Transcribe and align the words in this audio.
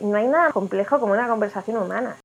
no 0.00 0.16
hay 0.16 0.26
nada 0.26 0.52
complejo 0.52 1.00
como 1.00 1.12
una 1.12 1.28
conversación 1.28 1.76
humana. 1.76 2.16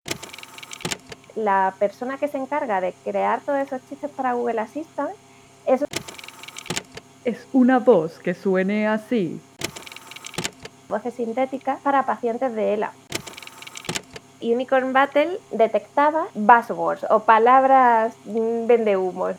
La 1.36 1.74
persona 1.80 2.18
que 2.18 2.28
se 2.28 2.38
encarga 2.38 2.82
de 2.82 2.94
crear 3.04 3.42
todos 3.42 3.60
esos 3.60 3.82
chistes 3.90 4.12
para 4.12 4.34
Google 4.34 4.62
Assistant 4.62 5.12
es... 5.66 5.84
Es 7.26 7.48
una 7.54 7.80
voz 7.80 8.20
que 8.20 8.34
suene 8.34 8.88
así. 8.88 9.42
Voces 10.90 11.16
sintéticas 11.16 11.80
para 11.80 12.06
pacientes 12.06 12.54
de 12.54 12.74
ELA. 12.74 12.92
Unicorn 14.42 14.92
Battle 14.92 15.40
detectaba 15.52 16.28
buzzwords 16.36 17.06
o 17.10 17.22
palabras 17.22 18.14
mm, 18.26 18.68
vendehumos. 18.68 19.38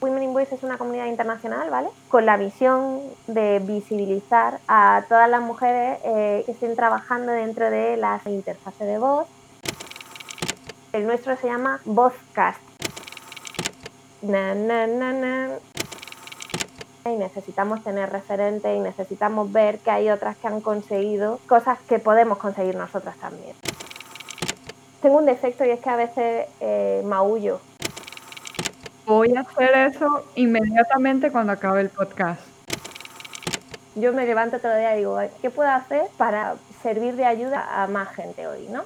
Women 0.00 0.22
in 0.22 0.32
Voice 0.32 0.54
es 0.54 0.62
una 0.62 0.78
comunidad 0.78 1.06
internacional, 1.06 1.68
¿vale? 1.68 1.88
Con 2.08 2.24
la 2.24 2.38
misión 2.38 3.02
de 3.26 3.58
visibilizar 3.58 4.58
a 4.66 5.04
todas 5.08 5.28
las 5.28 5.42
mujeres 5.42 5.98
eh, 6.04 6.42
que 6.46 6.52
estén 6.52 6.74
trabajando 6.74 7.32
dentro 7.32 7.70
de 7.70 7.98
las 7.98 8.24
interfaces 8.26 8.86
de 8.86 8.98
voz. 8.98 9.26
El 10.94 11.06
nuestro 11.06 11.36
se 11.36 11.48
llama 11.48 11.80
Vozcast. 11.84 12.60
Na, 14.22 14.54
na, 14.54 14.86
na. 14.86 15.50
Y 17.04 17.16
necesitamos 17.16 17.84
tener 17.84 18.10
referentes 18.10 18.74
y 18.74 18.80
necesitamos 18.80 19.52
ver 19.52 19.80
que 19.80 19.90
hay 19.90 20.08
otras 20.08 20.36
que 20.38 20.46
han 20.46 20.62
conseguido 20.62 21.40
cosas 21.46 21.78
que 21.88 21.98
podemos 21.98 22.38
conseguir 22.38 22.74
nosotras 22.74 23.16
también. 23.16 23.54
Tengo 25.02 25.18
un 25.18 25.26
defecto 25.26 25.64
y 25.64 25.70
es 25.70 25.80
que 25.80 25.90
a 25.90 25.96
veces 25.96 26.48
eh, 26.60 27.02
maullo 27.04 27.60
Voy 29.10 29.34
a 29.34 29.40
hacer 29.40 29.74
eso 29.92 30.24
inmediatamente 30.36 31.32
cuando 31.32 31.52
acabe 31.52 31.80
el 31.80 31.88
podcast. 31.88 32.40
Yo 33.96 34.12
me 34.12 34.24
levanto 34.24 34.60
todo 34.60 34.70
el 34.70 34.78
día 34.78 34.94
y 34.94 34.98
digo, 34.98 35.18
¿qué 35.42 35.50
puedo 35.50 35.68
hacer 35.68 36.02
para 36.16 36.54
servir 36.80 37.16
de 37.16 37.24
ayuda 37.24 37.82
a 37.82 37.88
más 37.88 38.14
gente 38.14 38.46
hoy, 38.46 38.68
no? 38.70 38.84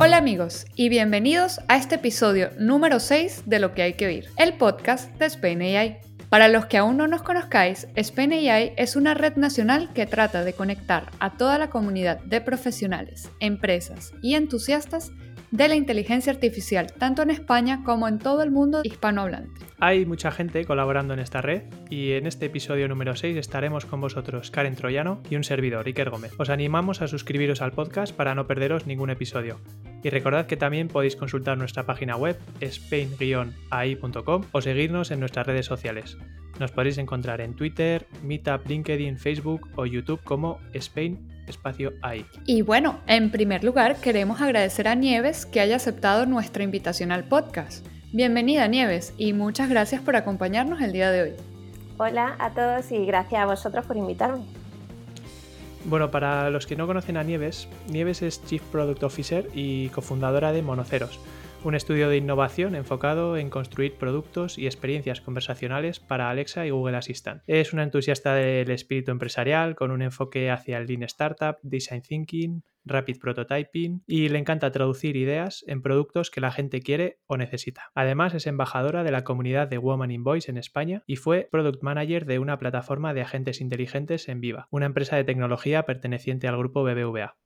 Hola 0.00 0.16
amigos 0.16 0.64
y 0.74 0.88
bienvenidos 0.88 1.60
a 1.68 1.76
este 1.76 1.96
episodio 1.96 2.48
número 2.58 3.00
6 3.00 3.42
de 3.44 3.58
Lo 3.58 3.74
que 3.74 3.82
hay 3.82 3.92
que 3.92 4.06
oír, 4.06 4.30
el 4.38 4.54
podcast 4.54 5.10
de 5.18 5.26
Spain 5.26 5.60
AI. 5.60 5.98
Para 6.30 6.48
los 6.48 6.64
que 6.64 6.78
aún 6.78 6.96
no 6.96 7.06
nos 7.06 7.22
conozcáis, 7.22 7.86
Spain 7.96 8.32
AI 8.32 8.72
es 8.78 8.96
una 8.96 9.12
red 9.12 9.36
nacional 9.36 9.90
que 9.92 10.06
trata 10.06 10.42
de 10.42 10.54
conectar 10.54 11.10
a 11.18 11.36
toda 11.36 11.58
la 11.58 11.68
comunidad 11.68 12.20
de 12.20 12.40
profesionales, 12.40 13.28
empresas 13.40 14.14
y 14.22 14.36
entusiastas 14.36 15.12
de 15.52 15.68
la 15.68 15.76
inteligencia 15.76 16.32
artificial, 16.32 16.92
tanto 16.98 17.22
en 17.22 17.30
España 17.30 17.82
como 17.84 18.08
en 18.08 18.18
todo 18.18 18.42
el 18.42 18.50
mundo 18.50 18.80
hispanohablante. 18.82 19.60
Hay 19.78 20.06
mucha 20.06 20.32
gente 20.32 20.64
colaborando 20.64 21.12
en 21.14 21.20
esta 21.20 21.42
red 21.42 21.62
y 21.90 22.12
en 22.12 22.26
este 22.26 22.46
episodio 22.46 22.88
número 22.88 23.14
6 23.14 23.36
estaremos 23.36 23.84
con 23.84 24.00
vosotros 24.00 24.50
Karen 24.50 24.74
Troyano 24.74 25.22
y 25.28 25.36
un 25.36 25.44
servidor, 25.44 25.86
Iker 25.86 26.10
Gómez. 26.10 26.32
Os 26.38 26.48
animamos 26.50 27.02
a 27.02 27.08
suscribiros 27.08 27.62
al 27.62 27.72
podcast 27.72 28.14
para 28.14 28.34
no 28.34 28.46
perderos 28.46 28.86
ningún 28.86 29.10
episodio. 29.10 29.60
Y 30.02 30.08
recordad 30.10 30.46
que 30.46 30.56
también 30.56 30.88
podéis 30.88 31.16
consultar 31.16 31.58
nuestra 31.58 31.84
página 31.84 32.16
web 32.16 32.38
spain-ai.com 32.60 34.42
o 34.50 34.60
seguirnos 34.60 35.10
en 35.10 35.20
nuestras 35.20 35.46
redes 35.46 35.66
sociales. 35.66 36.16
Nos 36.58 36.72
podéis 36.72 36.98
encontrar 36.98 37.40
en 37.40 37.54
Twitter, 37.54 38.06
Meetup, 38.22 38.66
LinkedIn, 38.66 39.18
Facebook 39.18 39.68
o 39.76 39.84
YouTube 39.84 40.22
como 40.24 40.60
Spain 40.72 41.31
espacio 41.46 41.92
AI. 42.02 42.26
Y 42.46 42.62
bueno, 42.62 43.00
en 43.06 43.30
primer 43.30 43.64
lugar 43.64 43.96
queremos 43.96 44.40
agradecer 44.40 44.88
a 44.88 44.94
Nieves 44.94 45.46
que 45.46 45.60
haya 45.60 45.76
aceptado 45.76 46.26
nuestra 46.26 46.62
invitación 46.62 47.12
al 47.12 47.24
podcast. 47.24 47.86
Bienvenida 48.12 48.66
Nieves 48.68 49.14
y 49.16 49.32
muchas 49.32 49.68
gracias 49.68 50.02
por 50.02 50.16
acompañarnos 50.16 50.80
el 50.80 50.92
día 50.92 51.10
de 51.10 51.22
hoy. 51.22 51.32
Hola 51.98 52.36
a 52.38 52.50
todos 52.50 52.90
y 52.92 53.06
gracias 53.06 53.40
a 53.40 53.46
vosotros 53.46 53.86
por 53.86 53.96
invitarme. 53.96 54.44
Bueno, 55.84 56.10
para 56.10 56.48
los 56.50 56.66
que 56.66 56.76
no 56.76 56.86
conocen 56.86 57.16
a 57.16 57.24
Nieves, 57.24 57.68
Nieves 57.88 58.22
es 58.22 58.44
Chief 58.44 58.62
Product 58.62 59.02
Officer 59.02 59.48
y 59.54 59.88
cofundadora 59.88 60.52
de 60.52 60.62
Monoceros 60.62 61.18
un 61.64 61.74
estudio 61.74 62.08
de 62.08 62.16
innovación 62.16 62.74
enfocado 62.74 63.36
en 63.36 63.50
construir 63.50 63.94
productos 63.94 64.58
y 64.58 64.66
experiencias 64.66 65.20
conversacionales 65.20 66.00
para 66.00 66.30
Alexa 66.30 66.66
y 66.66 66.70
Google 66.70 66.96
Assistant. 66.96 67.42
Es 67.46 67.72
una 67.72 67.84
entusiasta 67.84 68.34
del 68.34 68.70
espíritu 68.70 69.10
empresarial 69.10 69.74
con 69.74 69.90
un 69.90 70.02
enfoque 70.02 70.50
hacia 70.50 70.78
el 70.78 70.86
Lean 70.86 71.02
Startup, 71.04 71.56
Design 71.62 72.02
Thinking, 72.02 72.62
Rapid 72.84 73.18
Prototyping 73.20 74.02
y 74.06 74.28
le 74.28 74.38
encanta 74.38 74.72
traducir 74.72 75.16
ideas 75.16 75.64
en 75.68 75.82
productos 75.82 76.30
que 76.30 76.40
la 76.40 76.50
gente 76.50 76.80
quiere 76.80 77.20
o 77.26 77.36
necesita. 77.36 77.90
Además 77.94 78.34
es 78.34 78.46
embajadora 78.46 79.04
de 79.04 79.12
la 79.12 79.24
comunidad 79.24 79.68
de 79.68 79.78
Woman 79.78 80.10
in 80.10 80.24
Voice 80.24 80.50
en 80.50 80.56
España 80.56 81.02
y 81.06 81.16
fue 81.16 81.48
Product 81.50 81.82
Manager 81.82 82.26
de 82.26 82.38
una 82.38 82.58
plataforma 82.58 83.14
de 83.14 83.22
agentes 83.22 83.60
inteligentes 83.60 84.28
en 84.28 84.40
Viva, 84.40 84.66
una 84.70 84.86
empresa 84.86 85.16
de 85.16 85.24
tecnología 85.24 85.84
perteneciente 85.84 86.48
al 86.48 86.58
grupo 86.58 86.82
BBVA. 86.82 87.36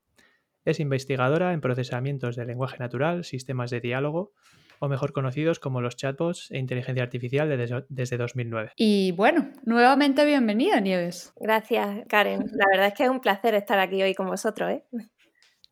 Es 0.67 0.81
investigadora 0.81 1.53
en 1.53 1.61
procesamientos 1.61 2.35
de 2.35 2.45
lenguaje 2.45 2.77
natural, 2.79 3.23
sistemas 3.23 3.71
de 3.71 3.81
diálogo, 3.81 4.33
o 4.81 4.89
mejor 4.89 5.13
conocidos 5.13 5.61
como 5.61 5.81
los 5.81 5.95
chatbots 5.97 6.51
e 6.51 6.59
inteligencia 6.59 7.05
artificial 7.05 7.49
desde, 7.89 8.17
2009. 8.17 8.73
Y 8.77 9.13
bueno, 9.13 9.53
nuevamente 9.65 10.25
bienvenida, 10.25 10.81
Nieves. 10.81 11.33
Gracias, 11.37 12.05
Karen. 12.09 12.47
La 12.53 12.67
verdad 12.69 12.89
es 12.89 12.95
que 12.95 13.05
es 13.05 13.11
un 13.11 13.21
placer 13.21 13.55
estar 13.55 13.79
aquí 13.79 14.03
hoy 14.03 14.15
con 14.15 14.27
vosotros. 14.27 14.73
¿eh? 14.73 14.83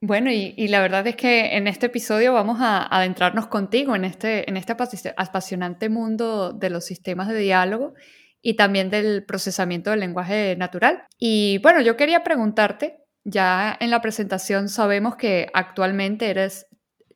Bueno, 0.00 0.30
y, 0.30 0.68
la 0.68 0.80
verdad 0.80 1.04
es 1.08 1.16
que 1.16 1.56
en 1.56 1.66
este 1.66 1.86
episodio 1.86 2.32
vamos 2.32 2.58
a 2.60 2.86
adentrarnos 2.86 3.48
contigo 3.48 3.96
en 3.96 4.04
este, 4.04 4.48
en 4.48 4.56
este 4.56 4.76
apasionante 5.16 5.88
mundo 5.88 6.52
de 6.52 6.70
los 6.70 6.84
sistemas 6.84 7.28
de 7.28 7.38
diálogo 7.38 7.94
y 8.40 8.54
también 8.54 8.90
del 8.90 9.24
procesamiento 9.24 9.90
del 9.90 10.00
lenguaje 10.00 10.54
natural. 10.56 11.04
Y 11.18 11.58
bueno, 11.62 11.80
yo 11.80 11.96
quería 11.96 12.22
preguntarte, 12.22 13.03
ya 13.24 13.76
en 13.80 13.90
la 13.90 14.00
presentación 14.00 14.68
sabemos 14.68 15.16
que 15.16 15.48
actualmente 15.54 16.28
eres 16.28 16.66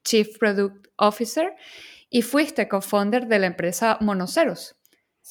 Chief 0.05 0.39
Product 0.39 0.89
Officer 0.97 1.55
y 2.11 2.23
fuiste 2.23 2.69
co-founder 2.69 3.27
de 3.27 3.39
la 3.39 3.47
empresa 3.47 3.99
Monoceros. 4.01 4.77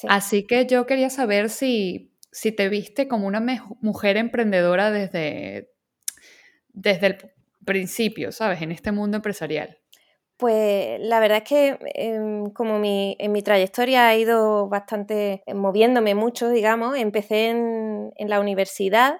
Así 0.07 0.45
que 0.45 0.67
yo 0.67 0.85
quería 0.85 1.09
saber 1.09 1.49
si, 1.49 2.13
si 2.31 2.51
te 2.51 2.69
viste 2.69 3.07
como 3.07 3.25
una 3.25 3.43
mujer 3.81 4.17
emprendedora 4.17 4.91
desde, 4.91 5.71
desde 6.69 7.07
el 7.07 7.17
principio, 7.65 8.31
¿sabes? 8.31 8.61
En 8.61 8.71
este 8.71 8.91
mundo 8.91 9.17
empresarial. 9.17 9.79
Pues 10.37 10.99
la 10.99 11.19
verdad 11.19 11.39
es 11.39 11.49
que 11.49 11.79
em, 11.95 12.51
como 12.51 12.77
mi, 12.77 13.15
en 13.17 13.31
mi 13.31 13.41
trayectoria 13.41 14.07
ha 14.07 14.15
ido 14.15 14.69
bastante 14.69 15.41
moviéndome 15.51 16.13
mucho, 16.13 16.49
digamos, 16.49 16.95
empecé 16.95 17.49
en, 17.49 18.13
en 18.17 18.29
la 18.29 18.39
universidad 18.39 19.17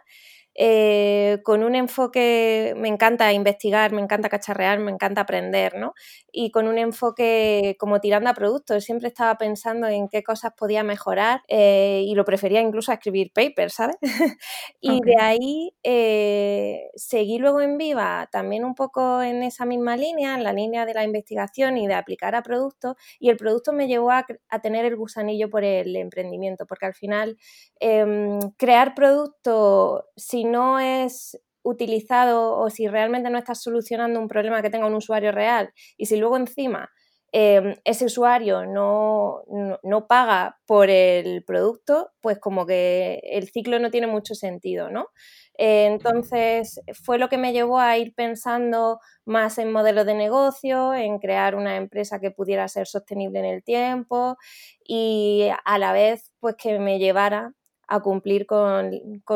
eh, 0.57 1.39
con 1.43 1.63
un 1.63 1.75
enfoque, 1.75 2.73
me 2.77 2.87
encanta 2.89 3.31
investigar, 3.33 3.91
me 3.93 4.01
encanta 4.01 4.29
cacharrear, 4.29 4.79
me 4.79 4.91
encanta 4.91 5.21
aprender, 5.21 5.75
¿no? 5.75 5.93
Y 6.39 6.51
con 6.51 6.67
un 6.67 6.77
enfoque 6.77 7.75
como 7.79 7.99
tirando 7.99 8.29
a 8.29 8.33
productos, 8.35 8.83
siempre 8.83 9.07
estaba 9.07 9.35
pensando 9.39 9.87
en 9.87 10.07
qué 10.07 10.21
cosas 10.21 10.53
podía 10.55 10.83
mejorar 10.83 11.41
eh, 11.47 12.03
y 12.05 12.13
lo 12.13 12.25
prefería 12.25 12.61
incluso 12.61 12.91
a 12.91 12.95
escribir 12.95 13.31
papers, 13.33 13.73
¿sabes? 13.73 13.95
y 14.79 15.01
de 15.01 15.15
ahí 15.19 15.73
eh, 15.81 16.91
seguí 16.95 17.39
luego 17.39 17.61
en 17.61 17.79
Viva 17.79 18.29
también 18.31 18.65
un 18.65 18.75
poco 18.75 19.23
en 19.23 19.41
esa 19.41 19.65
misma 19.65 19.97
línea, 19.97 20.35
en 20.35 20.43
la 20.43 20.53
línea 20.53 20.85
de 20.85 20.93
la 20.93 21.03
investigación 21.03 21.75
y 21.77 21.87
de 21.87 21.95
aplicar 21.95 22.35
a 22.35 22.43
productos 22.43 22.95
y 23.19 23.29
el 23.29 23.37
producto 23.37 23.73
me 23.73 23.87
llevó 23.87 24.11
a, 24.11 24.25
a 24.49 24.59
tener 24.61 24.85
el 24.85 24.95
gusanillo 24.95 25.49
por 25.49 25.63
el 25.63 25.95
emprendimiento, 25.95 26.67
porque 26.67 26.85
al 26.85 26.93
final 26.93 27.37
em, 27.79 28.39
crear 28.57 28.93
productos 28.93 30.03
sin 30.15 30.51
no 30.51 30.79
es 30.79 31.39
utilizado 31.67 32.57
o 32.57 32.69
si 32.69 32.87
realmente 32.87 33.29
no 33.29 33.37
estás 33.37 33.61
solucionando 33.61 34.19
un 34.19 34.27
problema 34.27 34.61
que 34.61 34.69
tenga 34.69 34.87
un 34.87 34.95
usuario 34.95 35.31
real 35.31 35.71
y 35.97 36.05
si 36.05 36.15
luego 36.17 36.37
encima 36.37 36.89
em, 37.33 37.75
ese 37.83 38.05
usuario 38.05 38.65
no, 38.65 39.43
no, 39.83 40.07
paga 40.07 40.59
por 40.65 40.89
el 40.89 41.43
producto, 41.43 42.11
pues 42.21 42.39
como 42.39 42.65
que 42.65 43.19
el 43.23 43.49
ciclo 43.49 43.79
no 43.79 43.91
tiene 43.91 44.07
mucho 44.07 44.33
sentido, 44.33 44.89
¿no? 44.89 45.07
entonces 45.59 46.79
fue 47.03 47.17
lo 47.17 47.29
que 47.29 47.39
me 47.39 47.51
llevó 47.51 47.79
a 47.79 47.97
ir 47.97 48.13
pensando 48.13 48.99
más 49.25 49.57
en 49.57 49.71
modelos 49.71 50.05
de 50.05 50.13
negocio, 50.13 50.93
en 50.93 51.17
crear 51.17 51.55
una 51.55 51.77
empresa 51.77 52.19
que 52.19 52.29
pudiera 52.29 52.67
ser 52.67 52.85
sostenible 52.87 53.39
en 53.39 53.45
el 53.45 53.63
tiempo 53.63 54.37
y 54.87 55.49
a 55.65 55.79
la 55.79 55.93
vez 55.93 56.31
pues 56.39 56.55
que 56.57 56.77
me 56.77 56.99
llevara 56.99 57.53
a 57.87 58.01
cumplir 58.01 58.45
con, 58.45 58.91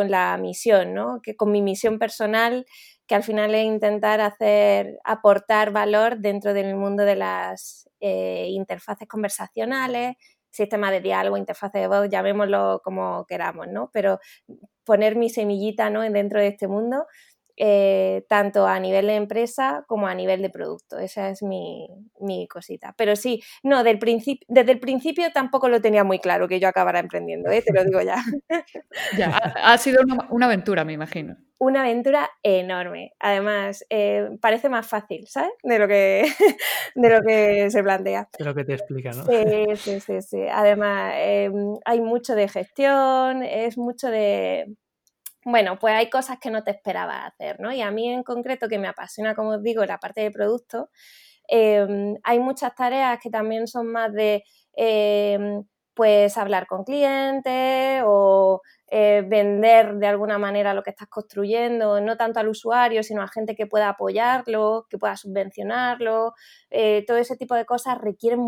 la 0.10 0.38
misión, 0.38 0.94
¿no? 0.94 1.22
Que 1.22 1.36
con 1.36 1.52
mi 1.52 1.62
misión 1.62 2.00
personal, 2.00 2.66
que 3.08 3.16
al 3.16 3.24
final 3.24 3.56
es 3.56 3.66
intentar 3.66 4.22
hacer, 4.22 5.00
aportar 5.04 5.72
valor 5.72 6.18
dentro 6.20 6.54
del 6.54 6.76
mundo 6.76 7.04
de 7.04 7.16
las 7.16 7.90
eh, 8.00 8.48
interfaces 8.50 9.08
conversacionales, 9.08 10.16
sistema 10.50 10.92
de 10.92 11.02
diálogo, 11.02 11.38
interfaz 11.38 11.72
de 11.72 11.88
voz, 11.88 12.10
llamémoslo 12.10 12.82
como 12.84 13.26
queramos, 13.26 13.68
¿no? 13.70 13.90
Pero 13.94 14.20
poner 14.84 15.16
mi 15.16 15.30
semillita 15.30 15.90
¿no? 15.90 16.02
dentro 16.02 16.40
de 16.40 16.48
este 16.48 16.68
mundo 16.68 17.06
eh, 17.64 18.26
tanto 18.28 18.66
a 18.66 18.80
nivel 18.80 19.06
de 19.06 19.14
empresa 19.14 19.86
como 19.86 20.08
a 20.08 20.16
nivel 20.16 20.42
de 20.42 20.50
producto. 20.50 20.98
Esa 20.98 21.30
es 21.30 21.44
mi, 21.44 21.88
cosita. 22.50 22.96
Pero 22.98 23.16
sí, 23.16 23.44
no, 23.62 23.84
del 23.84 24.00
desde 24.48 24.72
el 24.72 24.80
principio 24.80 25.32
tampoco 25.32 25.70
lo 25.70 25.80
tenía 25.80 26.04
muy 26.04 26.18
claro 26.18 26.48
que 26.48 26.60
yo 26.60 26.68
acabara 26.68 26.98
emprendiendo, 26.98 27.52
¿eh? 27.52 27.62
te 27.62 27.72
lo 27.72 27.84
digo 27.84 28.02
ya. 28.02 28.16
ya, 29.18 29.38
ha, 29.38 29.78
sido 29.78 30.02
una, 30.32 30.48
aventura, 30.48 30.84
me 30.86 30.94
imagino. 30.94 31.38
Una 31.60 31.82
aventura 31.82 32.32
enorme. 32.42 33.14
Además, 33.20 33.86
eh, 33.92 34.28
parece 34.42 34.68
más 34.68 34.88
fácil, 34.88 35.28
¿sabes? 35.28 35.52
De 35.62 35.78
lo, 35.78 35.88
que, 35.88 36.26
de 36.96 37.10
lo 37.12 37.22
que 37.22 37.70
se 37.70 37.84
plantea. 37.84 38.28
De 38.40 38.44
lo 38.44 38.56
que 38.56 38.64
te 38.64 38.74
explica, 38.74 39.12
¿no? 39.12 39.24
Sí, 39.24 39.76
sí, 39.76 40.00
sí. 40.00 40.22
sí. 40.24 40.42
Además, 40.52 41.14
em, 41.18 41.76
hay 41.86 42.02
mucho 42.02 42.34
de 42.34 42.48
gestión, 42.48 43.44
es 43.44 43.78
mucho 43.78 44.10
de 44.10 44.66
bueno, 45.46 45.80
pues 45.80 45.94
hay 45.96 46.10
cosas 46.10 46.38
que 46.40 46.52
no 46.52 46.64
te 46.64 46.72
esperaba 46.72 47.26
hacer, 47.26 47.60
¿no? 47.60 47.72
Y 47.74 47.82
a 47.82 47.92
mí 47.92 48.10
en 48.10 48.24
concreto, 48.24 48.68
que 48.70 48.80
me 48.80 48.88
apasiona, 48.88 49.36
como 49.36 49.52
os 49.52 49.64
digo, 49.64 49.86
la 49.86 49.98
parte 50.00 50.22
de 50.22 50.32
producto, 50.32 50.90
em, 51.48 52.16
hay 52.24 52.40
muchas 52.40 52.76
tareas 52.76 53.20
que 53.22 53.30
también 53.30 53.68
son 53.68 53.88
más 53.88 54.14
de, 54.14 54.44
em, 54.74 55.64
pues, 55.94 56.38
hablar 56.38 56.68
con 56.68 56.84
clientes 56.86 58.02
o 58.06 58.62
eh, 58.88 59.24
vender 59.28 59.96
de 59.96 60.08
alguna 60.08 60.38
manera 60.38 60.74
lo 60.74 60.84
que 60.84 60.90
estás 60.92 61.08
construyendo, 61.10 62.02
no 62.02 62.18
tanto 62.18 62.40
al 62.40 62.50
usuario, 62.50 63.04
sino 63.04 63.22
a 63.22 63.28
gente 63.28 63.56
que 63.56 63.68
pueda 63.68 63.90
apoyarlo, 63.90 64.88
que 64.90 64.98
pueda 64.98 65.16
subvencionarlo. 65.18 66.34
Eh, 66.70 67.04
todo 67.08 67.18
ese 67.18 67.38
tipo 67.38 67.56
de 67.56 67.66
cosas 67.66 67.98
requieren 68.00 68.42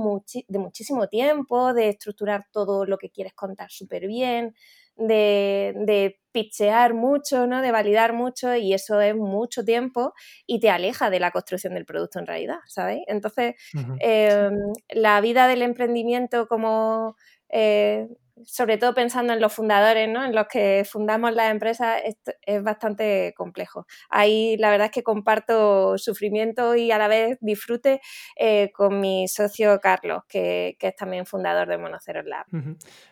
de 0.47 0.59
muchísimo 0.59 1.07
tiempo, 1.07 1.73
de 1.73 1.89
estructurar 1.89 2.45
todo 2.51 2.85
lo 2.85 2.97
que 2.97 3.09
quieres 3.09 3.33
contar 3.33 3.71
súper 3.71 4.07
bien 4.07 4.55
de 4.95 6.19
pitchear 6.33 6.94
mucho, 6.94 7.47
¿no? 7.47 7.62
de 7.62 7.71
validar 7.71 8.13
mucho 8.13 8.56
y 8.56 8.74
eso 8.74 9.00
es 9.01 9.15
mucho 9.15 9.63
tiempo 9.63 10.13
y 10.45 10.59
te 10.59 10.69
aleja 10.69 11.09
de 11.09 11.19
la 11.19 11.31
construcción 11.31 11.75
del 11.75 11.85
producto 11.85 12.19
en 12.19 12.27
realidad, 12.27 12.59
¿sabéis? 12.68 13.03
Entonces, 13.07 13.56
em, 14.00 14.57
la 14.89 15.21
vida 15.21 15.47
del 15.47 15.62
emprendimiento 15.62 16.47
como 16.47 17.15
eh, 17.50 18.07
sobre 18.45 18.77
todo 18.77 18.94
pensando 18.94 19.33
en 19.33 19.39
los 19.39 19.53
fundadores, 19.53 20.09
¿no? 20.09 20.25
en 20.25 20.33
los 20.33 20.47
que 20.47 20.85
fundamos 20.89 21.33
las 21.33 21.51
empresas, 21.51 22.01
es, 22.03 22.18
es, 22.41 22.63
bastante 22.63 23.33
complejo. 23.35 23.85
Ahí 24.09 24.57
la 24.57 24.69
verdad 24.69 24.85
es 24.85 24.91
que 24.91 25.03
comparto 25.03 25.97
sufrimiento 25.97 26.75
y 26.75 26.91
a 26.91 26.97
la 26.97 27.07
vez 27.07 27.38
disfrute 27.41 28.01
eh, 28.35 28.71
con 28.74 29.00
mi 29.00 29.27
socio 29.27 29.80
Carlos, 29.80 30.24
que, 30.27 30.77
es 30.80 30.95
también 30.95 31.25
fundador 31.25 31.68
de 31.68 31.77
Monoceros 31.77 32.25
Lab. 32.25 32.45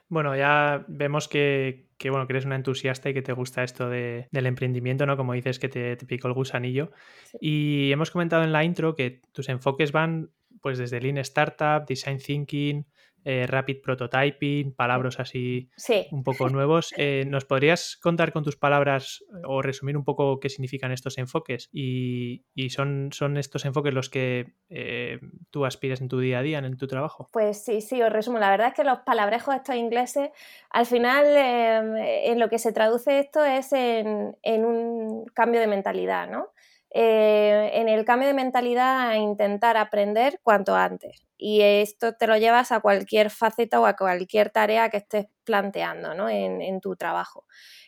Bueno, 0.07 0.35
ya 0.35 0.83
vemos 0.87 1.27
que, 1.27 1.87
bueno, 2.09 2.27
que 2.27 2.33
eres 2.33 2.45
una 2.45 2.55
entusiasta 2.55 3.09
y 3.09 3.13
que 3.13 3.21
te 3.21 3.33
gusta 3.33 3.63
esto 3.63 3.89
del 3.89 4.27
emprendimiento, 4.33 5.05
¿no? 5.05 5.15
Como 5.15 5.33
dices 5.33 5.59
que 5.59 5.69
te, 5.69 5.95
picó 5.97 6.27
el 6.27 6.33
gusanillo. 6.33 6.91
Y 7.39 7.91
hemos 7.91 8.11
comentado 8.11 8.43
en 8.43 8.51
la 8.51 8.63
intro 8.63 8.95
que 8.95 9.21
tus 9.31 9.49
enfoques 9.49 9.91
van 9.91 10.31
pues 10.61 10.77
desde 10.77 11.01
Lean 11.01 11.17
Startup, 11.17 11.85
Design 11.87 12.19
Thinking, 12.19 12.85
eh, 13.23 13.45
rapid 13.47 13.81
prototyping, 13.81 14.73
palabras 14.73 15.19
así 15.19 15.69
un 16.11 16.23
poco 16.23 16.49
nuevos. 16.49 16.91
Eh, 17.03 17.25
¿Nos 17.25 17.45
podrías 17.45 17.97
contar 17.97 18.31
con 18.31 18.43
tus 18.43 18.57
palabras 18.57 19.23
o 19.43 19.63
resumir 19.63 19.97
un 19.97 20.03
poco 20.03 20.39
qué 20.39 20.49
significan 20.49 20.91
estos 20.91 21.17
enfoques? 21.17 21.67
Y, 21.71 22.43
son, 22.69 23.09
son 23.11 23.37
estos 23.37 23.65
enfoques 23.65 23.91
los 23.91 24.09
que 24.09 24.53
eh, 24.69 25.19
tú 25.49 25.65
aspiras 25.65 25.99
en 25.99 26.09
tu 26.09 26.19
día 26.19 26.39
a 26.39 26.41
día, 26.43 26.59
en 26.59 26.77
tu 26.77 26.85
trabajo. 26.85 27.27
Pues 27.31 27.63
sí, 27.63 27.81
sí, 27.81 28.01
os 28.03 28.11
resumo. 28.11 28.37
La 28.37 28.51
verdad 28.51 28.67
es 28.67 28.73
que 28.75 28.83
los 28.83 28.99
palabrejos 28.99 29.55
estos 29.55 29.75
ingleses, 29.75 30.29
al 30.69 30.85
final 30.85 31.25
en 31.25 32.39
lo 32.39 32.49
que 32.49 32.59
se 32.59 32.71
traduce 32.71 33.19
esto 33.19 33.43
es 33.43 33.73
en, 33.73 34.37
en 34.43 34.65
un 34.65 35.25
cambio 35.33 35.59
de 35.59 35.67
mentalidad, 35.67 36.29
¿no? 36.29 36.49
Eh, 36.93 37.71
en 37.73 37.87
el 37.87 38.03
cambio 38.03 38.27
de 38.27 38.33
mentalidad 38.33 39.09
a 39.09 39.17
intentar 39.17 39.77
aprender 39.77 40.39
cuanto 40.43 40.75
antes. 40.75 41.25
Y 41.37 41.61
esto 41.61 42.13
te 42.13 42.27
lo 42.27 42.37
llevas 42.37 42.71
a 42.73 42.81
cualquier 42.81 43.29
faceta 43.29 43.79
o 43.79 43.85
a 43.85 43.95
cualquier 43.95 44.49
tarea 44.49 44.89
que 44.89 44.97
estés 44.97 45.27
planteando 45.45 46.27
en, 46.29 46.81
tu 46.81 46.95
trabajo. 46.95 47.45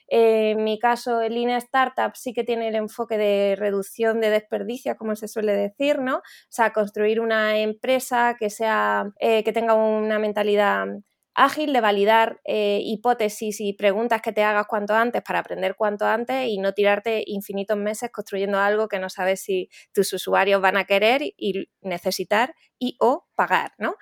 en 0.07 0.63
mi 0.63 0.79
caso, 0.79 1.21
el 1.21 1.33
Lean 1.35 1.51
Startup 1.57 2.11
sí 2.15 2.33
que 2.33 2.43
tiene 2.43 2.69
el 2.69 2.75
enfoque 2.75 3.17
de 3.17 3.55
reducción 3.57 4.21
de 4.21 4.29
desperdicios, 4.29 4.95
como 4.97 5.15
se 5.15 5.27
suele 5.27 5.53
decir, 5.53 5.99
¿no? 5.99 6.17
O 6.17 6.21
sea, 6.49 6.71
construir 6.73 7.19
una 7.19 7.57
empresa 7.57 8.35
que 8.39 8.49
sea, 8.49 9.11
eh, 9.19 9.43
que 9.43 9.53
tenga 9.53 9.73
una 9.75 10.19
mentalidad 10.19 10.87
ágil 11.35 11.73
de 11.73 11.81
validar 11.81 12.39
eh, 12.45 12.79
hipótesis 12.83 13.59
y 13.61 13.73
preguntas 13.73 14.21
que 14.21 14.31
te 14.33 14.43
hagas 14.43 14.67
cuanto 14.67 14.93
antes 14.95 15.21
para 15.23 15.39
aprender 15.39 15.75
cuanto 15.75 16.05
antes 16.05 16.47
y 16.47 16.57
no 16.59 16.73
tirarte 16.73 17.23
infinitos 17.27 17.77
meses 17.77 18.11
construyendo 18.11 18.59
algo 18.59 18.87
que 18.87 18.99
no 18.99 19.09
sabes 19.09 19.41
si 19.41 19.69
tus 19.93 20.13
usuarios 20.13 20.61
van 20.61 20.77
a 20.77 20.85
querer 20.85 21.21
y 21.23 21.67
necesitar 21.81 22.53
y 22.79 22.97
o 22.99 23.25
pagar, 23.35 23.71
¿no? 23.77 23.95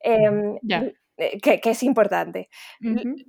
Em, 0.00 0.56
eh, 0.68 0.94
que, 1.18 1.60
es 1.64 1.82
importante. 1.82 2.48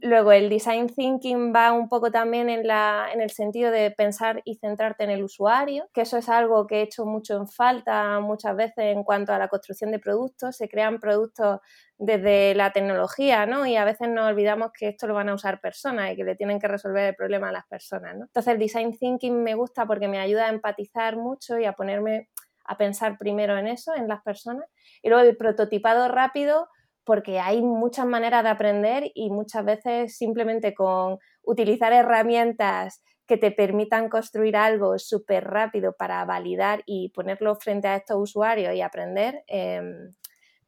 Luego, 0.02 0.32
el 0.32 0.50
design 0.50 0.88
thinking 0.88 1.54
va 1.54 1.74
un 1.74 1.90
poco 1.90 2.12
también 2.12 2.50
en, 2.50 2.68
la, 2.68 3.10
en 3.12 3.22
el 3.22 3.32
sentido 3.32 3.72
de 3.72 3.92
pensar 3.92 4.42
y 4.46 4.56
centrarte 4.56 5.04
en 5.04 5.10
el 5.10 5.24
usuario, 5.24 5.90
que 5.94 6.02
eso 6.02 6.18
es 6.18 6.30
algo 6.30 6.68
que 6.68 6.78
he 6.78 6.82
hecho 6.84 7.06
mucho 7.06 7.36
en 7.36 7.48
falta 7.48 8.20
muchas 8.20 8.56
veces 8.56 8.86
en 8.86 9.04
cuanto 9.04 9.34
a 9.34 9.40
la 9.40 9.48
construcción 9.48 9.92
de 9.92 10.00
productos. 10.00 10.56
Se 10.56 10.70
crean 10.70 11.00
productos 11.00 11.60
desde 11.98 12.54
la 12.56 12.72
tecnología, 12.72 13.46
¿no? 13.46 13.66
Y 13.66 13.76
a 13.76 13.86
veces 13.86 14.08
nos 14.08 14.28
olvidamos 14.28 14.72
que 14.72 14.90
esto 14.90 15.08
lo 15.08 15.16
van 15.16 15.30
a 15.30 15.34
usar 15.34 15.60
personas 15.60 16.12
y 16.12 16.16
que 16.16 16.24
le 16.24 16.36
tienen 16.36 16.60
que 16.60 16.68
resolver 16.68 17.06
el 17.06 17.16
problema 17.16 17.50
a 17.50 17.52
las 17.52 17.66
personas, 17.68 18.16
¿no? 18.16 18.26
Entonces, 18.26 18.54
el 18.54 18.60
design 18.60 18.98
thinking 18.98 19.44
me 19.44 19.56
gusta 19.56 19.86
porque 19.86 20.08
me 20.08 20.20
ayuda 20.20 20.46
a 20.46 20.50
empatizar 20.50 21.18
mucho 21.18 21.58
y 21.58 21.66
a 21.66 21.74
ponerme 21.74 22.30
a 22.66 22.78
pensar 22.78 23.18
primero 23.18 23.58
en 23.58 23.68
eso, 23.68 23.96
en 23.96 24.08
las 24.08 24.22
personas. 24.22 24.66
Y 25.02 25.10
luego 25.10 25.28
el 25.28 25.36
prototipado 25.36 26.08
rápido 26.08 26.70
porque 27.04 27.40
hay 27.40 27.62
muchas 27.62 28.06
maneras 28.06 28.44
de 28.44 28.50
aprender 28.50 29.12
y 29.16 29.30
muchas 29.30 29.66
veces 29.66 30.18
simplemente 30.18 30.74
con 30.74 31.18
utilizar 31.44 31.94
herramientas 31.94 33.02
que 33.30 33.38
te 33.38 33.52
permitan 33.52 34.10
construir 34.10 34.58
algo 34.58 34.98
súper 34.98 35.46
rápido 35.46 35.94
para 35.94 36.26
validar 36.26 36.82
y 36.88 37.10
ponerlo 37.10 37.56
frente 37.56 37.88
a 37.88 37.96
estos 37.98 38.18
usuarios 38.18 38.74
y 38.74 38.82
aprender, 38.82 39.44
em, 39.48 40.16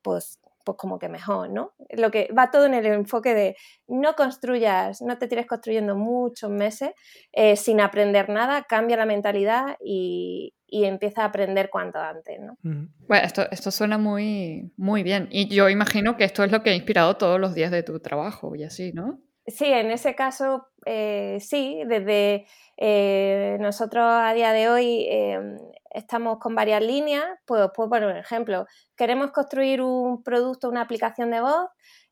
pues, 0.03 0.39
pues 0.63 0.77
como 0.77 0.99
que 0.99 1.09
mejor, 1.09 1.49
¿no? 1.49 1.73
Lo 1.89 2.11
que 2.11 2.29
va 2.37 2.51
todo 2.51 2.67
en 2.67 2.75
el 2.75 2.85
enfoque 2.85 3.33
de 3.33 3.55
no 3.87 4.13
construyas, 4.13 5.01
no 5.01 5.17
te 5.17 5.27
tires 5.27 5.47
construyendo 5.47 5.95
muchos 5.95 6.51
meses 6.51 6.91
eh, 7.31 7.55
sin 7.55 7.81
aprender 7.81 8.29
nada, 8.29 8.63
cambia 8.63 8.95
la 8.97 9.07
mentalidad 9.07 9.77
y, 9.83 10.53
y 10.71 10.85
empieza 10.85 11.23
a 11.23 11.25
aprender 11.25 11.69
cuanto 11.69 11.99
antes. 11.99 12.39
¿no? 12.39 12.57
Bueno, 12.63 13.25
esto, 13.25 13.43
esto 13.51 13.69
suena 13.69 13.97
muy, 13.97 14.71
muy 14.77 15.03
bien. 15.03 15.27
Y 15.29 15.47
yo 15.49 15.69
imagino 15.69 16.15
que 16.15 16.23
esto 16.23 16.43
es 16.43 16.51
lo 16.51 16.63
que 16.63 16.71
ha 16.71 16.75
inspirado 16.75 17.17
todos 17.17 17.39
los 17.39 17.53
días 17.53 17.71
de 17.71 17.83
tu 17.83 17.99
trabajo 17.99 18.55
y 18.55 18.63
así, 18.63 18.93
¿no? 18.93 19.19
Sí, 19.45 19.65
en 19.65 19.91
ese 19.91 20.15
caso 20.15 20.67
eh, 20.85 21.37
sí, 21.41 21.81
desde 21.85 22.45
eh, 22.77 23.57
nosotros 23.59 24.05
a 24.05 24.33
día 24.33 24.53
de 24.53 24.69
hoy 24.69 25.07
em, 25.09 25.57
estamos 25.89 26.39
con 26.39 26.55
varias 26.55 26.81
líneas, 26.81 27.25
pues, 27.45 27.69
pues 27.75 27.89
bueno, 27.89 28.07
por 28.07 28.17
ejemplo, 28.17 28.65
queremos 28.95 29.31
construir 29.31 29.81
un 29.81 30.23
producto, 30.23 30.69
una 30.69 30.81
aplicación 30.81 31.31
de 31.31 31.41
voz 31.41 31.67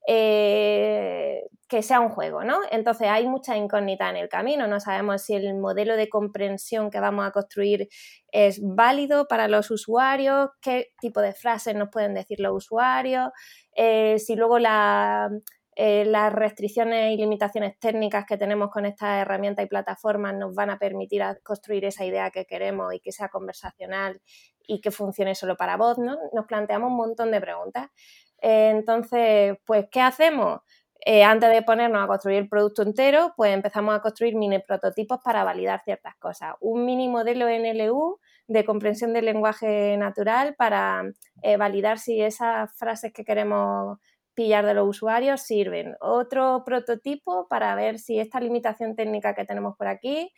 eh, 0.07 1.43
que 1.67 1.83
sea 1.83 1.99
un 1.99 2.09
juego, 2.09 2.43
¿no? 2.43 2.59
Entonces 2.71 3.07
hay 3.07 3.27
mucha 3.27 3.55
incógnita 3.55 4.09
en 4.09 4.17
el 4.17 4.27
camino, 4.27 4.65
no 4.67 4.79
sabemos 4.79 5.21
si 5.21 5.35
el 5.35 5.55
modelo 5.55 5.95
de 5.95 6.09
comprensión 6.09 6.89
que 6.89 6.99
vamos 6.99 7.27
a 7.27 7.31
construir 7.31 7.89
es 8.31 8.59
válido 8.61 9.27
para 9.27 9.47
los 9.47 9.69
usuarios, 9.69 10.49
qué 10.61 10.87
tipo 10.99 11.21
de 11.21 11.33
frases 11.33 11.75
nos 11.75 11.89
pueden 11.89 12.15
decir 12.15 12.39
los 12.39 12.65
usuarios, 12.65 13.29
eh, 13.75 14.17
si 14.17 14.35
luego 14.35 14.57
eh, 14.57 16.05
las 16.05 16.33
restricciones 16.33 17.13
y 17.13 17.17
limitaciones 17.17 17.77
técnicas 17.79 18.25
que 18.25 18.37
tenemos 18.37 18.71
con 18.71 18.87
estas 18.87 19.21
herramientas 19.21 19.63
y 19.63 19.69
plataformas 19.69 20.35
nos 20.35 20.55
van 20.55 20.71
a 20.71 20.79
permitir 20.79 21.21
construir 21.43 21.85
esa 21.85 22.03
idea 22.03 22.31
que 22.31 22.45
queremos 22.45 22.93
y 22.95 22.99
que 22.99 23.11
sea 23.11 23.29
conversacional 23.29 24.19
y 24.67 24.81
que 24.81 24.91
funcione 24.91 25.35
solo 25.35 25.55
para 25.55 25.77
voz, 25.77 25.97
¿no? 25.99 26.17
Nos 26.33 26.45
planteamos 26.47 26.89
un 26.89 26.97
montón 26.97 27.31
de 27.31 27.41
preguntas. 27.41 27.89
Entonces, 28.41 29.57
pues, 29.65 29.87
¿qué 29.91 30.01
hacemos? 30.01 30.61
Eh, 31.05 31.23
antes 31.23 31.49
de 31.49 31.61
ponernos 31.61 32.03
a 32.03 32.07
construir 32.07 32.39
el 32.39 32.49
producto 32.49 32.83
entero, 32.83 33.33
pues 33.37 33.53
empezamos 33.53 33.95
a 33.95 34.01
construir 34.01 34.35
mini 34.35 34.59
prototipos 34.59 35.19
para 35.23 35.43
validar 35.45 35.81
ciertas 35.83 36.15
cosas. 36.17 36.55
Un 36.59 36.85
mini 36.85 37.07
modelo 37.07 37.47
NLU 37.47 38.19
de 38.47 38.65
comprensión 38.65 39.13
del 39.13 39.25
lenguaje 39.25 39.95
natural 39.97 40.55
para 40.55 41.03
eh, 41.41 41.55
validar 41.55 41.99
si 41.99 42.21
esas 42.21 42.75
frases 42.77 43.13
que 43.13 43.23
queremos 43.23 43.97
pillar 44.33 44.65
de 44.65 44.73
los 44.73 44.87
usuarios 44.87 45.41
sirven. 45.41 45.95
Otro 46.01 46.63
prototipo 46.65 47.47
para 47.47 47.75
ver 47.75 47.99
si 47.99 48.19
esta 48.19 48.39
limitación 48.41 48.95
técnica 48.95 49.35
que 49.35 49.45
tenemos 49.45 49.77
por 49.77 49.87
aquí 49.87 50.31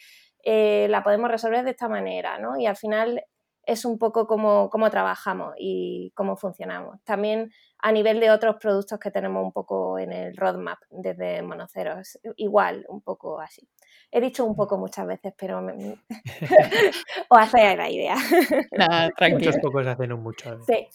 eh, 0.44 0.88
la 0.90 1.04
podemos 1.04 1.30
resolver 1.30 1.64
de 1.64 1.72
esta 1.72 1.88
manera, 1.88 2.38
¿no? 2.40 2.58
Y 2.60 2.66
al 2.66 2.78
final 2.78 3.24
es 3.66 3.86
un 3.86 3.98
poco 3.98 4.28
cómo, 4.28 4.70
cómo 4.70 4.90
trabajamos 4.90 5.54
y 5.58 6.12
cómo 6.16 6.36
funcionamos. 6.36 7.02
También 7.04 7.52
a 7.80 7.92
nivel 7.92 8.20
de 8.20 8.32
otros 8.32 8.58
productos 8.60 9.00
que 9.00 9.12
tenemos 9.12 9.44
un 9.44 9.52
poco 9.52 10.00
en 10.00 10.12
el 10.12 10.36
roadmap 10.36 10.80
desde 10.90 11.42
Monoceros, 11.42 12.20
igual, 12.38 12.86
un 12.90 13.02
poco 13.02 13.40
así. 13.40 13.68
He 14.12 14.20
dicho 14.20 14.46
un 14.46 14.56
poco 14.56 14.78
muchas 14.78 15.08
veces, 15.08 15.34
pero 15.38 15.62
me... 15.62 15.74
os 17.30 17.40
hace 17.40 17.76
la 17.76 17.90
idea. 17.90 18.16
Nada, 18.78 19.10
tranquilo. 19.18 19.52
Muchos 19.52 19.62
pocos 19.62 19.88
hacen 19.88 20.12
un 20.12 20.24
mucho. 20.24 20.60
Sí. 20.64 20.88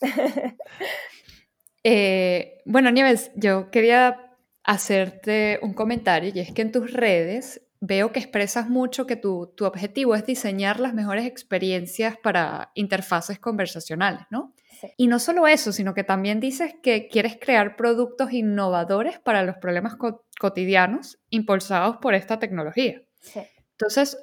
Eh, 1.82 2.62
bueno, 2.64 2.90
Nieves, 2.90 3.30
yo 3.37 3.70
quería 3.70 4.37
hacerte 4.64 5.61
un 5.62 5.73
comentario 5.73 6.32
y 6.35 6.40
es 6.40 6.52
que 6.52 6.62
en 6.62 6.73
tus 6.73 6.92
redes 6.92 7.65
veo 7.80 8.12
que 8.12 8.21
expresas 8.21 8.68
mucho 8.68 9.06
que 9.06 9.16
tu, 9.16 9.52
tu, 9.56 9.64
objetivo 9.64 10.14
es 10.14 10.26
diseñar 10.26 10.80
las 10.80 10.95
mejores 10.95 11.26
experiencias 11.26 12.16
para 12.23 12.71
interfaces 12.75 13.38
conversacionales, 13.38 14.23
¿no? 14.30 14.54
Sí. 14.80 14.88
Y 14.97 15.06
no 15.06 15.18
solo 15.18 15.47
eso, 15.47 15.73
sino 15.73 15.95
que 15.95 16.04
también 16.04 16.40
dices 16.40 16.75
que 16.83 17.09
quieres 17.09 17.38
crear 17.40 17.76
productos 17.76 18.33
innovadores 18.33 19.18
para 19.18 19.42
los 19.42 19.56
problemas 19.56 19.97
co 19.97 20.25
cotidianos 20.38 21.18
impulsados 21.30 21.97
por 21.97 22.14
esta 22.14 22.38
tecnología. 22.38 23.02
Sí. 23.21 23.40
Entonces, 23.73 24.18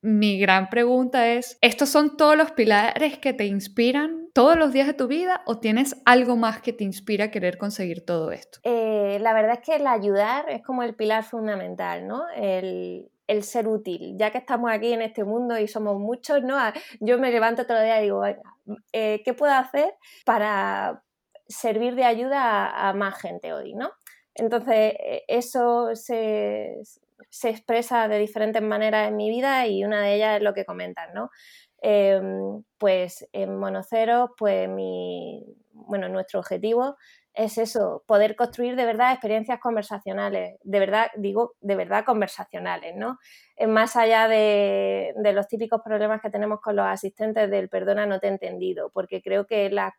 mi 0.00 0.38
gran 0.38 0.70
pregunta 0.70 1.28
es, 1.28 1.58
¿estos 1.60 1.88
son 1.88 2.16
todos 2.16 2.36
los 2.36 2.52
pilares 2.52 3.18
que 3.18 3.32
te 3.32 3.46
inspiran 3.46 4.28
todos 4.32 4.56
los 4.56 4.72
días 4.72 4.86
de 4.86 4.94
tu 4.94 5.08
vida 5.08 5.42
o 5.46 5.58
tienes 5.58 5.96
algo 6.04 6.36
más 6.36 6.60
que 6.60 6.72
te 6.72 6.84
inspira 6.84 7.26
a 7.26 7.30
querer 7.30 7.58
conseguir 7.58 8.04
todo 8.04 8.30
esto? 8.30 8.60
Eh, 8.62 9.18
la 9.20 9.34
verdad 9.34 9.58
es 9.60 9.66
que 9.66 9.76
el 9.76 9.86
ayudar 9.86 10.48
es 10.50 10.62
como 10.62 10.82
el 10.82 10.94
pilar 10.94 11.24
fundamental, 11.24 12.06
¿no? 12.06 12.22
El, 12.36 13.10
el, 13.26 13.42
ser 13.42 13.66
útil. 13.66 14.14
Ya 14.16 14.30
que 14.30 14.38
estamos 14.38 14.70
aquí 14.70 14.92
en 14.92 15.02
este 15.02 15.24
mundo 15.24 15.58
y 15.58 15.66
somos 15.66 15.98
muchos, 15.98 16.42
¿no? 16.42 16.56
Yo 17.00 17.18
me 17.18 17.32
levanto 17.32 17.62
el 17.62 17.84
día 17.84 18.00
y 18.00 18.04
digo, 18.04 18.22
eh, 18.92 19.22
¿qué 19.24 19.34
puedo 19.34 19.52
hacer 19.52 19.94
para 20.24 21.02
servir 21.48 21.96
de 21.96 22.04
ayuda 22.04 22.66
a, 22.66 22.90
a 22.90 22.92
más 22.92 23.20
gente 23.20 23.52
hoy, 23.52 23.74
¿no? 23.74 23.90
Entonces, 24.34 24.94
e, 24.98 25.24
eso 25.26 25.94
se, 25.94 26.76
se 27.30 27.50
expresa 27.50 28.08
de 28.08 28.18
diferentes 28.18 28.62
maneras 28.62 29.08
en 29.08 29.16
mi 29.16 29.30
vida 29.30 29.66
y 29.66 29.84
una 29.84 30.02
de 30.02 30.14
ellas 30.14 30.36
es 30.36 30.42
lo 30.42 30.54
que 30.54 30.64
comentas, 30.64 31.08
¿no? 31.14 31.30
Eh, 31.82 32.20
pues 32.78 33.28
en 33.32 33.58
Monocero, 33.58 34.34
pues 34.36 34.68
mi, 34.68 35.44
bueno, 35.72 36.08
nuestro 36.08 36.40
objetivo 36.40 36.96
es 37.34 37.56
eso, 37.56 38.02
poder 38.06 38.34
construir 38.34 38.74
de 38.74 38.84
verdad 38.84 39.12
experiencias 39.12 39.60
conversacionales, 39.60 40.58
de 40.62 40.80
verdad, 40.80 41.06
digo, 41.16 41.54
de 41.60 41.76
verdad 41.76 42.04
conversacionales, 42.04 42.96
¿no? 42.96 43.18
Más 43.68 43.94
allá 43.94 44.26
de, 44.26 45.14
de 45.16 45.32
los 45.32 45.46
típicos 45.46 45.80
problemas 45.84 46.20
que 46.20 46.30
tenemos 46.30 46.60
con 46.60 46.74
los 46.74 46.86
asistentes 46.86 47.48
del 47.48 47.68
perdona, 47.68 48.06
no 48.06 48.18
te 48.18 48.26
he 48.26 48.30
entendido, 48.30 48.90
porque 48.90 49.22
creo 49.22 49.46
que 49.46 49.70
las 49.70 49.92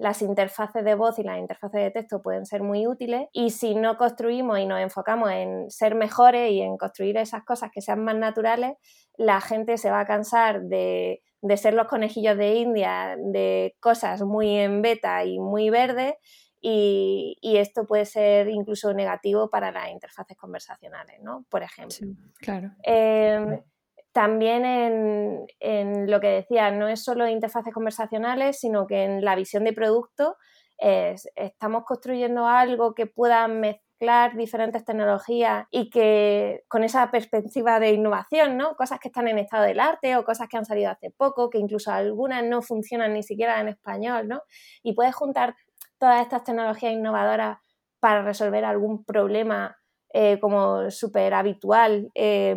las 0.00 0.22
interfaces 0.22 0.82
de 0.82 0.94
voz 0.94 1.18
y 1.18 1.22
las 1.22 1.38
interfaces 1.38 1.82
de 1.82 1.90
texto 1.90 2.22
pueden 2.22 2.46
ser 2.46 2.62
muy 2.62 2.86
útiles 2.86 3.28
y 3.34 3.50
si 3.50 3.74
no 3.74 3.98
construimos 3.98 4.58
y 4.58 4.64
nos 4.64 4.80
enfocamos 4.80 5.30
en 5.30 5.70
ser 5.70 5.94
mejores 5.94 6.50
y 6.50 6.62
en 6.62 6.78
construir 6.78 7.18
esas 7.18 7.44
cosas 7.44 7.70
que 7.70 7.82
sean 7.82 8.02
más 8.02 8.16
naturales, 8.16 8.78
la 9.18 9.42
gente 9.42 9.76
se 9.76 9.90
va 9.90 10.00
a 10.00 10.06
cansar 10.06 10.62
de, 10.62 11.22
de 11.42 11.56
ser 11.58 11.74
los 11.74 11.86
conejillos 11.86 12.38
de 12.38 12.54
India, 12.54 13.14
de 13.18 13.76
cosas 13.78 14.22
muy 14.22 14.56
en 14.56 14.80
beta 14.80 15.22
y 15.26 15.38
muy 15.38 15.68
verdes 15.68 16.14
y, 16.62 17.36
y, 17.42 17.58
esto 17.58 17.86
puede 17.86 18.06
ser 18.06 18.48
incluso 18.48 18.92
negativo 18.94 19.48
para 19.48 19.70
las 19.70 19.90
interfaces 19.90 20.36
conversacionales, 20.36 21.18
¿no? 21.22 21.46
Por 21.48 21.62
ejemplo. 21.62 21.96
Sí, 21.96 22.16
claro. 22.38 22.72
Eh, 22.84 23.62
también 24.12 24.64
en, 24.64 25.46
en, 25.60 26.10
lo 26.10 26.20
que 26.20 26.28
decía, 26.28 26.70
no 26.70 26.88
es 26.88 27.04
solo 27.04 27.28
interfaces 27.28 27.72
conversacionales, 27.72 28.58
sino 28.58 28.86
que 28.86 29.04
en 29.04 29.24
la 29.24 29.36
visión 29.36 29.64
de 29.64 29.72
producto 29.72 30.36
es, 30.78 31.28
estamos 31.36 31.84
construyendo 31.84 32.46
algo 32.46 32.94
que 32.94 33.06
pueda 33.06 33.46
mezclar 33.48 34.36
diferentes 34.36 34.84
tecnologías 34.84 35.66
y 35.70 35.90
que 35.90 36.64
con 36.68 36.82
esa 36.84 37.10
perspectiva 37.10 37.78
de 37.78 37.92
innovación, 37.92 38.56
¿no? 38.56 38.74
Cosas 38.74 38.98
que 38.98 39.08
están 39.08 39.28
en 39.28 39.38
estado 39.38 39.64
del 39.64 39.78
arte 39.78 40.16
o 40.16 40.24
cosas 40.24 40.48
que 40.48 40.56
han 40.56 40.64
salido 40.64 40.90
hace 40.90 41.10
poco, 41.10 41.50
que 41.50 41.58
incluso 41.58 41.92
algunas 41.92 42.42
no 42.44 42.62
funcionan 42.62 43.12
ni 43.12 43.22
siquiera 43.22 43.60
en 43.60 43.68
español, 43.68 44.26
¿no? 44.26 44.42
Y 44.82 44.94
puedes 44.94 45.14
juntar 45.14 45.54
todas 45.98 46.22
estas 46.22 46.44
tecnologías 46.44 46.94
innovadoras 46.94 47.58
para 48.00 48.22
resolver 48.22 48.64
algún 48.64 49.04
problema 49.04 49.76
eh, 50.12 50.40
como 50.40 50.90
súper 50.90 51.34
habitual 51.34 52.10
eh, 52.14 52.56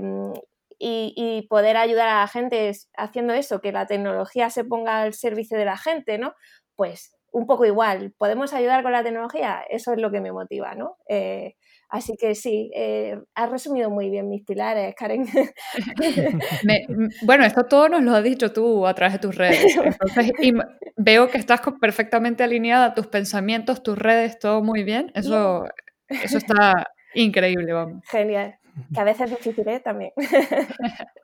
y, 0.84 1.14
y, 1.16 1.48
poder 1.48 1.78
ayudar 1.78 2.10
a 2.10 2.20
la 2.20 2.28
gente 2.28 2.72
haciendo 2.98 3.34
eso, 3.34 3.62
que 3.62 3.72
la 3.72 3.88
tecnología 3.88 4.50
se 4.50 4.66
ponga 4.66 5.02
al 5.02 5.14
servicio 5.14 5.58
de 5.58 5.66
la 5.66 5.78
gente, 5.78 6.18
¿no? 6.18 6.34
Pues 6.76 7.16
un 7.32 7.48
poco 7.48 7.66
igual, 7.66 8.14
¿podemos 8.18 8.54
ayudar 8.54 8.84
con 8.84 8.92
la 8.92 9.04
tecnología? 9.04 9.64
Eso 9.70 9.94
es 9.94 10.00
lo 10.00 10.12
que 10.12 10.22
me 10.22 10.32
motiva, 10.32 10.76
¿no? 10.76 10.98
Eh, 11.10 11.56
así 11.90 12.16
que 12.20 12.36
sí, 12.36 12.70
eh, 12.76 13.18
has 13.34 13.50
resumido 13.50 13.90
muy 13.90 14.10
bien 14.10 14.30
mis 14.30 14.44
pilares, 14.44 14.94
Karen. 14.96 15.26
me, 16.64 16.86
bueno, 17.24 17.44
esto 17.46 17.64
todo 17.66 17.90
nos 17.90 18.04
lo 18.04 18.16
has 18.16 18.24
dicho 18.24 18.52
tú 18.52 18.86
a 18.86 18.94
través 18.94 19.14
de 19.14 19.20
tus 19.20 19.36
redes. 19.36 19.76
Entonces, 19.76 20.32
y 20.42 20.54
veo 20.96 21.30
que 21.30 21.40
estás 21.40 21.62
perfectamente 21.82 22.44
alineada, 22.44 22.94
tus 22.94 23.08
pensamientos, 23.08 23.82
tus 23.82 23.98
redes, 23.98 24.38
todo 24.38 24.62
muy 24.62 24.84
bien. 24.84 25.12
Eso, 25.16 25.64
eso 26.08 26.38
está 26.38 26.86
increíble, 27.16 27.74
vamos. 27.74 28.04
Genial 28.12 28.60
que 28.94 29.00
a 29.00 29.04
veces 29.04 29.32
es 29.32 29.38
difícil 29.38 29.68
¿eh? 29.68 29.80
también. 29.80 30.12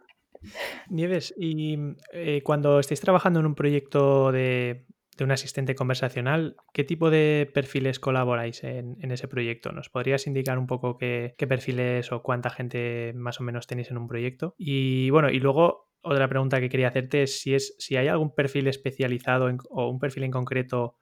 Nieves, 0.90 1.34
y 1.38 1.78
eh, 2.14 2.42
cuando 2.44 2.80
estéis 2.80 3.02
trabajando 3.02 3.40
en 3.40 3.46
un 3.46 3.56
proyecto 3.56 4.32
de, 4.32 4.86
de, 5.18 5.24
un 5.24 5.32
asistente 5.32 5.76
conversacional, 5.76 6.56
¿qué 6.74 6.84
tipo 6.86 7.10
de 7.10 7.50
perfiles 7.54 8.00
colaboráis 8.00 8.64
en, 8.64 8.96
en 9.02 9.12
ese 9.12 9.28
proyecto? 9.28 9.72
¿Nos 9.72 9.90
podrías 9.90 10.28
indicar 10.28 10.58
un 10.58 10.68
poco 10.68 10.98
qué, 10.98 11.36
qué, 11.38 11.46
perfiles 11.46 12.12
o 12.12 12.24
cuánta 12.24 12.50
gente 12.50 13.12
más 13.16 13.42
o 13.42 13.44
menos 13.44 13.68
tenéis 13.68 13.92
en 13.92 13.98
un 13.98 14.08
proyecto? 14.08 14.56
Y 14.58 15.10
bueno, 15.10 15.30
y 15.30 15.40
luego 15.40 15.90
otra 16.02 16.30
pregunta 16.30 16.62
que 16.62 16.70
quería 16.70 16.88
hacerte 16.88 17.24
es 17.24 17.42
si, 17.42 17.54
es, 17.54 17.76
si 17.78 17.98
hay 17.98 18.08
algún 18.08 18.34
perfil 18.34 18.68
especializado 18.68 19.50
o 19.70 19.90
un 19.90 20.00
perfil 20.00 20.24
en 20.24 20.32
concreto 20.32 20.96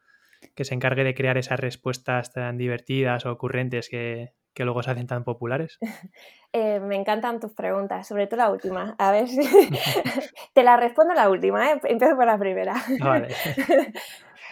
que 0.55 0.65
se 0.65 0.73
encargue 0.73 1.03
de 1.03 1.13
crear 1.13 1.37
esas 1.37 1.59
respuestas 1.59 2.33
tan 2.33 2.57
divertidas 2.57 3.25
o 3.25 3.31
ocurrentes 3.31 3.89
que, 3.89 4.33
que 4.57 4.65
luego 4.65 4.81
se 4.81 4.89
hacen 4.89 5.07
tan 5.07 5.23
populares? 5.23 5.77
Eh, 6.53 6.79
me 6.79 6.95
encantan 6.95 7.41
tus 7.41 7.53
preguntas, 7.53 8.07
sobre 8.07 8.25
todo 8.25 8.37
la 8.37 8.49
última. 8.49 8.95
A 8.97 9.11
ver 9.11 9.27
si 9.27 9.41
te 10.53 10.63
la 10.63 10.77
respondo 10.77 11.13
la 11.13 11.29
última, 11.29 11.71
¿eh? 11.71 11.79
empiezo 11.83 12.15
por 12.15 12.25
la 12.25 12.37
primera. 12.37 12.73
Vale. 12.99 13.27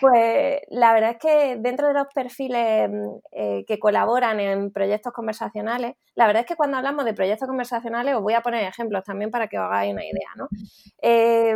Pues 0.01 0.59
la 0.69 0.93
verdad 0.93 1.11
es 1.11 1.17
que 1.17 1.55
dentro 1.57 1.87
de 1.87 1.93
los 1.93 2.07
perfiles 2.13 2.91
eh, 3.31 3.63
que 3.65 3.79
colaboran 3.79 4.41
en 4.41 4.71
proyectos 4.71 5.13
conversacionales, 5.13 5.95
la 6.15 6.27
verdad 6.27 6.41
es 6.41 6.47
que 6.47 6.57
cuando 6.57 6.77
hablamos 6.77 7.05
de 7.05 7.13
proyectos 7.13 7.47
conversacionales, 7.47 8.13
os 8.13 8.21
voy 8.21 8.33
a 8.33 8.41
poner 8.41 8.65
ejemplos 8.65 9.03
también 9.05 9.31
para 9.31 9.47
que 9.47 9.57
os 9.57 9.63
hagáis 9.63 9.93
una 9.93 10.05
idea, 10.05 10.29
¿no? 10.35 10.49
Eh, 11.01 11.55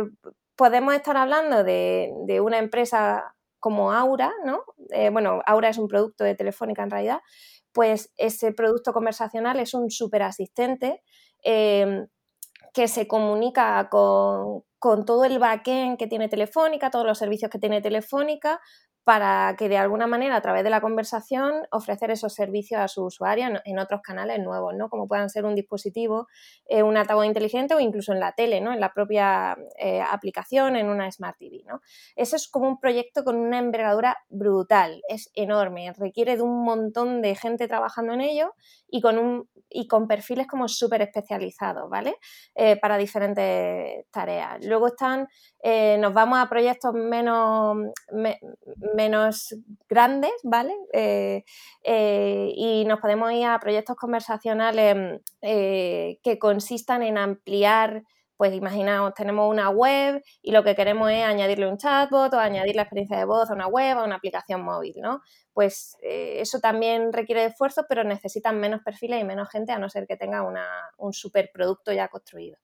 podemos 0.56 0.94
estar 0.94 1.18
hablando 1.18 1.62
de, 1.62 2.12
de, 2.26 2.40
una 2.40 2.58
empresa 2.58 3.34
como 3.60 3.92
Aura, 3.92 4.32
¿no? 4.44 4.64
Bueno, 5.12 5.42
Aura 5.44 5.68
es 5.68 5.76
un 5.76 5.86
producto 5.86 6.24
de 6.24 6.34
Telefónica 6.34 6.82
en 6.82 6.90
realidad, 6.90 7.20
pues 7.72 8.12
ese 8.16 8.52
producto 8.52 8.92
conversacional 8.92 9.60
es 9.60 9.74
un 9.74 9.90
super 9.90 10.22
asistente 10.22 11.02
eh, 11.44 12.06
que 12.72 12.88
se 12.88 13.06
comunica 13.08 13.88
con, 13.90 14.62
con, 14.78 15.04
todo 15.04 15.24
el 15.24 15.38
backend 15.38 15.98
que 15.98 16.06
tiene 16.06 16.28
Telefónica, 16.28 16.90
todos 16.90 17.06
los 17.06 17.18
servicios 17.18 17.50
que 17.50 17.58
tiene 17.58 17.80
Telefónica, 17.80 18.60
para 19.04 19.54
que 19.58 19.68
de 19.68 19.78
alguna 19.78 20.06
manera 20.06 20.36
a 20.36 20.40
través 20.40 20.62
de 20.62 20.70
la 20.70 20.80
conversación 20.80 21.66
ofrecer 21.70 22.10
esos 22.10 22.34
servicios 22.34 22.80
a 22.80 22.88
sus 22.88 23.14
usuarios 23.14 23.50
en, 23.64 23.78
otros 23.78 24.02
canales 24.02 24.38
nuevos, 24.40 24.74
¿no? 24.74 24.90
Como 24.90 25.08
puedan 25.08 25.30
ser 25.30 25.44
un 25.46 25.54
dispositivo, 25.54 26.28
eh, 26.66 26.82
un 26.82 26.96
altavoz 26.96 27.24
inteligente 27.24 27.74
o 27.74 27.80
incluso 27.80 28.12
en 28.12 28.20
la 28.20 28.32
tele, 28.32 28.60
¿no? 28.60 28.72
En 28.72 28.80
la 28.80 28.92
propia 28.92 29.56
eh, 29.78 30.02
aplicación, 30.02 30.76
en 30.76 30.88
una 30.88 31.10
Smart 31.10 31.38
TV, 31.38 31.62
¿no? 31.66 31.80
Eso 32.14 32.36
es 32.36 32.48
como 32.48 32.68
un 32.68 32.78
proyecto 32.78 33.24
con 33.24 33.36
una 33.36 33.58
envergadura 33.58 34.18
brutal, 34.28 35.02
es 35.08 35.30
enorme, 35.34 35.92
requiere 35.96 36.36
de 36.36 36.42
un 36.42 36.62
montón 36.62 37.22
de 37.22 37.34
gente 37.34 37.68
trabajando 37.68 38.12
en 38.12 38.20
ello 38.20 38.54
y 38.88 39.00
con, 39.00 39.18
un, 39.18 39.48
y 39.68 39.86
con 39.86 40.08
perfiles 40.08 40.46
como 40.46 40.68
súper 40.68 41.02
especializados, 41.02 41.88
¿vale? 41.88 42.16
Eh, 42.54 42.76
para 42.76 42.98
diferentes 42.98 44.06
tareas. 44.10 44.64
Luego 44.64 44.88
están, 44.88 45.28
eh, 45.62 45.96
nos 45.98 46.12
vamos 46.12 46.38
a 46.38 46.48
proyectos 46.48 46.92
menos, 46.94 47.76
me, 48.12 48.38
menos 48.94 49.54
grandes, 49.88 50.32
¿vale? 50.42 50.74
Eh, 50.92 51.44
eh, 51.84 52.52
y 52.54 52.84
nos 52.84 53.00
podemos 53.00 53.32
ir 53.32 53.46
a 53.46 53.58
proyectos 53.58 53.96
conversacionales 53.96 55.20
eh, 55.42 56.18
que 56.22 56.38
consistan 56.38 57.02
en 57.02 57.18
ampliar 57.18 58.02
pues 58.36 58.54
imaginaos, 58.54 59.12
tenemos 59.12 59.50
una 59.50 59.68
web 59.68 60.22
y 60.40 60.52
lo 60.52 60.64
que 60.64 60.74
queremos 60.74 61.10
es 61.10 61.22
añadirle 61.22 61.68
un 61.68 61.76
chatbot 61.76 62.32
o 62.32 62.38
añadir 62.38 62.74
la 62.74 62.82
experiencia 62.82 63.18
de 63.18 63.26
voz 63.26 63.50
a 63.50 63.52
una 63.52 63.66
web 63.66 63.98
o 63.98 64.00
a 64.00 64.04
una 64.04 64.14
aplicación 64.16 64.62
móvil, 64.62 64.94
¿no? 64.96 65.20
Pues 65.52 65.98
eso 66.00 66.58
también 66.58 67.12
requiere 67.12 67.44
esfuerzo, 67.44 67.84
pero 67.86 68.02
necesitan 68.02 68.58
menos 68.58 68.80
perfiles 68.82 69.20
y 69.20 69.24
menos 69.24 69.50
gente 69.50 69.72
a 69.72 69.78
no 69.78 69.90
ser 69.90 70.06
que 70.06 70.16
tenga 70.16 70.40
una, 70.40 70.66
un 70.96 71.12
superproducto 71.12 71.92
ya 71.92 72.08
construido. 72.08 72.56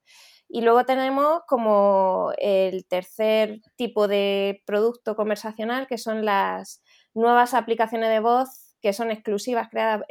Y 0.49 0.62
luego 0.62 0.85
tenemos 0.85 1.41
como 1.49 2.33
el 2.38 2.87
tercer 2.87 3.61
tipo 3.76 4.09
de 4.09 4.62
producto 4.67 5.17
conversacional, 5.17 5.87
que 5.87 5.99
son 5.99 6.25
las 6.25 6.83
nuevas 7.15 7.55
aplicaciones 7.55 8.11
de 8.11 8.21
voz 8.21 8.75
que 8.81 8.93
son 8.93 9.11
exclusivas, 9.11 9.69
creadas 9.69 10.03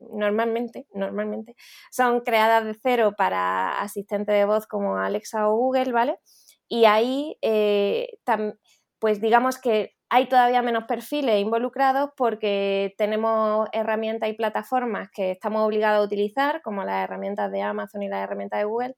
normalmente, 0.00 0.86
normalmente, 0.92 1.56
son 1.90 2.20
creadas 2.20 2.64
de 2.64 2.74
cero 2.82 3.14
para 3.16 3.80
asistentes 3.80 4.34
de 4.34 4.44
voz 4.44 4.66
como 4.66 4.96
Alexa 4.98 5.48
o 5.48 5.56
Google, 5.56 5.92
¿vale? 5.92 6.18
Y 6.68 6.84
ahí, 6.84 7.36
eh, 7.42 8.18
pues 8.98 9.20
digamos 9.20 9.58
que 9.58 9.94
hay 10.10 10.28
todavía 10.28 10.62
menos 10.62 10.84
perfiles 10.84 11.40
involucrados 11.40 12.10
porque 12.16 12.94
tenemos 12.96 13.68
herramientas 13.72 14.30
y 14.30 14.32
plataformas 14.34 15.10
que 15.12 15.32
estamos 15.32 15.66
obligados 15.66 16.00
a 16.00 16.06
utilizar, 16.06 16.62
como 16.62 16.84
las 16.84 17.04
herramientas 17.04 17.52
de 17.52 17.62
Amazon 17.62 18.02
y 18.02 18.08
las 18.08 18.22
herramientas 18.24 18.60
de 18.60 18.64
Google, 18.64 18.96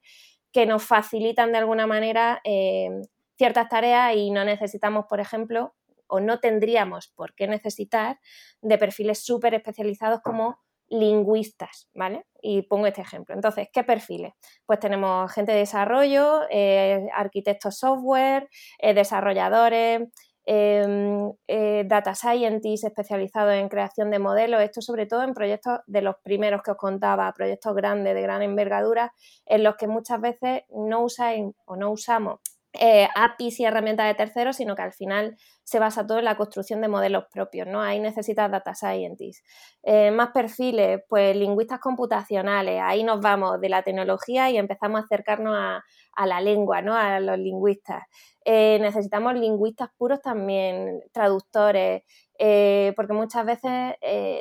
que 0.53 0.67
nos 0.67 0.85
facilitan 0.85 1.53
de 1.53 1.59
alguna 1.59 1.87
manera 1.87 2.41
eh, 2.45 2.91
ciertas 3.37 3.69
tareas 3.69 4.15
y 4.17 4.31
no 4.31 4.45
necesitamos, 4.45 5.07
por 5.09 5.21
ejemplo, 5.21 5.75
o 6.07 6.21
no 6.21 6.41
tendríamos 6.41 7.09
por 7.09 7.35
qué 7.35 7.47
necesitar 7.47 8.19
de 8.61 8.79
perfiles 8.79 9.25
súper 9.25 9.55
especializados 9.55 10.21
como 10.21 10.59
lingüistas, 10.91 11.89
¿vale? 11.95 12.27
Y 12.43 12.63
pongo 12.63 12.87
este 12.87 13.01
ejemplo. 13.01 13.35
Entonces, 13.35 13.69
¿qué 13.73 13.85
perfiles? 13.85 14.33
Pues 14.67 14.81
tenemos 14.81 15.33
gente 15.33 15.53
de 15.53 15.59
desarrollo, 15.59 16.43
eh, 16.51 17.09
arquitectos 17.15 17.79
software, 17.79 18.49
eh, 18.81 18.93
desarrolladores, 18.93 20.09
em, 20.53 21.31
data 21.87 22.15
scientists 22.15 22.85
especializados 22.85 23.55
en 23.55 23.69
creación 23.69 24.11
de 24.11 24.19
modelos, 24.19 24.61
esto 24.63 24.83
sobre 24.83 25.07
todo 25.07 25.23
en 25.23 25.33
proyectos 25.33 25.79
de 25.87 26.03
los 26.03 26.17
primeros 26.25 26.63
que 26.63 26.73
os 26.73 26.77
contaba, 26.77 27.33
proyectos 27.33 27.75
grandes, 27.75 28.15
de 28.15 28.23
gran 28.23 28.43
envergadura, 28.43 29.13
en 29.47 29.63
los 29.63 29.77
que 29.77 29.87
muchas 29.87 30.21
veces 30.21 30.63
no 30.71 31.05
usáis 31.05 31.45
o 31.67 31.77
no 31.77 31.93
usamos 31.93 32.41
eh, 32.73 33.09
APIs 33.17 33.61
y 33.61 33.65
herramientas 33.65 34.07
de 34.07 34.15
terceros, 34.15 34.57
sino 34.57 34.77
que 34.77 34.83
al 34.83 34.93
final 34.93 35.37
se 35.71 35.79
basa 35.79 36.05
todo 36.05 36.19
en 36.19 36.25
la 36.25 36.37
construcción 36.37 36.81
de 36.81 36.89
modelos 36.89 37.27
propios, 37.33 37.69
¿no? 37.69 37.81
Ahí 37.81 38.01
necesitas 38.01 38.51
data 38.51 38.75
scientists. 38.75 39.45
Eh, 39.85 40.11
más 40.11 40.31
perfiles, 40.31 41.01
pues 41.09 41.37
lingüistas 41.37 41.79
computacionales, 41.79 42.81
ahí 42.83 43.05
nos 43.05 43.21
vamos 43.21 43.61
de 43.61 43.69
la 43.69 43.85
tecnología 43.85 44.51
y 44.51 44.57
empezamos 44.57 45.01
a 45.01 45.05
acercarnos 45.05 45.55
a, 45.57 45.85
a 46.17 46.27
la 46.27 46.41
lengua, 46.41 46.83
¿no? 46.83 46.97
A 46.97 47.21
los 47.21 47.39
lingüistas. 47.39 48.03
Eh, 48.45 48.79
necesitamos 48.81 49.35
lingüistas 49.35 49.91
puros 49.97 50.21
también, 50.21 51.03
traductores, 51.13 52.03
eh, 52.43 52.95
porque 52.97 53.13
muchas 53.13 53.45
veces 53.45 53.95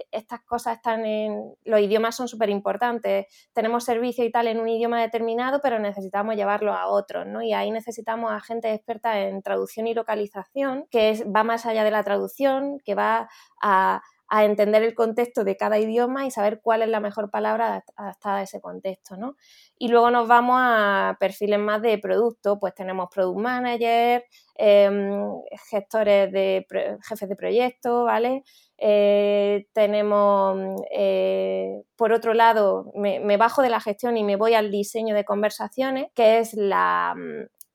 estas 0.10 0.40
cosas 0.46 0.78
están 0.78 1.06
en... 1.06 1.54
Los 1.66 1.82
idiomas 1.82 2.16
son 2.16 2.30
súper 2.30 2.50
importantes. 2.50 3.26
Tenemos 3.54 3.84
servicio 3.84 4.24
y 4.24 4.32
tal 4.32 4.48
en 4.48 4.62
un 4.62 4.70
idioma 4.70 5.02
determinado, 5.02 5.60
pero 5.62 5.80
necesitamos 5.80 6.36
llevarlo 6.38 6.74
a 6.74 6.88
otros, 6.88 7.28
¿no? 7.28 7.42
Y 7.42 7.52
ahí 7.52 7.72
necesitamos 7.72 8.32
a 8.32 8.40
gente 8.40 8.74
experta 8.74 9.20
en 9.20 9.42
traducción 9.42 9.86
y 9.86 9.94
localización, 9.94 10.86
que 10.90 11.10
va 11.24 11.44
más 11.44 11.66
allá 11.66 11.84
de 11.84 11.92
la 11.92 12.04
traducción, 12.04 12.80
que 12.84 12.96
va 12.96 13.30
a 13.62 14.46
entender 14.46 14.84
el 14.84 14.94
contexto 14.94 15.44
de 15.44 15.58
cada 15.58 15.80
idioma 15.80 16.26
y 16.26 16.32
saber 16.32 16.62
cuál 16.62 16.84
es 16.84 16.90
la 16.90 17.00
mejor 17.00 17.32
palabra 17.32 17.84
adaptada 17.96 18.38
a 18.38 18.44
ese 18.44 18.62
contexto, 18.62 19.18
¿no? 19.18 19.36
Y 19.78 19.88
luego 19.88 20.12
nos 20.12 20.28
vamos 20.28 20.58
a 20.60 21.18
perfiles 21.20 21.58
más 21.60 21.82
de 21.82 21.98
producto, 21.98 22.60
pues 22.60 22.76
tenemos 22.76 23.10
product 23.14 23.40
manager, 23.40 24.24
em, 24.56 25.42
gestores 25.70 26.32
de 26.32 26.66
jefes 27.02 27.30
de 27.30 27.36
proyecto, 27.36 28.04
¿vale? 28.04 28.44
Eh, 28.78 29.68
tenemos, 29.74 30.80
eh, 30.92 31.82
por 31.96 32.14
otro 32.14 32.34
lado, 32.34 32.92
me, 32.96 33.38
bajo 33.38 33.62
de 33.64 33.70
la 33.70 33.80
gestión 33.80 34.16
y 34.16 34.24
me 34.24 34.36
voy 34.36 34.54
al 34.54 34.70
diseño 34.70 35.16
de 35.16 35.26
conversaciones, 35.26 36.08
que 36.14 36.38
es 36.40 36.54
la, 36.54 37.16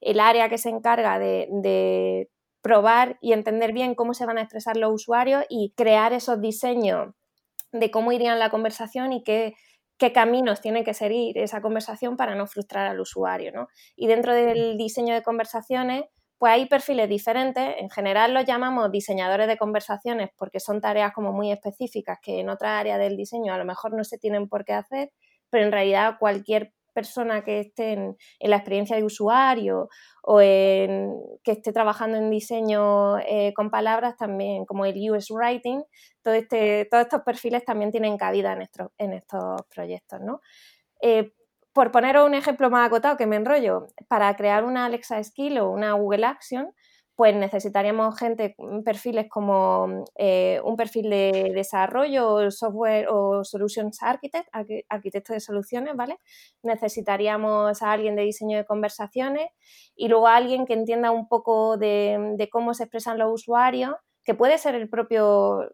el 0.01 0.21
área 0.21 0.49
que 0.49 0.59
se 0.59 0.69
encarga 0.69 1.19
de 1.19 2.29
probar 2.65 3.19
y 3.21 3.35
entender 3.35 3.75
bien 3.75 3.95
cómo 3.95 4.15
se 4.15 4.25
van 4.25 4.39
a 4.39 4.41
expresar 4.41 4.79
los 4.79 4.91
usuarios 4.91 5.45
y 5.51 5.75
crear 5.77 6.15
esos 6.15 6.41
diseños 6.41 7.15
de 7.73 7.91
cómo 7.91 8.11
irían 8.11 8.39
la 8.39 8.49
conversación 8.49 9.13
y 9.13 9.23
qué, 9.23 9.53
qué 9.99 10.15
caminos 10.15 10.63
tiene 10.63 10.83
que 10.83 10.95
seguir 10.95 11.37
esa 11.37 11.61
conversación 11.61 12.17
para 12.17 12.35
no 12.35 12.47
frustrar 12.47 12.87
al 12.87 12.99
usuario. 12.99 13.53
¿no? 13.53 13.69
Y 13.97 14.07
dentro 14.07 14.33
del 14.33 14.79
diseño 14.79 15.13
de 15.13 15.23
conversaciones, 15.23 16.05
pues 16.39 16.55
hay 16.55 16.65
perfiles 16.65 17.07
diferentes. 17.07 17.75
En 17.77 17.91
general 17.91 18.33
los 18.33 18.47
llamamos 18.47 18.91
diseñadores 18.91 19.47
de 19.47 19.59
conversaciones 19.59 20.31
porque 20.35 20.59
son 20.59 20.81
tareas 20.81 21.13
como 21.13 21.35
muy 21.35 21.53
específicas 21.53 22.17
que 22.23 22.41
en 22.41 22.49
otra 22.49 22.79
área 22.79 22.97
del 22.97 23.19
diseño 23.19 23.53
a 23.53 23.59
lo 23.59 23.67
mejor 23.67 23.95
no 23.95 24.05
se 24.05 24.17
tienen 24.17 24.49
por 24.49 24.65
qué 24.65 24.73
hacer, 24.73 25.13
pero 25.51 25.67
en 25.67 25.73
realidad 25.73 26.17
cualquier 26.19 26.73
persona 26.95 27.43
que 27.45 27.61
esté 27.61 27.93
en, 27.93 28.17
la 28.41 28.57
experiencia 28.57 28.97
de 28.97 29.05
usuario 29.05 29.89
o 30.23 30.41
en, 30.41 31.15
que 31.43 31.53
esté 31.53 31.73
trabajando 31.73 32.17
en 32.17 32.31
diseño 32.31 33.19
eh, 33.19 33.53
con 33.55 33.71
palabras 33.71 34.17
también, 34.17 34.65
como 34.65 34.87
el 34.87 35.11
US 35.11 35.31
Writing, 35.31 35.83
todo 36.23 36.35
este, 36.35 36.87
todos 36.91 37.03
estos 37.03 37.23
perfiles 37.23 37.65
también 37.65 37.91
tienen 37.91 38.17
cabida 38.17 38.53
en, 38.55 38.63
estos, 38.63 38.89
en 38.97 39.13
estos 39.13 39.63
proyectos. 39.75 40.21
¿no? 40.21 40.41
Eh, 41.03 41.33
por 41.75 41.91
poneros 41.91 42.27
un 42.27 42.35
ejemplo 42.35 42.71
más 42.71 42.87
acotado 42.87 43.17
que 43.17 43.27
me 43.27 43.37
enrollo, 43.37 43.89
para 44.09 44.35
crear 44.37 44.65
una 44.65 44.87
Alexa 44.87 45.23
Skill 45.23 45.59
o 45.59 45.71
una 45.71 45.93
Google 45.95 46.25
Action, 46.25 46.73
pues 47.17 47.35
necesitaríamos 47.35 48.19
gente, 48.19 48.55
mm, 48.59 48.83
perfiles 48.83 49.27
como 49.29 50.05
eh, 50.17 50.61
un 50.65 50.77
perfil 50.77 51.11
de 51.11 51.53
desarrollo, 51.55 52.51
software 52.51 53.09
o 53.11 53.45
solutions 53.45 54.03
architect, 54.03 54.49
arquitecto 54.89 55.33
de 55.33 55.41
soluciones, 55.41 55.95
¿vale? 55.97 56.19
Necesitaríamos 56.63 57.83
a 57.83 57.93
alguien 57.93 58.17
de 58.17 58.23
diseño 58.23 58.57
de 58.59 58.65
conversaciones 58.65 59.49
y 59.97 60.09
luego 60.09 60.27
a 60.29 60.37
alguien 60.37 60.67
que 60.67 60.75
entienda 60.75 61.11
un 61.11 61.29
poco 61.29 61.77
de 61.77 62.49
cómo 62.51 62.75
se 62.75 62.85
expresan 62.85 63.19
los 63.19 63.33
usuarios 63.33 63.95
que 64.25 64.35
puede 64.35 64.57
ser 64.59 64.75
el 64.75 64.89
propio, 64.89 65.71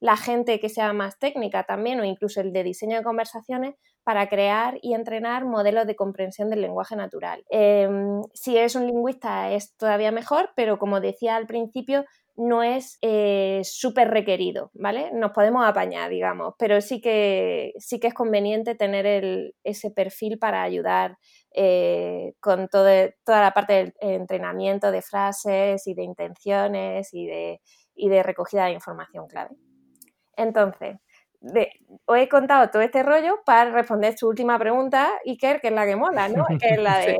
la 0.00 0.16
gente 0.16 0.58
que 0.58 0.68
sea 0.70 0.92
más 0.92 1.18
técnica 1.18 1.64
también 1.64 2.00
o 2.00 2.04
incluso 2.04 2.40
el 2.40 2.52
de 2.52 2.62
diseño 2.64 2.96
de 2.96 3.04
conversaciones 3.04 3.74
para 4.08 4.26
crear 4.30 4.78
y 4.80 4.94
entrenar 4.94 5.44
modelos 5.44 5.86
de 5.86 5.94
comprensión 5.94 6.48
del 6.48 6.62
lenguaje 6.62 6.96
natural. 6.96 7.44
Em, 7.50 8.22
si 8.32 8.56
eres 8.56 8.74
un 8.74 8.86
lingüista 8.86 9.52
es 9.52 9.76
todavía 9.76 10.10
mejor, 10.12 10.48
pero 10.56 10.78
como 10.78 11.02
decía 11.02 11.36
al 11.36 11.46
principio, 11.46 12.06
no 12.34 12.62
es 12.62 12.96
eh, 13.02 13.60
súper 13.64 14.08
requerido, 14.08 14.70
¿vale? 14.72 15.10
Nos 15.12 15.32
podemos 15.32 15.68
apañar, 15.68 16.08
digamos, 16.08 16.54
pero 16.58 16.80
sí 16.80 17.02
que, 17.02 17.74
sí 17.76 18.00
que 18.00 18.06
es 18.06 18.14
conveniente 18.14 18.74
tener 18.74 19.52
ese 19.62 19.90
perfil 19.90 20.38
para 20.38 20.62
ayudar 20.62 21.18
eh, 21.54 22.32
con 22.40 22.68
toda 22.68 23.12
la 23.26 23.52
parte 23.52 23.74
del 23.74 23.94
entrenamiento 24.00 24.90
de 24.90 25.02
frases 25.02 25.86
y 25.86 25.92
de 25.92 26.04
intenciones 26.04 27.12
y 27.12 27.26
de, 27.26 27.60
y 27.94 28.08
de 28.08 28.22
recogida 28.22 28.64
de 28.64 28.72
información 28.72 29.26
clave. 29.28 29.54
Entonces, 30.34 30.96
os 31.40 32.18
he 32.18 32.28
contado 32.28 32.68
todo 32.70 32.82
este 32.82 33.02
rollo 33.02 33.40
para 33.44 33.70
responder 33.70 34.18
su 34.18 34.28
última 34.28 34.58
pregunta, 34.58 35.08
Iker, 35.24 35.60
que 35.60 35.68
es 35.68 35.72
la 35.72 35.86
que 35.86 35.94
mola, 35.94 36.28
¿no? 36.28 36.44
Que 36.58 36.70
es 36.70 36.78
la 36.80 36.98
de... 36.98 37.18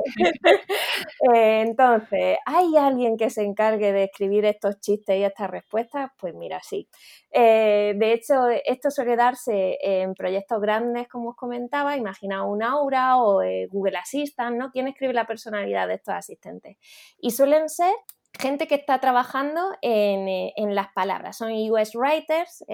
Entonces, 1.60 2.38
¿hay 2.44 2.76
alguien 2.76 3.16
que 3.16 3.30
se 3.30 3.42
encargue 3.42 3.92
de 3.92 4.04
escribir 4.04 4.44
estos 4.44 4.80
chistes 4.80 5.16
y 5.16 5.22
estas 5.22 5.50
respuestas? 5.50 6.10
Pues 6.18 6.34
mira, 6.34 6.60
sí. 6.62 6.88
Eh, 7.30 7.94
de 7.96 8.12
hecho, 8.12 8.48
esto 8.48 8.90
suele 8.90 9.14
darse 9.14 9.78
en 9.80 10.14
proyectos 10.14 10.60
grandes, 10.60 11.06
como 11.08 11.30
os 11.30 11.36
comentaba, 11.36 11.96
imagina 11.96 12.44
un 12.44 12.62
Aura 12.62 13.18
o 13.18 13.42
eh, 13.42 13.68
Google 13.70 13.98
Assistant, 13.98 14.56
¿no? 14.56 14.70
¿Quién 14.70 14.88
escribe 14.88 15.12
la 15.12 15.26
personalidad 15.26 15.86
de 15.86 15.94
estos 15.94 16.14
asistentes? 16.14 16.76
Y 17.20 17.30
suelen 17.30 17.68
ser 17.68 17.94
gente 18.38 18.66
que 18.66 18.76
está 18.76 19.00
trabajando 19.00 19.60
en, 19.82 20.52
en 20.56 20.74
las 20.74 20.88
palabras, 20.92 21.36
son 21.36 21.52
US 21.52 21.94
writers, 21.94 22.64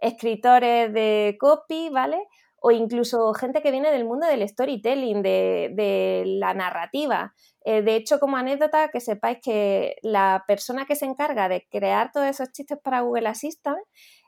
escritores 0.00 0.92
de 0.92 1.36
copy, 1.40 1.88
¿vale? 1.90 2.18
O 2.60 2.70
incluso 2.72 3.32
gente 3.34 3.62
que 3.62 3.70
viene 3.70 3.92
del 3.92 4.04
mundo 4.04 4.26
del 4.26 4.46
storytelling, 4.48 5.22
de, 5.22 6.24
la 6.26 6.54
narrativa. 6.54 7.34
Eh, 7.64 7.82
de 7.82 7.96
hecho, 7.96 8.18
como 8.18 8.36
anécdota, 8.36 8.88
que 8.88 9.00
sepáis 9.00 9.38
que 9.42 9.96
la 10.02 10.44
persona 10.46 10.84
que 10.84 10.96
se 10.96 11.04
encarga 11.04 11.48
de 11.48 11.66
crear 11.70 12.10
todos 12.12 12.26
esos 12.26 12.50
chistes 12.52 12.78
para 12.82 13.00
Google 13.00 13.28
Assistant 13.28 13.78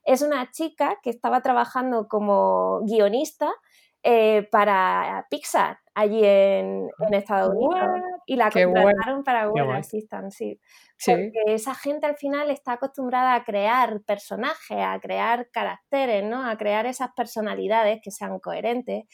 es 0.05 0.23
una 0.23 0.51
chica 0.53 0.99
que 1.03 1.11
estaba 1.11 1.41
trabajando 1.41 2.07
como 2.09 2.81
guionista 2.83 3.51
eh, 4.03 4.49
para 4.51 5.27
Pixar 5.29 5.79
allí 6.01 6.21
en, 6.25 6.89
Estados 7.13 7.55
Unidos 7.55 8.01
y 8.27 8.37
la 8.37 8.51
contrataron 8.51 9.25
para 9.25 9.47
Google 9.47 9.77
Assistant, 9.77 10.31
sí. 10.31 10.61
Porque 11.05 11.43
esa 11.47 11.75
gente 11.75 12.07
al 12.07 12.17
final 12.17 12.51
está 12.51 12.73
acostumbrada 12.73 13.35
a 13.35 13.45
crear 13.45 14.03
personajes, 14.03 14.79
a 14.79 14.99
crear 15.01 15.49
caracteres, 15.51 16.25
¿no? 16.25 16.47
A 16.47 16.57
crear 16.57 16.87
esas 16.87 17.11
personalidades 17.17 18.01
que 18.03 18.11
sean 18.11 18.39
coherentes 18.39 19.05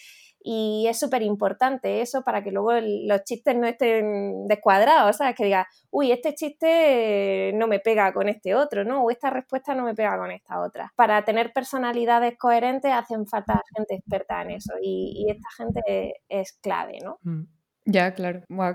y 0.49 0.87
es 0.87 1.01
súper 1.01 1.23
importante 1.23 2.01
eso 2.01 2.23
para 2.23 2.45
que 2.45 2.53
luego 2.53 2.71
los 2.81 3.25
chistes 3.25 3.57
no 3.57 3.67
estén 3.67 4.47
descuadrados, 4.47 5.17
¿sabes? 5.17 5.35
Que 5.35 5.47
diga, 5.47 5.67
uy, 5.91 6.13
este 6.13 6.37
chiste 6.37 7.51
no 7.57 7.67
me 7.67 7.81
pega 7.81 8.13
con 8.13 8.29
este 8.29 8.55
otro, 8.55 8.85
¿no? 8.85 9.03
O 9.03 9.11
esta 9.11 9.29
respuesta 9.29 9.75
no 9.75 9.83
me 9.83 9.97
pega 9.97 10.17
con 10.17 10.31
esta 10.31 10.61
otra. 10.61 10.93
Para 10.95 11.25
tener 11.25 11.53
personalidades 11.53 12.39
coherentes 12.39 12.93
hacen 12.93 13.27
falta 13.27 13.61
gente 13.77 13.97
experta 13.97 14.41
en 14.43 14.53
eso 14.53 14.75
y, 14.81 15.27
esta 15.29 15.49
gente 15.57 16.23
es 16.29 16.53
clave, 16.63 17.01
¿no? 17.03 17.19
Mm. 17.23 17.49
Ya, 17.87 18.15
claro. 18.15 18.43
Wow, 18.49 18.75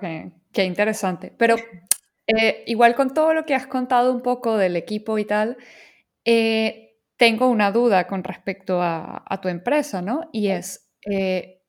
qué, 0.52 0.66
interesante. 0.66 1.34
Pero 1.38 1.56
eh, 2.28 2.66
igual 2.68 2.96
con 2.96 3.14
todo 3.14 3.34
lo 3.34 3.46
que 3.46 3.56
has 3.56 3.68
contado 3.68 4.12
un 4.12 4.22
poco 4.22 4.58
del 4.58 4.76
equipo 4.76 5.18
y 5.18 5.24
tal, 5.24 5.56
eh, 6.26 6.98
tengo 7.16 7.48
una 7.48 7.72
duda 7.72 8.08
con 8.08 8.26
respecto 8.26 8.82
a, 8.82 9.40
tu 9.42 9.48
empresa, 9.48 10.02
¿no? 10.02 10.30
Y 10.34 10.50
es, 10.50 10.92
eh, 11.10 11.61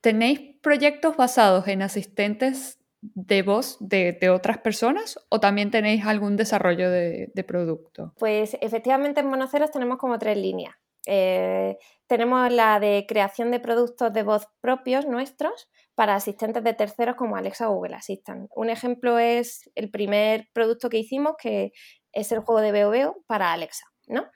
¿tenéis 0.00 0.40
proyectos 0.62 1.16
basados 1.16 1.68
en 1.68 1.82
asistentes 1.82 2.78
de 3.00 3.42
voz 3.42 3.76
de, 3.80 4.30
otras 4.30 4.58
personas 4.58 5.18
o 5.28 5.40
también 5.40 5.70
tenéis 5.70 6.04
algún 6.04 6.36
desarrollo 6.36 6.90
de, 6.90 7.44
producto? 7.46 8.12
Pues 8.18 8.56
efectivamente 8.60 9.20
en 9.20 9.28
Monoceros 9.28 9.70
tenemos 9.70 9.98
como 9.98 10.18
tres 10.18 10.36
líneas. 10.36 10.74
Eh, 11.08 11.78
tenemos 12.08 12.50
la 12.50 12.80
de 12.80 13.04
creación 13.08 13.52
de 13.52 13.60
productos 13.60 14.12
de 14.12 14.24
voz 14.24 14.48
propios 14.60 15.06
nuestros 15.06 15.68
para 15.94 16.16
asistentes 16.16 16.64
de 16.64 16.74
terceros 16.74 17.16
como 17.16 17.36
Alexa 17.36 17.70
o 17.70 17.74
Google 17.74 17.94
Assistant. 17.94 18.50
Un 18.54 18.70
ejemplo 18.70 19.18
es 19.18 19.70
el 19.74 19.90
primer 19.90 20.48
producto 20.52 20.90
que 20.90 20.98
hicimos, 20.98 21.36
que 21.40 21.72
es 22.12 22.32
el 22.32 22.40
juego 22.40 22.60
de 22.60 22.72
Veo 22.72 23.22
para 23.26 23.52
Alexa, 23.52 23.86
¿no? 24.08 24.26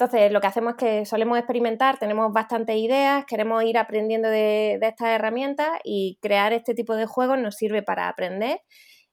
Entonces, 0.00 0.32
lo 0.32 0.40
que 0.40 0.46
hacemos 0.46 0.70
es 0.72 0.76
que 0.78 1.04
solemos 1.04 1.36
experimentar, 1.36 1.98
tenemos 1.98 2.32
bastantes 2.32 2.74
ideas, 2.74 3.26
queremos 3.26 3.62
ir 3.64 3.76
aprendiendo 3.76 4.30
de, 4.30 4.78
estas 4.80 5.08
herramientas 5.08 5.68
y 5.84 6.18
crear 6.22 6.54
este 6.54 6.72
tipo 6.72 6.96
de 6.96 7.04
juegos 7.04 7.38
nos 7.38 7.56
sirve 7.56 7.82
para 7.82 8.08
aprender 8.08 8.62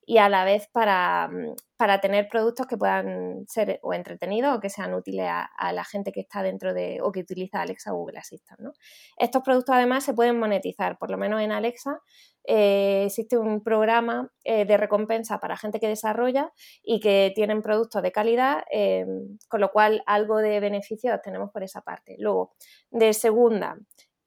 y 0.06 0.20
a 0.20 0.30
la 0.30 0.46
vez 0.46 0.70
para, 0.72 1.28
mm, 1.28 1.56
para 1.78 2.02
tener 2.02 2.28
productos 2.28 2.66
que 2.66 2.76
puedan 2.76 3.46
ser 3.48 3.80
o 3.84 3.94
entretenidos 3.94 4.58
o 4.58 4.60
que 4.60 4.70
sean 4.70 4.94
útiles 4.94 5.28
a, 5.30 5.72
la 5.72 5.84
gente 5.84 6.12
que 6.12 6.22
está 6.22 6.42
dentro 6.42 6.74
de 6.74 7.00
o 7.02 7.12
que 7.12 7.20
utiliza 7.20 7.62
Alexa 7.62 7.92
Google 7.92 8.18
Assistant. 8.18 8.60
¿no? 8.60 8.74
Estos 9.18 9.44
productos 9.44 9.76
además 9.76 10.04
se 10.04 10.14
pueden 10.14 10.40
monetizar, 10.40 10.98
por 10.98 11.12
lo 11.12 11.18
menos 11.18 11.42
en 11.42 11.52
Alexa 11.52 12.02
eh, 12.44 13.04
existe 13.06 13.38
un 13.38 13.62
programa 13.62 14.32
eh, 14.44 14.66
de 14.66 14.78
recompensa 14.78 15.40
para 15.40 15.58
gente 15.58 15.80
que 15.80 15.88
desarrolla 15.88 16.52
y 16.82 17.00
que 17.00 17.32
tienen 17.36 17.62
productos 17.62 18.02
de 18.02 18.12
calidad, 18.12 18.64
eh, 18.72 19.06
con 19.48 19.62
lo 19.62 19.72
cual 19.72 20.02
algo 20.06 20.38
de 20.38 20.60
beneficio 20.60 21.14
obtenemos 21.14 21.52
por 21.52 21.64
esa 21.64 21.82
parte. 21.82 22.16
Luego, 22.18 22.56
de 22.90 23.14
segunda, 23.14 23.78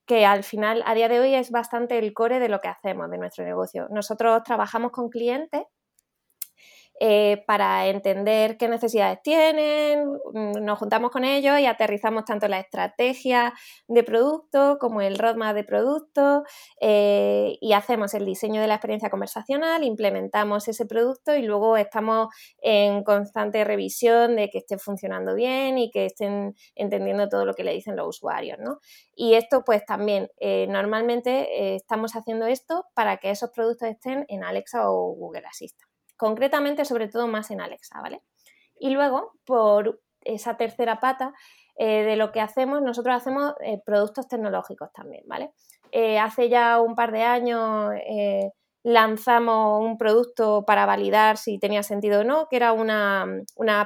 que 0.06 0.26
al 0.26 0.44
final 0.44 0.82
a 0.86 0.94
día 0.94 1.08
de 1.08 1.20
hoy 1.20 1.34
es 1.34 1.50
bastante 1.50 1.98
el 1.98 2.12
core 2.12 2.40
de 2.40 2.48
lo 2.48 2.60
que 2.60 2.68
hacemos, 2.68 3.10
de 3.10 3.18
nuestro 3.18 3.44
negocio. 3.44 3.88
Nosotros 3.90 4.42
trabajamos 4.44 4.92
con 4.92 5.08
clientes 5.08 5.62
eh, 7.02 7.42
para 7.46 7.86
entender 7.86 8.58
qué 8.58 8.68
necesidades 8.68 9.22
tienen, 9.22 10.06
mm, 10.34 10.62
nos 10.62 10.78
juntamos 10.78 11.10
con 11.10 11.24
ellos 11.24 11.58
y 11.58 11.64
aterrizamos 11.64 12.26
tanto 12.26 12.46
la 12.46 12.60
estrategia 12.60 13.54
de 13.88 14.04
producto 14.04 14.76
como 14.78 15.00
el 15.00 15.18
roadmap 15.18 15.54
de 15.54 15.64
producto 15.64 16.44
eh, 16.78 17.56
y 17.58 17.72
hacemos 17.72 18.12
el 18.12 18.26
diseño 18.26 18.60
de 18.60 18.66
la 18.66 18.74
experiencia 18.74 19.08
conversacional, 19.08 19.82
implementamos 19.82 20.68
ese 20.68 20.84
producto 20.84 21.34
y 21.34 21.42
luego 21.42 21.78
estamos 21.78 22.28
en 22.60 23.02
constante 23.02 23.64
revisión 23.64 24.36
de 24.36 24.50
que 24.50 24.58
esté 24.58 24.76
funcionando 24.76 25.34
bien 25.34 25.78
y 25.78 25.90
que 25.90 26.04
estén 26.04 26.54
entendiendo 26.74 27.30
todo 27.30 27.46
lo 27.46 27.54
que 27.54 27.64
le 27.64 27.72
dicen 27.72 27.96
los 27.96 28.08
usuarios. 28.08 28.58
Y 29.14 29.34
esto 29.34 29.64
pues 29.64 29.86
también 29.86 30.28
eh, 30.38 30.66
normalmente 30.68 31.76
estamos 31.76 32.14
haciendo 32.14 32.44
esto 32.46 32.84
para 32.94 33.16
que 33.16 33.30
esos 33.30 33.50
productos 33.50 33.88
estén 33.88 34.26
en 34.28 34.44
Alexa 34.44 34.90
o 34.90 35.14
Google 35.14 35.46
Assistant 35.46 35.89
concretamente 36.20 36.84
sobre 36.84 37.08
todo 37.08 37.26
más 37.26 37.50
en 37.50 37.62
Alexa, 37.62 37.98
¿vale? 38.02 38.22
Y 38.78 38.90
luego, 38.90 39.32
por 39.46 40.02
esa 40.20 40.58
tercera 40.58 41.00
pata 41.00 41.32
eh, 41.76 42.02
de 42.02 42.16
lo 42.16 42.30
que 42.30 42.42
hacemos, 42.42 42.82
nosotros 42.82 43.16
hacemos 43.16 43.54
eh, 43.64 43.80
productos 43.86 44.28
tecnológicos 44.28 44.92
también, 44.92 45.24
¿vale? 45.26 45.52
Eh, 45.92 46.18
hace 46.18 46.50
ya 46.50 46.78
un 46.78 46.94
par 46.94 47.10
de 47.10 47.22
años 47.22 47.94
lanzamos 48.82 49.82
un 49.82 49.96
producto 49.96 50.64
para 50.66 50.84
validar 50.84 51.38
si 51.38 51.58
tenía 51.58 51.82
sentido 51.82 52.20
o 52.20 52.24
no, 52.24 52.48
que 52.48 52.56
era 52.56 52.74
una, 52.74 53.26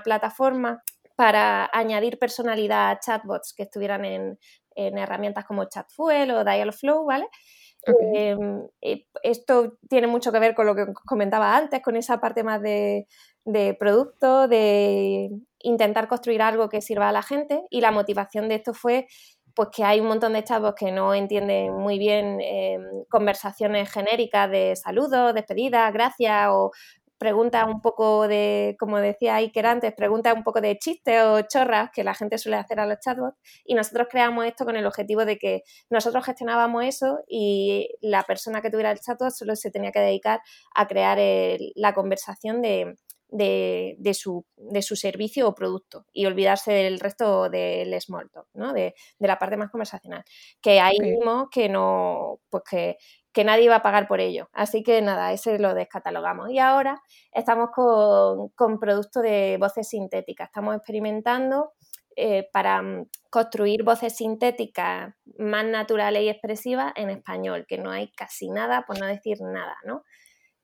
plataforma 0.03 0.83
para 1.14 1.70
añadir 1.73 2.18
personalidad 2.18 2.90
a 2.90 2.99
chatbots 2.99 3.55
que 3.55 3.62
estuvieran 3.62 4.05
en, 4.05 4.40
en 4.75 4.99
herramientas 4.99 5.44
como 5.44 5.66
Chatfuel 5.66 6.33
o 6.33 6.44
Dialogflow, 6.44 7.05
¿vale? 7.05 7.29
Em, 7.87 8.66
esto 9.23 9.79
tiene 9.88 10.07
mucho 10.07 10.33
que 10.33 10.38
ver 10.38 10.55
con 10.55 10.66
lo 10.66 10.75
que 10.75 10.87
comentaba 11.07 11.57
antes, 11.57 11.83
con 11.83 11.97
esa 11.97 12.20
parte 12.20 12.42
más 12.42 12.61
de, 12.62 13.07
producto, 13.79 14.49
de 14.49 15.31
intentar 15.61 16.09
construir 16.09 16.42
algo 16.42 16.68
que 16.68 16.81
sirva 16.81 17.09
a 17.09 17.12
la 17.12 17.23
gente 17.23 17.62
y 17.70 17.81
la 17.81 17.90
motivación 17.90 18.49
de 18.49 18.57
esto 18.57 18.75
fue 18.75 19.07
pues 19.55 19.68
que 19.70 19.85
hay 19.85 20.01
un 20.01 20.09
montón 20.09 20.33
de 20.33 20.42
chavos 20.42 20.75
que 20.75 20.90
no 20.90 21.14
entienden 21.14 21.73
muy 21.75 21.97
bien 21.97 22.40
em, 22.40 23.05
conversaciones 23.09 23.88
genéricas 23.88 24.51
de 24.51 24.75
saludos, 24.75 25.33
despedidas, 25.33 25.92
gracias 25.92 26.49
o 26.51 26.73
preguntas 27.18 27.66
un 27.66 27.81
poco 27.81 28.29
de, 28.29 28.77
como 28.79 28.98
decía 28.98 29.37
Iker 29.37 29.66
antes, 29.66 29.92
preguntas 29.94 30.35
un 30.35 30.42
poco 30.42 30.61
de 30.61 30.79
chistes 30.79 31.22
o 31.22 31.40
chorras 31.42 31.90
que 31.92 32.05
la 32.05 32.14
gente 32.14 32.38
suele 32.38 32.57
hacer 32.57 32.81
a 32.81 32.87
los 32.87 32.98
chatbots 33.00 33.38
y 33.64 33.74
nosotros 33.74 34.09
creamos 34.11 34.46
esto 34.46 34.64
con 34.64 34.77
el 34.77 34.87
objetivo 34.87 35.24
de 35.24 35.38
que 35.38 35.62
nosotros 35.90 36.24
gestionábamos 36.24 36.85
eso 36.85 37.20
y 37.29 37.88
la 38.00 38.22
persona 38.22 38.61
que 38.61 38.70
tuviera 38.70 38.90
el 38.90 39.00
chatbot 39.00 39.31
solo 39.31 39.57
se 39.57 39.70
tenía 39.70 39.92
que 39.92 40.00
dedicar 40.00 40.40
a 40.74 40.87
crear 40.87 41.18
la 41.74 41.94
conversación 41.94 42.62
de, 42.62 42.96
de, 43.35 44.14
su, 44.14 44.44
de, 44.57 44.83
su, 44.83 44.96
servicio 44.96 45.48
o 45.48 45.55
producto 45.55 46.07
y 46.12 46.27
olvidarse 46.27 46.72
del 46.72 47.00
resto 47.00 47.48
del 47.50 48.00
small 48.00 48.31
talk, 48.31 48.46
¿no? 48.55 48.72
de, 48.72 48.94
la 49.18 49.38
parte 49.38 49.57
más 49.57 49.70
conversacional. 49.70 50.24
Que 50.61 50.81
ahí 50.81 50.98
mismo 51.00 51.48
que 51.50 51.68
no, 51.68 52.40
pues 52.48 52.62
que, 52.70 52.96
que 53.35 53.44
nadie 53.44 53.68
va 53.68 53.77
a 53.77 53.83
pagar 53.83 54.07
por 54.07 54.20
ello. 54.20 54.49
Así 54.53 54.83
que 54.83 55.03
nada, 55.03 55.33
ese 55.33 55.59
lo 55.59 55.75
descatalogamos. 55.75 56.51
Y 56.51 56.61
ahora 56.61 57.03
estamos 57.33 57.70
con, 57.75 58.49
con 58.51 58.79
productos 58.79 59.23
de 59.23 59.59
voces 59.61 59.88
sintéticas. 59.88 60.49
Estamos 60.49 60.77
experimentando 60.77 61.73
eh, 62.16 62.49
para 62.53 62.81
mm, 62.81 63.09
construir 63.29 63.83
voces 63.83 64.16
sintéticas 64.16 65.12
más 65.38 65.64
naturales 65.64 66.23
y 66.23 66.29
expresivas 66.29 66.92
en 66.94 67.11
español, 67.11 67.66
que 67.68 67.77
no 67.77 67.90
hay 67.90 68.12
casi 68.12 68.51
nada, 68.51 68.85
por 68.87 69.01
no 69.01 69.07
decir 69.07 69.38
nada, 69.40 69.77
¿no? 69.85 70.05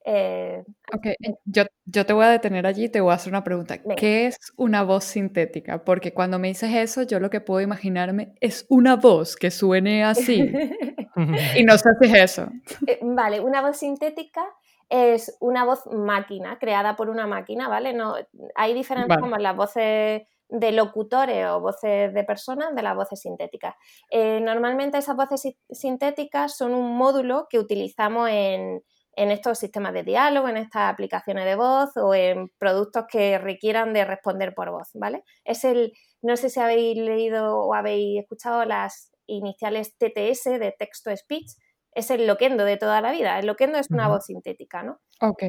Eh, 0.03 0.63
ok, 0.93 1.07
yo, 1.45 1.63
yo, 1.85 2.05
te 2.05 2.13
voy 2.13 2.25
a 2.25 2.29
detener 2.29 2.65
allí 2.65 2.85
y 2.85 2.89
te 2.89 3.01
voy 3.01 3.11
a 3.11 3.15
hacer 3.15 3.31
una 3.31 3.43
pregunta. 3.43 3.77
¿Qué 3.97 4.27
es 4.27 4.37
una 4.57 4.83
voz 4.83 5.03
sintética? 5.03 5.83
Porque 5.83 6.13
cuando 6.13 6.39
me 6.39 6.47
dices 6.47 6.73
eso, 6.73 7.03
yo 7.03 7.19
lo 7.19 7.29
que 7.29 7.41
puedo 7.41 7.61
imaginarme 7.61 8.33
es 8.41 8.65
una 8.69 8.95
voz 8.95 9.35
que 9.35 9.51
suene 9.51 10.03
así. 10.03 10.51
y 11.57 11.63
no 11.63 11.77
sé 11.77 11.89
si 11.99 12.07
es 12.07 12.13
eso. 12.21 12.47
Eh, 12.87 12.99
vale, 13.01 13.39
una 13.39 13.61
voz 13.61 13.77
sintética 13.77 14.43
es 14.89 15.37
una 15.39 15.63
voz 15.63 15.85
máquina, 15.87 16.57
creada 16.59 16.95
por 16.95 17.09
una 17.09 17.25
máquina, 17.25 17.69
¿vale? 17.69 17.93
No, 17.93 18.15
hay 18.55 18.73
diferencias 18.73 19.19
como 19.19 19.37
las 19.37 19.55
voces 19.55 20.23
de 20.49 20.71
locutores 20.73 21.47
o 21.47 21.61
voces 21.61 22.13
de 22.13 22.23
personas 22.25 22.75
de 22.75 22.83
las 22.83 22.95
voces 22.95 23.21
sintéticas. 23.21 23.73
Eh, 24.09 24.41
normalmente 24.41 24.97
esas 24.97 25.15
voces 25.15 25.55
sintéticas 25.69 26.57
son 26.57 26.73
un 26.73 26.97
módulo 26.97 27.47
que 27.49 27.57
utilizamos 27.57 28.29
en 28.29 28.83
en 29.15 29.31
estos 29.31 29.59
sistemas 29.59 29.93
de 29.93 30.03
diálogo, 30.03 30.47
en 30.47 30.57
estas 30.57 30.91
aplicaciones 30.91 31.45
de 31.45 31.55
voz 31.55 31.95
o 31.97 32.13
en 32.13 32.49
productos 32.57 33.05
que 33.09 33.37
requieran 33.37 33.93
de 33.93 34.05
responder 34.05 34.53
por 34.53 34.71
voz, 34.71 34.89
¿vale? 34.93 35.23
Es 35.43 35.63
el, 35.63 35.93
no 36.21 36.37
sé 36.37 36.49
si 36.49 36.59
habéis 36.59 36.97
leído 36.97 37.57
o 37.57 37.73
habéis 37.73 38.21
escuchado 38.21 38.65
las 38.65 39.11
iniciales 39.27 39.95
TTS 39.97 40.59
de 40.59 40.75
texto 40.77 41.15
speech, 41.15 41.51
es 41.93 42.09
el 42.09 42.25
loquendo 42.25 42.63
de 42.63 42.77
toda 42.77 43.01
la 43.01 43.11
vida. 43.11 43.37
El 43.39 43.47
loquendo 43.47 43.77
es 43.77 43.89
una 43.91 44.07
voz 44.07 44.25
sintética, 44.25 44.83
¿no? 44.83 44.99
Ok. 45.19 45.43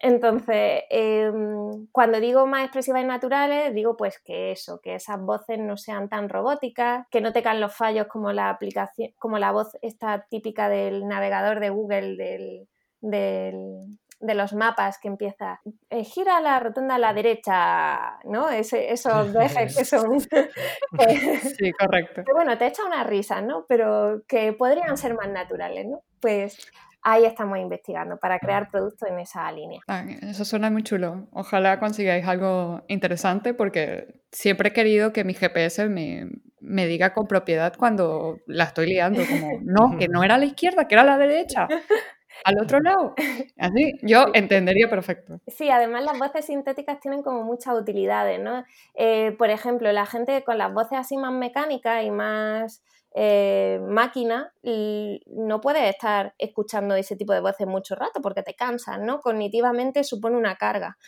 Entonces, 0.00 0.84
em, 0.90 1.88
cuando 1.90 2.20
digo 2.20 2.46
más 2.46 2.62
expresivas 2.62 3.02
y 3.02 3.06
naturales, 3.06 3.74
digo 3.74 3.96
pues 3.96 4.20
que 4.24 4.52
eso, 4.52 4.80
que 4.80 4.94
esas 4.94 5.20
voces 5.20 5.58
no 5.58 5.76
sean 5.76 6.08
tan 6.08 6.28
robóticas, 6.28 7.06
que 7.10 7.20
no 7.20 7.32
tengan 7.32 7.60
los 7.60 7.74
fallos 7.74 8.06
como 8.06 8.32
la 8.32 8.48
aplicación, 8.48 9.10
como 9.18 9.38
la 9.38 9.50
voz 9.50 9.76
esta 9.82 10.24
típica 10.30 10.68
del 10.68 11.08
navegador 11.08 11.58
de 11.58 11.70
Google, 11.70 12.16
del, 12.16 12.68
de 13.00 14.34
los 14.34 14.52
mapas 14.52 14.98
que 14.98 15.08
empieza, 15.08 15.60
eh, 15.90 16.04
gira 16.04 16.40
la 16.40 16.58
rotonda 16.58 16.96
a 16.96 16.98
la 16.98 17.12
derecha, 17.12 18.18
¿no? 18.24 18.50
Ese, 18.50 18.92
esos 18.92 19.34
ejes 19.34 19.76
que 19.78 19.84
son... 19.84 20.20
sí, 21.58 21.72
correcto. 21.72 22.22
bueno, 22.32 22.58
te 22.58 22.66
echa 22.66 22.84
una 22.84 23.04
risa, 23.04 23.40
¿no? 23.40 23.64
Pero 23.68 24.22
que 24.26 24.52
podrían 24.52 24.96
ser 24.96 25.14
más 25.14 25.28
naturales, 25.28 25.86
¿no? 25.86 26.02
Pues 26.20 26.58
ahí 27.02 27.24
estamos 27.24 27.58
investigando 27.58 28.16
para 28.16 28.40
crear 28.40 28.70
productos 28.70 29.08
en 29.08 29.20
esa 29.20 29.50
línea. 29.52 29.80
Ah, 29.86 30.04
eso 30.22 30.44
suena 30.44 30.68
muy 30.68 30.82
chulo. 30.82 31.28
Ojalá 31.32 31.78
consigáis 31.78 32.26
algo 32.26 32.82
interesante 32.88 33.54
porque 33.54 34.20
siempre 34.32 34.70
he 34.70 34.72
querido 34.72 35.12
que 35.12 35.22
mi 35.22 35.32
GPS 35.32 35.88
me, 35.88 36.28
me 36.60 36.86
diga 36.86 37.14
con 37.14 37.28
propiedad 37.28 37.74
cuando 37.78 38.40
la 38.46 38.64
estoy 38.64 38.88
liando, 38.88 39.22
como, 39.24 39.60
no, 39.62 39.96
que 39.96 40.08
no 40.08 40.24
era 40.24 40.34
a 40.34 40.38
la 40.38 40.46
izquierda, 40.46 40.88
que 40.88 40.96
era 40.96 41.02
a 41.02 41.06
la 41.06 41.18
derecha 41.18 41.68
al 42.44 42.60
otro 42.60 42.80
lado. 42.80 43.14
Así, 43.58 43.94
yo 44.02 44.26
entendería 44.34 44.88
perfecto. 44.88 45.40
Sí, 45.46 45.70
además 45.70 46.04
las 46.04 46.18
voces 46.18 46.46
sintéticas 46.46 47.00
tienen 47.00 47.22
como 47.22 47.42
muchas 47.42 47.74
utilidades, 47.78 48.40
¿no? 48.40 48.64
Eh, 48.94 49.32
por 49.38 49.50
ejemplo, 49.50 49.90
la 49.92 50.06
gente 50.06 50.42
con 50.44 50.58
las 50.58 50.72
voces 50.72 50.98
así 50.98 51.16
más 51.16 51.32
mecánicas 51.32 52.04
y 52.04 52.10
más 52.10 52.82
eh, 53.14 53.80
máquina, 53.82 54.52
no 54.62 55.60
puedes 55.60 55.88
estar 55.88 56.34
escuchando 56.38 56.94
ese 56.94 57.16
tipo 57.16 57.32
de 57.32 57.40
voces 57.40 57.66
mucho 57.66 57.94
rato 57.94 58.20
porque 58.20 58.42
te 58.42 58.54
cansan, 58.54 59.06
¿no? 59.06 59.20
Cognitivamente 59.20 60.04
supone 60.04 60.36
una 60.36 60.56
carga. 60.56 60.98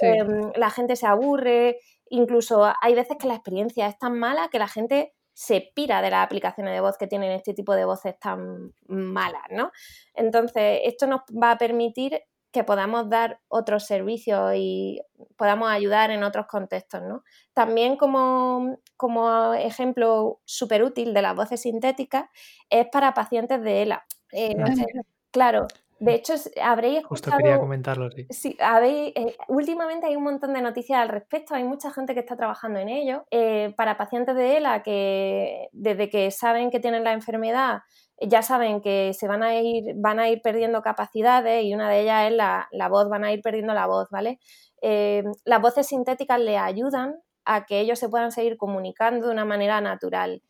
Em, 0.00 0.50
la 0.54 0.70
gente 0.70 0.96
se 0.96 1.06
aburre, 1.06 1.78
incluso 2.10 2.72
hay 2.80 2.94
veces 2.94 3.16
que 3.20 3.28
la 3.28 3.34
experiencia 3.34 3.86
es 3.86 3.98
tan 3.98 4.18
mala 4.18 4.48
que 4.50 4.58
la 4.58 4.68
gente 4.68 5.14
se 5.38 5.70
pira 5.72 6.02
de 6.02 6.10
las 6.10 6.26
aplicaciones 6.26 6.74
de 6.74 6.80
voz 6.80 6.98
que 6.98 7.06
tienen 7.06 7.30
este 7.30 7.54
tipo 7.54 7.76
de 7.76 7.84
voces 7.84 8.18
tan 8.18 8.74
malas, 8.88 9.44
¿no? 9.52 9.70
Entonces, 10.12 10.80
esto 10.82 11.06
nos 11.06 11.20
va 11.30 11.52
a 11.52 11.58
permitir 11.58 12.20
que 12.50 12.64
podamos 12.64 13.08
dar 13.08 13.38
otros 13.46 13.86
servicios 13.86 14.54
y 14.56 15.00
podamos 15.36 15.70
ayudar 15.70 16.10
en 16.10 16.24
otros 16.24 16.48
contextos, 16.48 17.02
¿no? 17.02 17.22
También 17.54 17.96
como, 17.96 18.78
como 18.96 19.54
ejemplo 19.54 20.40
súper 20.44 20.82
útil 20.82 21.14
de 21.14 21.22
las 21.22 21.36
voces 21.36 21.62
sintéticas 21.62 22.24
es 22.68 22.88
para 22.90 23.14
pacientes 23.14 23.62
de 23.62 23.82
ELA. 23.82 24.06
Eh, 24.32 24.56
claro, 25.30 25.68
de 26.00 26.14
hecho, 26.14 26.34
habréis 26.62 26.98
escuchado... 26.98 27.08
Justo 27.08 27.36
quería 27.36 27.58
comentarlo, 27.58 28.10
sí. 28.10 28.26
Sí, 28.30 28.56
habéis, 28.60 29.12
eh, 29.16 29.36
últimamente 29.48 30.06
hay 30.06 30.16
un 30.16 30.22
montón 30.22 30.52
de 30.52 30.62
noticias 30.62 31.00
al 31.00 31.08
respecto, 31.08 31.54
hay 31.54 31.64
mucha 31.64 31.90
gente 31.90 32.14
que 32.14 32.20
está 32.20 32.36
trabajando 32.36 32.78
en 32.78 32.88
ello. 32.88 33.24
Eh, 33.30 33.74
para 33.76 33.96
pacientes 33.96 34.36
de 34.36 34.58
ELA 34.58 34.82
que 34.82 35.68
desde 35.72 36.08
que 36.08 36.30
saben 36.30 36.70
que 36.70 36.80
tienen 36.80 37.04
la 37.04 37.12
enfermedad 37.12 37.80
ya 38.20 38.42
saben 38.42 38.80
que 38.80 39.12
se 39.14 39.28
van 39.28 39.44
a 39.44 39.60
ir, 39.60 39.94
van 39.96 40.18
a 40.18 40.28
ir 40.28 40.40
perdiendo 40.42 40.82
capacidades 40.82 41.64
y 41.64 41.72
una 41.74 41.88
de 41.88 42.00
ellas 42.00 42.30
es 42.30 42.36
la, 42.36 42.88
voz, 42.88 43.08
van 43.08 43.24
a 43.24 43.32
ir 43.32 43.40
perdiendo 43.42 43.74
la 43.74 43.86
voz, 43.86 44.08
¿vale? 44.10 44.40
Eh, 44.82 45.22
las 45.44 45.60
voces 45.60 45.86
sintéticas 45.86 46.40
le 46.40 46.58
ayudan 46.58 47.14
a 47.44 47.64
que 47.64 47.78
ellos 47.78 47.98
se 47.98 48.08
puedan 48.08 48.32
seguir 48.32 48.56
comunicando 48.56 49.26
de 49.26 49.32
una 49.32 49.44
manera 49.44 49.80
natural. 49.80 50.42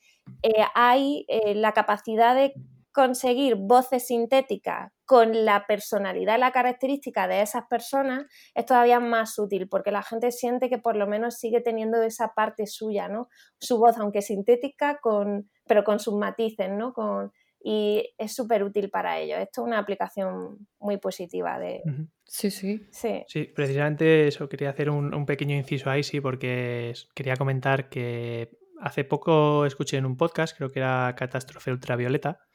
hay 0.75 1.27
la 1.55 1.73
capacidad 1.73 2.35
de 2.35 2.55
conseguir 2.99 3.55
voces 3.55 4.09
sintéticas 4.09 4.91
con 5.05 5.45
la 5.45 5.69
personalidad 5.69 6.37
y 6.37 6.41
la 6.41 6.51
característica 6.51 7.29
de 7.29 7.43
esas 7.43 7.63
personas 7.71 8.27
es 8.57 8.67
todavía 8.67 8.99
más 8.99 9.39
útil 9.39 9.69
porque 9.69 9.93
la 9.93 10.03
gente 10.03 10.33
siente 10.33 10.69
que 10.69 10.79
por 10.79 10.97
lo 10.97 11.07
menos 11.07 11.37
sigue 11.37 11.61
teniendo 11.61 12.03
esa 12.03 12.35
parte 12.35 12.67
suya, 12.67 13.07
¿no? 13.07 13.29
Su 13.61 13.79
voz, 13.79 13.97
aunque 13.99 14.21
sintética, 14.21 14.99
con, 15.01 15.49
pero 15.69 15.85
con 15.85 16.01
sus 16.01 16.15
matices, 16.15 16.71
¿no? 16.71 16.93
Con, 16.93 17.31
y 17.63 18.17
es 18.19 18.35
súper 18.35 18.65
útil 18.65 18.91
para 18.91 19.21
ellos. 19.21 19.39
Esto 19.39 19.63
es 19.63 19.69
una 19.69 19.79
aplicación 19.79 20.67
muy 20.81 20.97
positiva 20.97 21.57
de... 21.61 21.85
Sí, 22.25 22.51
sí. 22.51 22.85
Sí, 22.91 23.23
sí 23.29 23.45
precisamente 23.45 24.27
eso, 24.27 24.49
quería 24.49 24.71
hacer 24.71 24.91
un, 24.91 25.15
un 25.15 25.25
pequeño 25.25 25.55
inciso 25.55 25.89
ahí, 25.89 26.03
sí, 26.03 26.21
porque 26.21 26.95
quería 27.15 27.37
comentar 27.37 27.89
que 27.91 28.59
hace 28.81 29.05
poco 29.05 29.67
escuché 29.67 29.99
en 29.99 30.07
un 30.07 30.17
podcast, 30.17 30.57
creo 30.57 30.73
que 30.73 30.81
era 30.81 31.15
Catástrofe 31.17 31.71
Ultravioleta, 31.71 32.48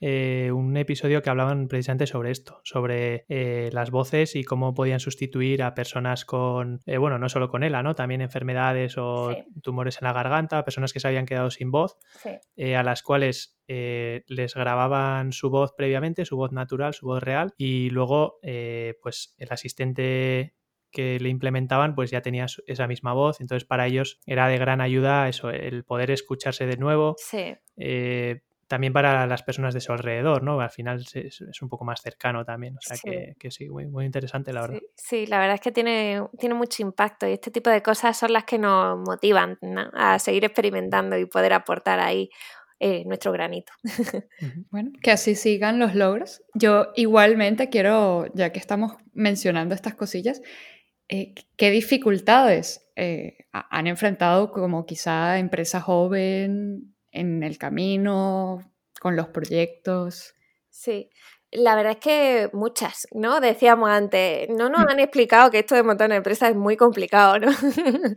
eh, 0.00 0.50
un 0.52 0.76
episodio 0.76 1.22
que 1.22 1.30
hablaban 1.30 1.68
precisamente 1.68 2.06
sobre 2.06 2.30
esto, 2.30 2.60
sobre 2.64 3.24
eh, 3.28 3.70
las 3.72 3.90
voces 3.90 4.36
y 4.36 4.44
cómo 4.44 4.74
podían 4.74 5.00
sustituir 5.00 5.62
a 5.62 5.74
personas 5.74 6.24
con, 6.24 6.80
eh, 6.84 6.98
bueno, 6.98 7.18
no 7.18 7.28
solo 7.28 7.48
con 7.48 7.62
ELA, 7.62 7.82
¿no? 7.82 7.94
También 7.94 8.20
enfermedades 8.20 8.98
o 8.98 9.34
tumores 9.62 9.98
en 10.00 10.06
la 10.06 10.12
garganta, 10.12 10.64
personas 10.64 10.92
que 10.92 11.00
se 11.00 11.08
habían 11.08 11.24
quedado 11.24 11.50
sin 11.50 11.70
voz, 11.70 11.96
a 12.26 12.82
las 12.82 13.02
cuales 13.02 13.58
les 13.66 14.54
grababan 14.54 15.32
su 15.32 15.50
voz 15.50 15.72
previamente, 15.76 16.24
su 16.24 16.36
voz 16.36 16.52
natural, 16.52 16.94
su 16.94 17.06
voz 17.06 17.22
real, 17.22 17.54
y 17.56 17.90
luego, 17.90 18.38
pues, 19.02 19.34
el 19.38 19.48
asistente 19.50 20.54
que 20.92 21.18
le 21.20 21.28
implementaban 21.28 21.94
pues 21.94 22.10
ya 22.10 22.22
tenía 22.22 22.46
esa 22.66 22.86
misma 22.86 23.12
voz, 23.12 23.40
entonces 23.40 23.66
para 23.66 23.86
ellos 23.86 24.20
era 24.24 24.48
de 24.48 24.56
gran 24.56 24.80
ayuda 24.80 25.28
eso, 25.28 25.50
el 25.50 25.84
poder 25.84 26.10
escucharse 26.10 26.64
de 26.64 26.76
nuevo, 26.76 27.16
sí 27.18 27.56
también 28.66 28.92
para 28.92 29.26
las 29.26 29.42
personas 29.42 29.74
de 29.74 29.80
su 29.80 29.92
alrededor, 29.92 30.42
¿no? 30.42 30.60
Al 30.60 30.70
final 30.70 31.04
es, 31.14 31.62
un 31.62 31.68
poco 31.68 31.84
más 31.84 32.00
cercano 32.00 32.44
también, 32.44 32.76
o 32.76 32.80
sea 32.80 32.96
Que, 33.02 33.50
sí, 33.50 33.68
muy, 33.68 33.86
muy 33.86 34.04
interesante 34.04 34.52
la 34.52 34.62
verdad. 34.62 34.78
Sí, 34.96 35.26
la 35.26 35.38
verdad 35.38 35.54
es 35.54 35.60
que 35.60 35.72
tiene, 35.72 36.20
tiene 36.38 36.54
mucho 36.54 36.82
impacto 36.82 37.26
y 37.28 37.32
este 37.32 37.50
tipo 37.50 37.70
de 37.70 37.82
cosas 37.82 38.16
son 38.16 38.32
las 38.32 38.44
que 38.44 38.58
nos 38.58 38.98
motivan 38.98 39.58
a 39.94 40.18
seguir 40.18 40.44
experimentando 40.44 41.16
y 41.16 41.26
poder 41.26 41.52
aportar 41.52 42.00
ahí 42.00 42.28
eh, 42.78 43.04
nuestro 43.06 43.32
granito. 43.32 43.72
Bueno, 44.70 44.90
que 45.00 45.10
así 45.10 45.34
sigan 45.34 45.78
los 45.78 45.94
logros. 45.94 46.42
Yo 46.54 46.88
igualmente 46.96 47.70
quiero, 47.70 48.26
ya 48.34 48.50
que 48.50 48.58
estamos 48.58 48.96
mencionando 49.14 49.74
estas 49.74 49.94
cosillas, 49.94 50.42
eh, 51.08 51.34
¿qué 51.56 51.70
dificultades 51.70 52.90
eh, 52.96 53.38
han 53.52 53.86
enfrentado 53.86 54.50
como 54.50 54.84
quizá 54.84 55.38
empresa 55.38 55.80
joven 55.80 56.95
en 57.16 57.42
el 57.42 57.58
camino, 57.58 58.72
con 59.00 59.16
los 59.16 59.28
proyectos? 59.28 60.34
Sí, 60.70 61.10
la 61.52 61.74
verdad 61.74 61.92
es 61.92 61.98
que 61.98 62.50
muchas, 62.52 63.06
¿no? 63.12 63.40
Decíamos 63.40 63.88
antes, 63.88 64.48
no 64.50 64.68
nos 64.68 64.84
mm. 64.84 64.88
han 64.88 65.00
explicado 65.00 65.50
que 65.50 65.60
esto 65.60 65.74
de 65.74 65.82
montar 65.82 66.08
una 66.08 66.16
empresa 66.16 66.48
es 66.48 66.56
muy 66.56 66.76
complicado, 66.76 67.38
¿no? 67.38 67.48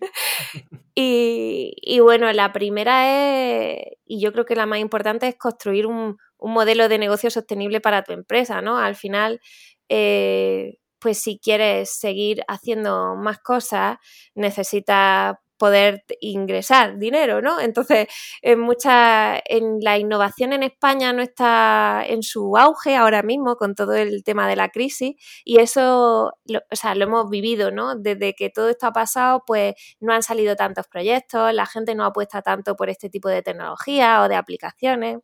y, 0.96 2.00
bueno, 2.02 2.32
la 2.34 2.52
primera 2.52 3.08
es, 3.08 3.78
y 4.06 4.20
yo 4.20 4.34
creo 4.34 4.46
que 4.46 4.56
la 4.56 4.66
más 4.66 4.80
importante 4.80 5.28
es 5.28 5.36
construir 5.36 5.86
un, 5.86 6.18
modelo 6.42 6.88
de 6.88 6.98
negocio 6.98 7.30
sostenible 7.30 7.82
para 7.82 8.04
tu 8.04 8.14
empresa, 8.14 8.62
¿no? 8.62 8.78
Al 8.78 8.96
final, 8.96 9.42
eh, 9.90 10.78
pues 11.00 11.18
si 11.18 11.40
quieres 11.40 11.92
seguir 11.92 12.44
haciendo 12.48 13.16
más 13.16 13.40
cosas, 13.40 13.98
necesitas 14.36 15.36
poder 15.60 16.04
ingresar 16.22 16.98
dinero, 16.98 17.42
¿no? 17.42 17.60
Entonces, 17.60 18.08
en 18.42 18.60
mucha, 18.60 19.38
en 19.46 19.80
la 19.82 20.00
innovación 20.00 20.54
en 20.54 20.64
España 20.64 21.14
no 21.14 21.22
está 21.22 22.04
en 22.08 22.24
su 22.24 22.58
auge 22.58 22.96
ahora 22.96 23.22
mismo 23.24 23.56
con 23.58 23.76
todo 23.76 23.94
el 23.94 24.24
tema 24.24 24.48
de 24.48 24.56
la 24.56 24.70
crisis 24.70 25.16
y 25.46 25.60
eso, 25.60 26.34
lo, 26.46 26.62
o 26.72 26.76
sea, 26.76 26.96
lo 26.96 27.04
hemos 27.06 27.30
vivido, 27.30 27.72
¿no? 27.72 27.96
Desde 27.96 28.34
que 28.34 28.50
todo 28.50 28.70
esto 28.70 28.88
ha 28.88 28.94
pasado, 28.94 29.44
pues 29.46 29.76
no 30.00 30.14
han 30.14 30.24
salido 30.24 30.56
tantos 30.56 30.88
proyectos, 30.88 31.54
la 31.54 31.68
gente 31.68 31.94
no 31.96 32.06
apuesta 32.06 32.42
tanto 32.42 32.76
por 32.76 32.90
este 32.90 33.10
tipo 33.10 33.30
de 33.30 33.44
tecnología 33.44 34.24
o 34.24 34.30
de 34.30 34.36
aplicaciones. 34.36 35.20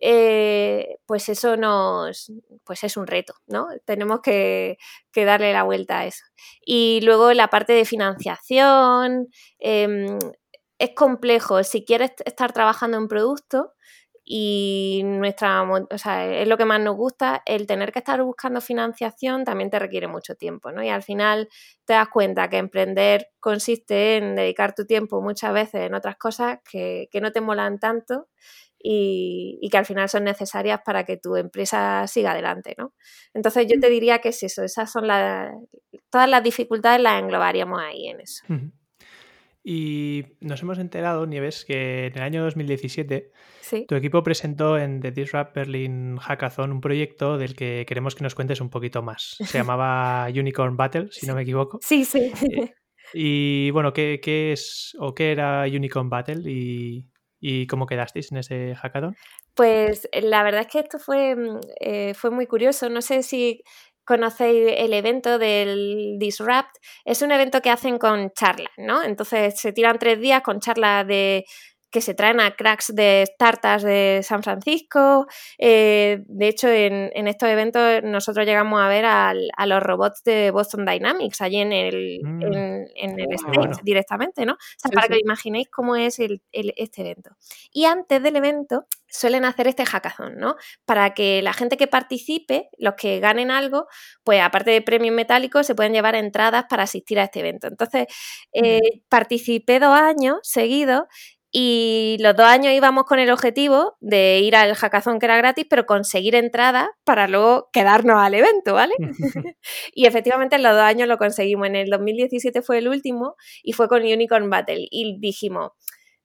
Eh, 0.00 0.98
pues 1.06 1.28
eso 1.28 1.56
nos, 1.56 2.30
pues 2.64 2.84
es 2.84 2.96
un 2.96 3.06
reto, 3.06 3.34
¿no? 3.46 3.68
Tenemos 3.84 4.20
que, 4.20 4.78
darle 5.14 5.52
la 5.52 5.62
vuelta 5.62 6.00
a 6.00 6.06
eso. 6.06 6.24
Y 6.64 7.00
luego 7.02 7.32
la 7.32 7.48
parte 7.48 7.72
de 7.72 7.84
financiación, 7.86 9.28
em, 9.58 10.18
es 10.78 10.90
complejo. 10.94 11.62
Si 11.64 11.84
quieres 11.84 12.12
estar 12.24 12.52
trabajando 12.52 12.98
en 12.98 13.08
producto 13.08 13.72
y 14.24 15.02
nuestra, 15.04 15.64
es 15.88 16.48
lo 16.48 16.58
que 16.58 16.64
más 16.64 16.80
nos 16.80 16.96
gusta, 16.96 17.42
el 17.46 17.66
tener 17.66 17.92
que 17.92 18.00
estar 18.00 18.22
buscando 18.22 18.60
financiación 18.60 19.44
también 19.44 19.70
te 19.70 19.78
requiere 19.78 20.08
mucho 20.08 20.34
tiempo, 20.34 20.72
¿no? 20.72 20.82
Y 20.82 20.88
al 20.88 21.02
final 21.04 21.48
te 21.84 21.94
das 21.94 22.08
cuenta 22.08 22.50
que 22.50 22.58
emprender 22.58 23.28
consiste 23.40 24.16
en 24.16 24.34
dedicar 24.34 24.74
tu 24.74 24.84
tiempo 24.84 25.22
muchas 25.22 25.52
veces 25.52 25.82
en 25.82 25.94
otras 25.94 26.16
cosas 26.16 26.58
que, 26.70 27.08
que 27.12 27.20
no 27.20 27.32
te 27.32 27.40
molan 27.40 27.78
tanto 27.78 28.28
y, 28.88 29.68
que 29.68 29.78
al 29.78 29.84
final 29.84 30.08
son 30.08 30.24
necesarias 30.24 30.80
para 30.84 31.04
que 31.04 31.16
tu 31.16 31.36
empresa 31.36 32.06
siga 32.06 32.30
adelante, 32.30 32.74
¿no? 32.78 32.94
Entonces 33.34 33.66
yo 33.68 33.80
te 33.80 33.90
diría 33.90 34.20
que 34.20 34.28
es 34.28 34.42
eso, 34.42 34.62
esas 34.62 34.90
son 34.90 35.08
las, 35.08 35.52
todas 36.08 36.28
las 36.28 36.42
dificultades 36.42 37.00
las 37.00 37.20
englobaríamos 37.20 37.80
ahí 37.80 38.06
en 38.08 38.20
eso. 38.20 38.44
Y 39.64 40.24
nos 40.40 40.62
hemos 40.62 40.78
enterado, 40.78 41.26
Nieves, 41.26 41.64
que 41.64 42.06
en 42.06 42.16
el 42.16 42.22
año 42.22 42.44
2017 42.44 43.32
tu 43.88 43.96
equipo 43.96 44.22
presentó 44.22 44.78
en 44.78 45.00
The 45.00 45.10
Disrupt 45.10 45.56
Berlin 45.56 46.18
Hackathon 46.18 46.70
un 46.70 46.80
proyecto 46.80 47.36
del 47.36 47.56
que 47.56 47.84
queremos 47.88 48.14
que 48.14 48.22
nos 48.22 48.36
cuentes 48.36 48.60
un 48.60 48.70
poquito 48.70 49.02
más. 49.02 49.36
Se 49.40 49.58
llamaba 49.58 50.28
Unicorn 50.32 50.76
Battle, 50.76 51.08
si 51.10 51.26
no 51.26 51.34
me 51.34 51.42
equivoco. 51.42 51.80
Sí, 51.82 52.04
sí. 52.04 52.32
Eh, 52.40 52.72
y 53.14 53.70
bueno, 53.72 53.92
¿qué, 53.92 54.20
¿qué, 54.22 54.52
es 54.52 54.96
o 55.00 55.12
qué 55.12 55.32
era 55.32 55.64
Unicorn 55.64 56.08
Battle 56.08 56.48
y, 56.48 57.08
¿Y 57.40 57.66
cómo 57.66 57.86
quedasteis 57.86 58.32
en 58.32 58.38
ese 58.38 58.74
hackathon? 58.74 59.16
Pues 59.54 60.08
eh, 60.12 60.22
la 60.22 60.42
verdad 60.42 60.62
es 60.62 60.66
que 60.68 60.78
esto 60.80 60.98
fue, 60.98 61.34
mm, 61.36 61.60
eh, 61.80 62.14
fue 62.14 62.30
muy 62.30 62.46
curioso. 62.46 62.88
No 62.88 63.02
sé 63.02 63.22
si 63.22 63.62
conocéis 64.04 64.72
el 64.76 64.92
evento 64.94 65.38
del 65.38 66.16
Disrupt. 66.18 66.76
Es 67.04 67.22
un 67.22 67.32
evento 67.32 67.60
que 67.60 67.70
hacen 67.70 67.98
con 67.98 68.30
charlas, 68.30 68.72
¿no? 68.78 69.02
Entonces 69.02 69.58
se 69.60 69.72
tiran 69.72 69.98
tres 69.98 70.20
días 70.20 70.42
con 70.42 70.60
charlas 70.60 71.06
de 71.06 71.44
que 71.96 72.02
se 72.02 72.12
traen 72.12 72.40
a 72.40 72.54
cracks 72.54 72.94
de 72.94 73.24
startups 73.26 73.82
de 73.82 74.20
San 74.22 74.42
Francisco. 74.42 75.26
Eh, 75.56 76.24
de 76.26 76.48
hecho, 76.48 76.68
en, 76.68 77.26
estos 77.26 77.48
eventos 77.48 78.02
nosotros 78.02 78.44
llegamos 78.44 78.82
a 78.82 78.88
ver 78.88 79.06
a 79.06 79.32
los 79.66 79.82
robots 79.82 80.22
de 80.22 80.50
Boston 80.50 80.84
Dynamics 80.84 81.40
allí 81.40 81.56
en 81.56 81.72
el, 81.72 82.20
mm. 82.22 82.42
en, 82.96 83.18
el 83.18 83.32
stage 83.32 83.80
directamente, 83.82 84.44
¿no? 84.44 84.52
O 84.52 84.76
sea, 84.76 84.90
para 84.90 85.08
que 85.08 85.14
os 85.14 85.20
imaginéis 85.20 85.68
cómo 85.70 85.96
es 85.96 86.18
este 86.52 87.00
evento. 87.00 87.30
Y 87.72 87.86
antes 87.86 88.22
del 88.22 88.36
evento 88.36 88.84
suelen 89.08 89.46
hacer 89.46 89.66
este 89.68 89.86
hackathon, 89.86 90.36
¿no? 90.36 90.56
Para 90.84 91.14
que 91.14 91.40
la 91.40 91.54
gente 91.54 91.78
que 91.78 91.86
participe, 91.86 92.68
los 92.76 92.94
que 92.94 93.20
ganen 93.20 93.50
algo, 93.50 93.86
pues 94.22 94.42
aparte 94.42 94.70
de 94.70 94.82
premios 94.82 95.14
metálicos, 95.14 95.66
se 95.66 95.74
pueden 95.74 95.94
llevar 95.94 96.14
entradas 96.14 96.66
para 96.68 96.82
asistir 96.82 97.18
a 97.18 97.24
este 97.24 97.40
evento. 97.40 97.68
Entonces, 97.68 98.06
eh, 98.52 98.80
participé 99.08 99.78
dos 99.80 99.94
años 99.94 100.38
seguidos 100.42 101.04
Y 101.58 102.18
los 102.20 102.36
dos 102.36 102.44
años 102.44 102.74
íbamos 102.74 103.04
con 103.04 103.18
el 103.18 103.30
objetivo 103.30 103.96
de 104.00 104.40
ir 104.40 104.54
al 104.54 104.74
hackathon 104.74 105.18
que 105.18 105.24
era 105.24 105.38
gratis, 105.38 105.64
pero 105.70 105.86
conseguir 105.86 106.34
entrada 106.34 106.90
para 107.02 107.28
luego 107.28 107.70
quedarnos 107.72 108.20
al 108.20 108.34
evento, 108.34 108.74
¿vale? 108.74 108.92
y 109.94 110.04
efectivamente 110.04 110.56
en 110.56 110.62
los 110.62 110.72
dos 110.72 110.82
años 110.82 111.08
lo 111.08 111.16
conseguimos. 111.16 111.68
En 111.68 111.76
el 111.76 111.88
2017 111.88 112.60
fue 112.60 112.76
el 112.76 112.88
último 112.88 113.36
y 113.62 113.72
fue 113.72 113.88
con 113.88 114.02
Unicorn 114.02 114.50
Battle. 114.50 114.86
Y 114.90 115.18
dijimos, 115.18 115.70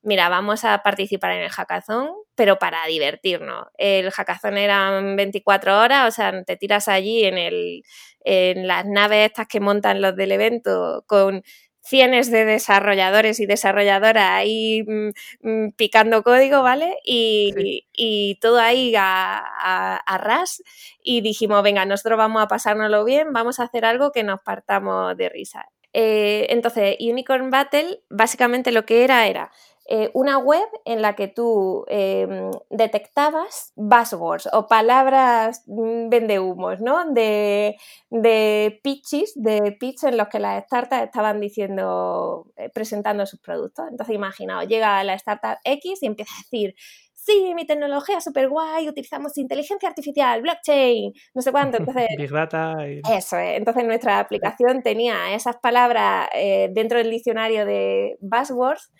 mira, 0.02 0.28
vamos 0.28 0.66
a 0.66 0.80
participar 0.80 1.32
en 1.32 1.44
el 1.44 1.50
hackathon, 1.50 2.10
pero 2.36 2.60
para 2.60 2.86
divertirnos. 2.88 3.68
El 3.78 4.12
hackathon 4.12 4.58
eran 4.58 5.16
24 5.16 5.80
horas, 5.80 6.10
o 6.10 6.12
sea, 6.12 6.44
te 6.44 6.58
tiras 6.58 6.90
allí 6.90 7.24
en, 7.24 7.38
el, 7.38 7.84
en 8.26 8.68
las 8.68 8.86
naves 8.86 9.28
estas 9.28 9.48
que 9.48 9.62
montan 9.62 10.02
los 10.02 10.14
del 10.14 10.34
evento 10.34 11.06
con 11.08 11.42
cienes 11.82 12.32
de 12.32 12.46
desarrolladores 12.46 13.40
y 13.40 13.46
desarrolladoras 13.46 14.30
ahí 14.30 14.84
mm, 14.84 15.12
mm, 15.42 15.72
picando 15.72 16.24
código, 16.24 16.62
¿vale? 16.64 16.98
Y, 17.04 18.38
todo 18.42 18.60
ahí 18.60 18.94
a, 18.98 19.38
a, 19.38 20.18
ras 20.18 20.64
y 21.04 21.22
dijimos, 21.22 21.62
venga, 21.64 21.86
nosotros 21.86 22.18
vamos 22.18 22.42
a 22.44 22.48
pasárnoslo 22.48 23.04
bien, 23.06 23.34
vamos 23.34 23.60
a 23.60 23.64
hacer 23.64 23.86
algo 23.86 24.12
que 24.12 24.24
nos 24.24 24.42
partamos 24.42 25.16
de 25.18 25.30
risa. 25.30 25.68
Eh, 25.94 26.48
entonces, 26.50 26.98
Unicorn 27.00 27.50
Battle 27.50 28.02
básicamente 28.10 28.72
lo 28.72 28.86
que 28.86 29.04
era 29.04 29.28
era 29.28 29.52
eh, 29.94 30.10
una 30.14 30.38
web 30.38 30.70
en 30.86 31.02
la 31.02 31.18
que 31.18 31.28
tú 31.28 31.84
em, 31.90 32.50
detectabas 32.70 33.74
buzzwords 33.76 34.48
o 34.54 34.66
palabras 34.66 35.64
mm, 35.68 36.08
vendehumos, 36.08 36.80
¿no? 36.80 37.12
De, 37.12 37.76
de 38.10 38.80
pitches, 38.84 39.34
de 39.36 39.76
pitch 39.78 40.06
en 40.06 40.16
los 40.16 40.30
que 40.30 40.40
las 40.40 40.64
startups 40.64 41.04
estaban 41.04 41.42
diciendo, 41.42 42.48
eh, 42.56 42.70
presentando 42.70 43.26
sus 43.26 43.42
productos. 43.42 43.86
Entonces, 43.92 44.16
imaginaos, 44.16 44.66
llega 44.66 45.04
la 45.04 45.16
startup 45.16 45.58
X 45.66 46.02
y 46.02 46.06
empieza 46.06 46.32
a 46.36 46.44
decir, 46.44 46.74
sí, 47.14 47.54
mi 47.54 47.66
tecnología 47.66 48.18
es 48.18 48.24
súper 48.24 48.50
guay, 48.50 48.88
utilizamos 48.88 49.38
inteligencia 49.38 49.90
artificial, 49.90 50.42
blockchain, 50.42 51.14
no 51.34 51.42
sé 51.42 51.52
cuánto. 51.52 51.78
Entonces, 51.78 52.08
Big 52.18 52.32
Data. 52.32 52.78
Eso 52.88 53.38
es. 53.38 53.58
Entonces 53.58 53.86
nuestra 53.86 54.20
aplicación 54.20 54.82
tenía 54.82 55.34
esas 55.36 55.58
palabras 55.58 56.30
eh, 56.34 56.70
dentro 56.72 56.98
del 56.98 57.12
diccionario 57.12 57.66
de 57.66 58.18
buzzwords 58.22 58.92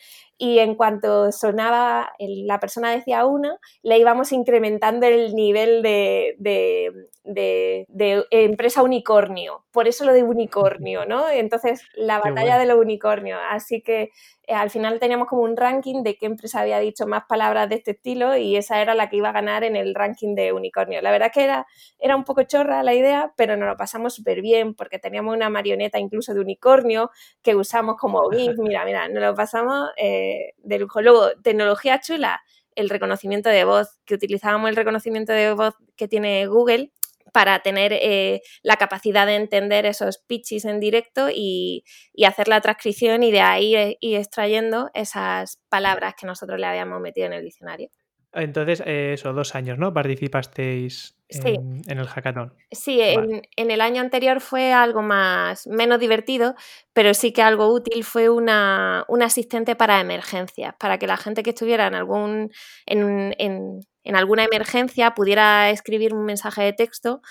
y 0.42 0.58
en 0.58 0.74
cuanto 0.74 1.32
sonaba, 1.32 2.14
la 2.18 2.60
persona 2.60 2.90
decía 2.90 3.28
uno, 3.28 3.60
le 3.84 4.00
íbamos 4.00 4.32
incrementando 4.32 5.06
el 5.06 5.36
nivel 5.36 5.84
de, 5.84 6.36
de, 6.40 8.26
empresa 8.32 8.82
unicornio. 8.82 9.66
Por 9.72 9.88
eso 9.88 10.04
lo 10.04 10.14
de 10.14 10.24
unicornio, 10.24 11.06
¿no? 11.06 11.30
Entonces, 11.30 11.84
la 11.94 12.18
batalla 12.18 12.58
de 12.58 12.66
los 12.66 12.80
unicornios. 12.80 13.40
Así 13.52 13.84
que 13.84 14.10
eh, 14.48 14.54
al 14.54 14.70
final 14.70 15.00
teníamos 15.00 15.28
como 15.28 15.44
un 15.44 15.56
ranking 15.56 16.04
de 16.04 16.18
qué 16.18 16.26
empresa 16.26 16.62
había 16.62 16.80
dicho 16.80 17.06
más 17.08 17.24
palabras 17.30 17.70
de 17.70 17.76
este 17.76 17.92
estilo 17.92 18.36
y 18.36 18.58
esa 18.58 18.82
era 18.82 18.96
la 18.96 19.10
que 19.10 19.18
iba 19.18 19.30
a 19.30 19.34
ganar 19.34 19.64
en 19.64 19.76
el 19.76 19.94
ranking 19.94 20.36
de 20.36 20.52
unicornio. 20.52 21.02
La 21.02 21.12
verdad 21.12 21.32
que 21.32 21.44
era, 21.44 21.68
era 22.00 22.16
un 22.16 22.24
poco 22.24 22.44
chorra 22.44 22.84
la 22.84 22.94
idea, 22.94 23.34
pero 23.38 23.56
nos 23.56 23.70
lo 23.70 23.78
pasamos 23.78 24.16
súper 24.16 24.42
bien 24.42 24.74
porque 24.74 25.00
teníamos 25.00 25.36
una 25.36 25.50
marioneta 25.50 26.00
incluso 26.00 26.34
de 26.34 26.42
unicornio 26.42 27.12
que 27.42 27.56
usamos 27.56 27.96
como 27.98 28.30
GIF. 28.30 28.58
Mira, 28.58 28.84
mira, 28.84 29.08
nos 29.08 29.22
lo 29.24 29.36
pasamos 29.36 29.90
eh, 29.96 30.31
de 30.58 30.80
lujo. 30.80 31.02
Luego, 31.02 31.32
tecnología 31.44 32.00
chula, 32.00 32.42
el 32.76 32.90
reconocimiento 32.90 33.50
de 33.50 33.64
voz, 33.64 33.98
que 34.06 34.16
utilizábamos 34.16 34.70
el 34.70 34.76
reconocimiento 34.76 35.34
de 35.34 35.54
voz 35.54 35.76
que 35.96 36.08
tiene 36.08 36.48
Google 36.48 36.92
para 37.34 37.62
tener 37.62 37.94
eh, 37.94 38.42
la 38.62 38.78
capacidad 38.78 39.26
de 39.26 39.36
entender 39.36 39.86
esos 39.86 40.18
pitches 40.18 40.66
en 40.66 40.80
directo 40.80 41.30
y, 41.34 41.84
hacer 42.26 42.48
la 42.48 42.62
transcripción 42.62 43.24
y 43.24 43.32
de 43.32 43.42
ahí 43.42 43.76
eh, 43.76 43.98
ir 44.00 44.18
extrayendo 44.18 44.90
esas 44.94 45.60
palabras 45.70 46.14
que 46.20 46.28
nosotros 46.28 46.60
le 46.60 46.68
habíamos 46.68 47.02
metido 47.02 47.28
en 47.28 47.34
el 47.34 47.44
diccionario. 47.44 47.90
Entonces, 48.34 48.82
eh, 48.86 49.14
eso, 49.14 49.34
dos 49.34 49.56
años, 49.56 49.78
¿no? 49.78 49.94
Participasteis 49.94 51.18
en, 51.30 51.84
el 51.88 52.08
hackathon. 52.08 52.54
Sí, 52.72 53.00
en, 53.02 53.42
el 53.56 53.82
año 53.82 54.02
anterior 54.02 54.42
fue 54.42 54.74
algo 54.74 55.02
más, 55.02 55.68
menos 55.68 56.00
divertido, 56.00 56.56
pero 56.94 57.14
sí 57.14 57.34
que 57.34 57.42
algo 57.42 57.68
útil 57.68 58.04
fue 58.04 58.30
una, 58.30 59.06
un 59.08 59.22
asistente 59.22 59.76
para 59.76 60.00
emergencias, 60.00 60.74
para 60.80 60.98
que 60.98 61.08
la 61.08 61.18
gente 61.18 61.44
que 61.44 61.52
estuviera 61.52 61.88
en 61.88 61.96
algún, 61.96 62.52
en, 62.86 63.34
en 63.38 64.16
alguna 64.16 64.46
emergencia 64.46 65.14
pudiera 65.14 65.70
escribir 65.70 66.14
un 66.14 66.26
mensaje 66.26 66.64
de 66.64 66.74
texto 66.74 67.22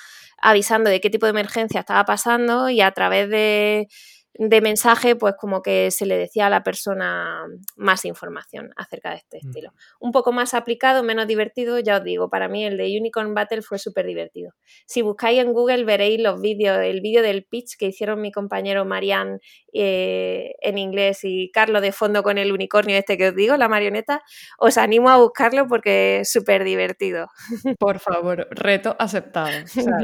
avisando 0.41 0.91
de 0.91 1.01
qué 1.01 1.11
tipo 1.11 1.27
de 1.27 1.31
emergencia 1.31 1.81
estaba 1.81 2.05
pasando 2.05 2.71
y 2.71 2.81
a 2.81 2.91
través 2.93 3.29
de 3.29 3.89
de 4.35 4.61
mensaje, 4.61 5.17
pues 5.17 5.35
como 5.39 5.63
que 5.63 5.91
se 5.91 6.07
le 6.07 6.17
decía 6.17 6.47
a 6.47 6.51
la 6.51 6.63
persona 6.63 7.47
más 7.77 8.05
información 8.05 8.71
acerca 8.77 9.11
de 9.11 9.17
este 9.17 9.39
mm. 9.43 9.49
estilo. 9.49 9.73
Un 9.99 10.13
poco 10.13 10.33
más 10.33 10.55
aplicado, 10.55 11.03
menos 11.03 11.27
divertido, 11.27 11.79
ya 11.79 11.99
os 11.99 12.05
digo, 12.05 12.31
para 12.31 12.49
mí 12.49 12.65
el 12.65 12.77
de 12.77 12.97
Unicorn 12.99 13.35
Battle 13.35 13.63
fue 13.63 13.79
súper 13.79 14.07
divertido. 14.07 14.53
Si 14.87 15.03
buscáis 15.03 15.41
en 15.41 15.53
Google 15.53 15.85
veréis 15.85 16.21
los 16.21 16.41
vídeos, 16.41 16.79
el 16.79 17.01
vídeo 17.01 17.23
del 17.23 17.45
pitch 17.45 17.77
que 17.77 17.87
hicieron 17.87 18.21
mi 18.21 18.31
compañero 18.31 18.85
Marian 18.85 19.41
eh, 19.73 20.55
en 20.61 20.79
inglés 20.79 21.21
y 21.25 21.51
Carlos 21.51 21.83
de 21.83 21.93
fondo 21.93 22.23
con 22.23 22.39
el 22.39 22.53
unicornio 22.53 22.97
este 22.97 23.19
que 23.19 23.29
os 23.29 23.35
digo, 23.35 23.57
la 23.57 23.69
marioneta, 23.69 24.23
os 24.59 24.79
animo 24.79 25.11
a 25.11 25.17
buscarlo 25.17 25.67
porque 25.67 26.21
es 26.21 26.31
súper 26.31 26.65
divertido. 26.65 27.29
Por 27.79 27.99
favor, 27.99 28.47
reto 28.53 28.95
aceptado. 28.99 29.51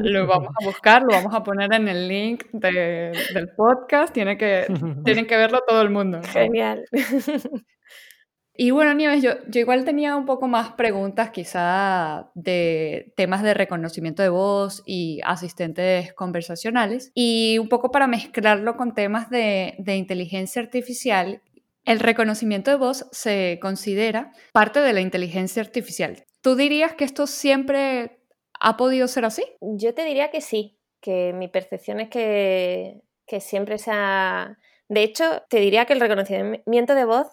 lo 0.02 0.26
vamos 0.26 0.50
a 0.60 0.64
buscar, 0.64 1.02
lo 1.02 1.12
vamos 1.12 1.34
a 1.34 1.42
poner 1.42 1.72
en 1.72 1.88
el 1.88 2.08
link 2.08 2.44
del 2.52 3.48
podcast 3.56 4.15
tiene 4.16 4.38
que, 4.38 4.64
tienen 5.04 5.26
que 5.26 5.36
verlo 5.36 5.60
todo 5.68 5.82
el 5.82 5.90
mundo. 5.90 6.20
Genial. 6.32 6.84
Y 8.58 8.70
bueno, 8.70 8.94
Nieves, 8.94 9.22
yo, 9.22 9.32
yo 9.48 9.60
igual 9.60 9.84
tenía 9.84 10.16
un 10.16 10.24
poco 10.24 10.48
más 10.48 10.72
preguntas 10.72 11.28
quizá 11.28 12.30
de 12.34 13.12
temas 13.14 13.42
de 13.42 13.52
reconocimiento 13.52 14.22
de 14.22 14.30
voz 14.30 14.82
y 14.86 15.20
asistentes 15.24 16.14
conversacionales 16.14 17.10
y 17.14 17.58
un 17.58 17.68
poco 17.68 17.90
para 17.90 18.06
mezclarlo 18.06 18.78
con 18.78 18.94
temas 18.94 19.28
de, 19.28 19.74
de 19.78 19.96
inteligencia 19.96 20.62
artificial. 20.62 21.42
El 21.84 22.00
reconocimiento 22.00 22.70
de 22.70 22.78
voz 22.78 23.06
se 23.12 23.58
considera 23.60 24.32
parte 24.54 24.80
de 24.80 24.94
la 24.94 25.02
inteligencia 25.02 25.60
artificial. 25.60 26.24
¿Tú 26.40 26.56
dirías 26.56 26.94
que 26.94 27.04
esto 27.04 27.26
siempre 27.26 28.20
ha 28.58 28.78
podido 28.78 29.06
ser 29.06 29.26
así? 29.26 29.44
Yo 29.60 29.92
te 29.92 30.06
diría 30.06 30.30
que 30.30 30.40
sí, 30.40 30.78
que 31.02 31.34
mi 31.34 31.48
percepción 31.48 32.00
es 32.00 32.08
que 32.08 33.02
que 33.26 33.40
siempre 33.40 33.78
se 33.78 33.90
ha... 33.92 34.58
De 34.88 35.02
hecho, 35.02 35.42
te 35.48 35.58
diría 35.58 35.84
que 35.84 35.94
el 35.94 36.00
reconocimiento 36.00 36.94
de 36.94 37.04
voz 37.04 37.28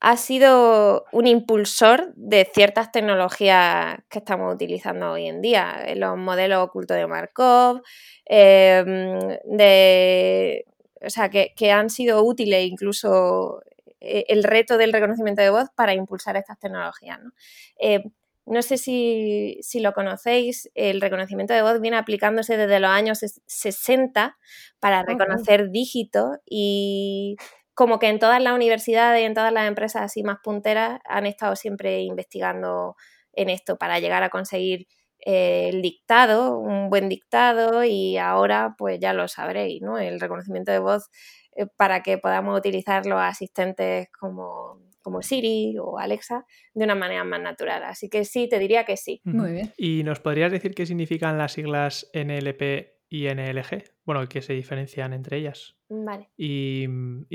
ha 0.00 0.16
sido 0.16 1.06
un 1.12 1.26
impulsor 1.26 2.12
de 2.14 2.48
ciertas 2.54 2.92
tecnologías 2.92 3.98
que 4.08 4.18
estamos 4.18 4.54
utilizando 4.54 5.12
hoy 5.12 5.26
en 5.26 5.40
día, 5.40 5.84
los 5.96 6.16
modelos 6.16 6.64
ocultos 6.68 6.96
de 6.96 7.06
Markov, 7.06 7.82
em, 8.26 9.18
de, 9.44 10.66
o 11.04 11.10
sea, 11.10 11.28
que, 11.30 11.72
han 11.72 11.90
sido 11.90 12.22
útiles 12.22 12.64
incluso 12.64 13.60
eh, 14.00 14.24
el 14.28 14.44
reto 14.44 14.78
del 14.78 14.92
reconocimiento 14.92 15.42
de 15.42 15.50
voz 15.50 15.68
para 15.74 15.94
impulsar 15.94 16.36
estas 16.36 16.58
tecnologías. 16.60 17.20
¿no? 17.20 17.32
Eh, 17.80 18.04
no 18.50 18.62
sé 18.62 18.78
si, 18.78 19.60
lo 19.80 19.92
conocéis, 19.92 20.70
el 20.74 21.00
reconocimiento 21.00 21.54
de 21.54 21.62
voz 21.62 21.80
viene 21.80 21.96
aplicándose 21.96 22.56
desde 22.56 22.80
los 22.80 22.90
años 22.90 23.20
60 23.46 24.38
para 24.80 25.02
reconocer 25.02 25.70
dígitos 25.70 26.38
y 26.46 27.36
como 27.74 27.98
que 27.98 28.08
en 28.08 28.18
todas 28.18 28.42
las 28.42 28.54
universidades 28.54 29.22
y 29.22 29.24
en 29.24 29.34
todas 29.34 29.52
las 29.52 29.68
empresas 29.68 30.02
así 30.02 30.22
más 30.22 30.38
punteras 30.42 31.00
han 31.04 31.26
estado 31.26 31.56
siempre 31.56 32.00
investigando 32.00 32.96
en 33.32 33.50
esto 33.50 33.76
para 33.76 34.00
llegar 34.00 34.22
a 34.22 34.30
conseguir 34.30 34.88
eh, 35.20 35.68
el 35.68 35.82
dictado, 35.82 36.58
un 36.58 36.90
buen 36.90 37.08
dictado 37.08 37.84
y 37.84 38.18
ahora 38.18 38.74
pues 38.78 38.98
ya 39.00 39.12
lo 39.12 39.28
sabréis, 39.28 39.82
¿no? 39.82 39.98
El 39.98 40.20
reconocimiento 40.20 40.72
de 40.72 40.78
voz 40.78 41.10
eh, 41.52 41.66
para 41.76 42.02
que 42.02 42.18
podamos 42.18 42.58
utilizar 42.58 43.04
los 43.06 43.20
asistentes 43.20 44.08
como 44.18 44.80
como 45.08 45.22
Siri 45.22 45.78
o 45.80 45.98
Alexa 45.98 46.44
de 46.74 46.84
una 46.84 46.94
manera 46.94 47.24
más 47.24 47.40
natural. 47.40 47.82
Así 47.84 48.10
que 48.10 48.26
sí, 48.26 48.46
te 48.46 48.58
diría 48.58 48.84
que 48.84 48.98
sí. 48.98 49.22
Muy 49.24 49.52
bien. 49.52 49.72
¿Y 49.78 50.02
nos 50.04 50.20
podrías 50.20 50.52
decir 50.52 50.74
qué 50.74 50.84
significan 50.84 51.38
las 51.38 51.52
siglas 51.52 52.10
NLP 52.12 52.98
y 53.08 53.26
NLG? 53.28 53.84
Bueno, 54.04 54.28
que 54.28 54.42
se 54.42 54.52
diferencian 54.52 55.14
entre 55.14 55.38
ellas. 55.38 55.78
Vale. 55.88 56.28
Y, 56.36 56.86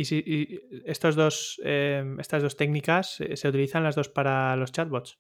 si 0.04 0.60
estos 0.86 1.16
dos, 1.16 1.60
em, 1.64 2.20
estas 2.20 2.44
dos 2.44 2.56
técnicas 2.56 3.20
eh, 3.22 3.36
se 3.38 3.48
utilizan 3.48 3.84
las 3.84 3.96
dos 3.96 4.10
para 4.10 4.56
los 4.56 4.72
chatbots. 4.72 5.20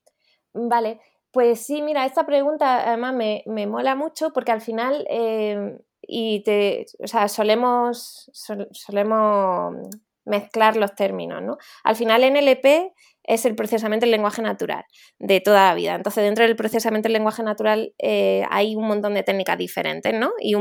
Vale. 0.53 0.99
Pues 1.31 1.65
sí, 1.65 1.81
mira, 1.81 2.05
esta 2.05 2.27
pregunta 2.27 2.87
además 2.87 3.15
me, 3.15 3.65
mola 3.65 3.95
mucho 3.95 4.31
porque 4.31 4.51
al 4.51 4.61
final 4.61 5.03
em, 5.09 5.79
y 5.99 6.43
te, 6.43 6.85
o 6.99 7.07
sea, 7.07 7.27
solemos, 7.27 8.29
solemos 8.71 9.87
mezclar 10.25 10.77
los 10.77 10.95
términos, 10.95 11.41
¿no? 11.41 11.57
Al 11.83 11.95
final 11.95 12.21
NLP 12.21 12.93
es 13.23 13.45
el 13.45 13.55
procesamiento 13.55 14.05
del 14.05 14.11
lenguaje 14.11 14.41
natural 14.41 14.83
de 15.19 15.41
toda 15.41 15.69
la 15.69 15.75
vida. 15.75 15.95
Entonces, 15.95 16.23
dentro 16.23 16.45
del 16.45 16.55
procesamiento 16.55 17.07
del 17.07 17.13
lenguaje 17.13 17.43
natural 17.43 17.93
eh, 17.99 18.43
hay 18.49 18.75
un 18.75 18.87
montón 18.87 19.13
de 19.13 19.23
técnicas 19.23 19.57
diferentes, 19.57 20.13
¿no? 20.13 20.31
Y 20.39 20.55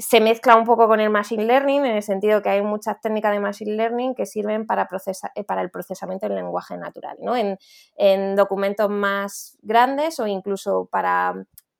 se 0.00 0.20
mezcla 0.20 0.56
un 0.56 0.64
poco 0.64 0.88
con 0.88 0.98
el 1.00 1.10
Machine 1.10 1.44
Learning 1.44 1.84
en 1.84 1.96
el 1.96 2.02
sentido 2.02 2.40
que 2.40 2.48
hay 2.48 2.62
muchas 2.62 3.00
técnicas 3.00 3.32
de 3.32 3.40
Machine 3.40 3.76
Learning 3.76 4.14
que 4.14 4.24
sirven 4.24 4.66
para, 4.66 4.88
eh, 5.34 5.44
para 5.44 5.60
el 5.60 5.70
procesamiento 5.70 6.26
del 6.26 6.36
lenguaje 6.36 6.76
natural, 6.78 7.18
¿no? 7.20 7.34
En, 7.36 7.58
documentos 8.34 8.88
más 8.88 9.58
grandes 9.60 10.18
o 10.20 10.26
incluso 10.26 10.88
para, 10.90 11.34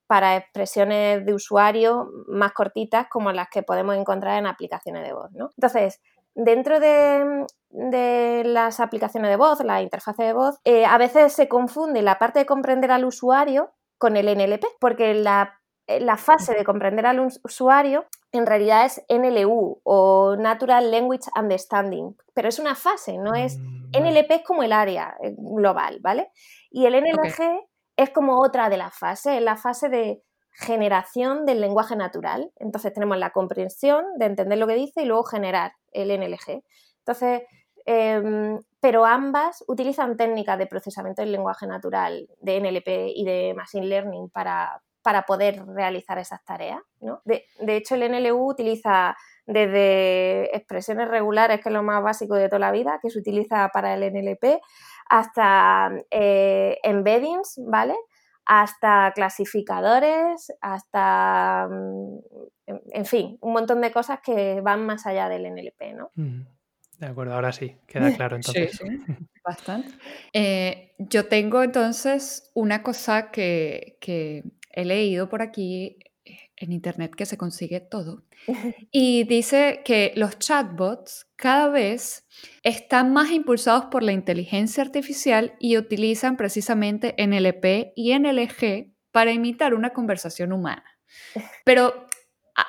para 0.07 0.37
expresiones 0.37 1.25
de 1.25 1.33
usuario 1.33 2.11
más 2.29 2.53
cortitas 2.53 3.07
como 3.09 3.33
las 3.33 3.49
que 3.49 3.63
podemos 3.63 3.97
encontrar 3.97 4.39
en 4.39 4.47
aplicaciones 4.47 5.03
de 5.05 5.13
voz, 5.13 5.31
¿no? 5.33 5.51
Entonces, 5.57 6.01
dentro 6.35 6.81
de, 6.81 7.47
las 8.45 8.81
aplicaciones 8.81 9.31
de 9.31 9.37
voz, 9.37 9.63
la 9.65 9.83
interfaz 9.83 10.17
de 10.17 10.33
voz, 10.33 10.59
eh, 10.65 10.85
a 10.85 10.99
veces 10.99 11.33
se 11.33 11.49
confunde 11.49 12.03
la 12.03 12.19
parte 12.19 12.41
de 12.41 12.47
comprender 12.47 12.91
al 12.91 13.05
usuario 13.05 13.73
con 13.99 14.17
el 14.17 14.27
NLP, 14.27 14.65
porque 14.81 15.15
la 15.15 15.61
la 15.99 16.17
fase 16.17 16.55
de 16.55 16.65
comprender 16.65 17.07
al 17.07 17.21
usuario 17.21 18.07
en 18.33 18.47
realidad 18.47 18.85
es 18.85 19.03
NLU 19.09 19.81
o 19.83 20.37
Natural 20.37 20.91
Language 20.91 21.31
Understanding, 21.37 22.17
pero 22.33 22.49
es 22.49 22.59
una 22.59 22.77
fase, 22.77 23.19
no 23.19 23.35
es... 23.35 23.59
Mm, 23.59 23.81
NLP 23.93 24.31
es 24.31 24.43
como 24.45 24.63
el 24.63 24.73
área 24.73 25.17
eh, 25.21 25.35
global, 25.37 25.99
¿vale? 26.01 26.31
Y 26.71 26.87
el 26.87 26.95
NLG 26.95 27.61
es 27.97 28.11
como 28.11 28.41
otra 28.41 28.69
de 28.71 28.77
las 28.77 28.97
fases, 28.97 29.35
es 29.35 29.43
la 29.43 29.57
fase 29.57 29.89
de 29.89 30.23
generación 30.53 31.47
del 31.47 31.61
lenguaje 31.61 31.97
natural. 31.97 32.51
Entonces 32.57 32.93
tenemos 32.93 33.19
la 33.19 33.31
comprensión 33.31 34.05
de 34.19 34.27
entender 34.27 34.59
lo 34.59 34.67
que 34.67 34.75
dice 34.75 35.03
y 35.03 35.07
luego 35.07 35.25
generar 35.25 35.73
el 35.93 36.11
NLG. 36.11 36.63
Entonces, 36.99 37.43
em, 37.87 38.59
pero 38.81 39.05
ambas 39.07 39.65
utilizan 39.69 40.17
técnicas 40.17 40.59
de 40.59 40.67
procesamiento 40.67 41.23
del 41.23 41.33
lenguaje 41.33 41.67
natural, 41.67 42.29
de 42.41 42.57
NLP 42.57 43.13
y 43.15 43.25
de 43.25 43.55
Machine 43.55 43.87
Learning 43.87 44.29
para, 44.31 44.83
para 45.03 45.23
poder 45.23 45.65
realizar 45.67 46.19
esas 46.19 46.45
tareas. 46.45 46.81
De, 47.25 47.77
hecho, 47.77 47.95
el 47.95 48.11
NLU 48.11 48.51
utiliza 48.51 49.17
desde 49.47 50.55
expresiones 50.57 51.09
regulares, 51.09 51.61
que 51.61 51.69
es 51.71 51.73
lo 51.73 51.83
más 51.83 52.03
básico 52.03 52.35
de 52.35 52.49
toda 52.49 52.61
la 52.61 52.73
vida, 52.73 52.99
que 53.03 53.11
se 53.11 53.19
utiliza 53.19 53.71
para 53.73 53.95
el 53.95 54.13
NLP, 54.13 54.61
hasta 55.09 55.91
eh, 56.11 56.79
embeddings, 56.83 57.61
¿vale? 57.67 57.97
Hasta 58.53 59.13
clasificadores, 59.15 60.53
hasta, 60.61 61.69
mm, 61.71 62.19
en 62.67 63.07
fin, 63.07 63.39
un 63.43 63.53
montón 63.53 63.81
de 63.81 63.93
cosas 63.93 64.19
que 64.25 64.61
van 64.61 64.85
más 64.85 65.07
allá 65.07 65.29
del 65.29 65.47
NLP, 65.47 65.93
¿no? 65.95 66.11
Mm, 66.17 66.41
de 66.99 67.07
acuerdo, 67.07 67.35
ahora 67.35 67.53
sí, 67.53 67.77
queda 67.87 68.13
claro 68.13 68.35
entonces. 68.35 68.73
Sí, 68.73 68.89
sí, 68.89 68.89
bastante. 69.45 69.95
Eh, 70.33 70.97
yo 70.99 71.29
tengo 71.29 71.63
entonces 71.63 72.51
una 72.55 72.83
cosa 72.83 73.31
que, 73.31 73.99
que 74.01 74.43
he 74.73 74.85
leído 74.85 75.29
por 75.29 75.43
aquí 75.43 75.99
en 76.61 76.73
internet 76.73 77.15
que 77.17 77.27
se 77.27 77.37
consigue 77.37 77.81
todo. 77.81 78.23
Y 78.93 79.25
dice 79.25 79.83
que 79.85 80.13
los 80.15 80.39
chatbots 80.39 81.27
cada 81.37 81.69
vez 81.69 82.27
están 82.63 83.13
más 83.13 83.31
impulsados 83.31 83.87
por 83.87 84.03
la 84.03 84.13
inteligencia 84.13 84.83
artificial 84.83 85.55
y 85.59 85.77
utilizan 85.77 86.37
precisamente 86.37 87.15
NLP 87.19 87.93
y 87.97 88.17
NLG 88.17 88.93
para 89.11 89.33
imitar 89.33 89.75
una 89.75 89.91
conversación 89.91 90.53
humana. 90.53 90.85
Pero, 91.65 92.07
ah, 92.57 92.67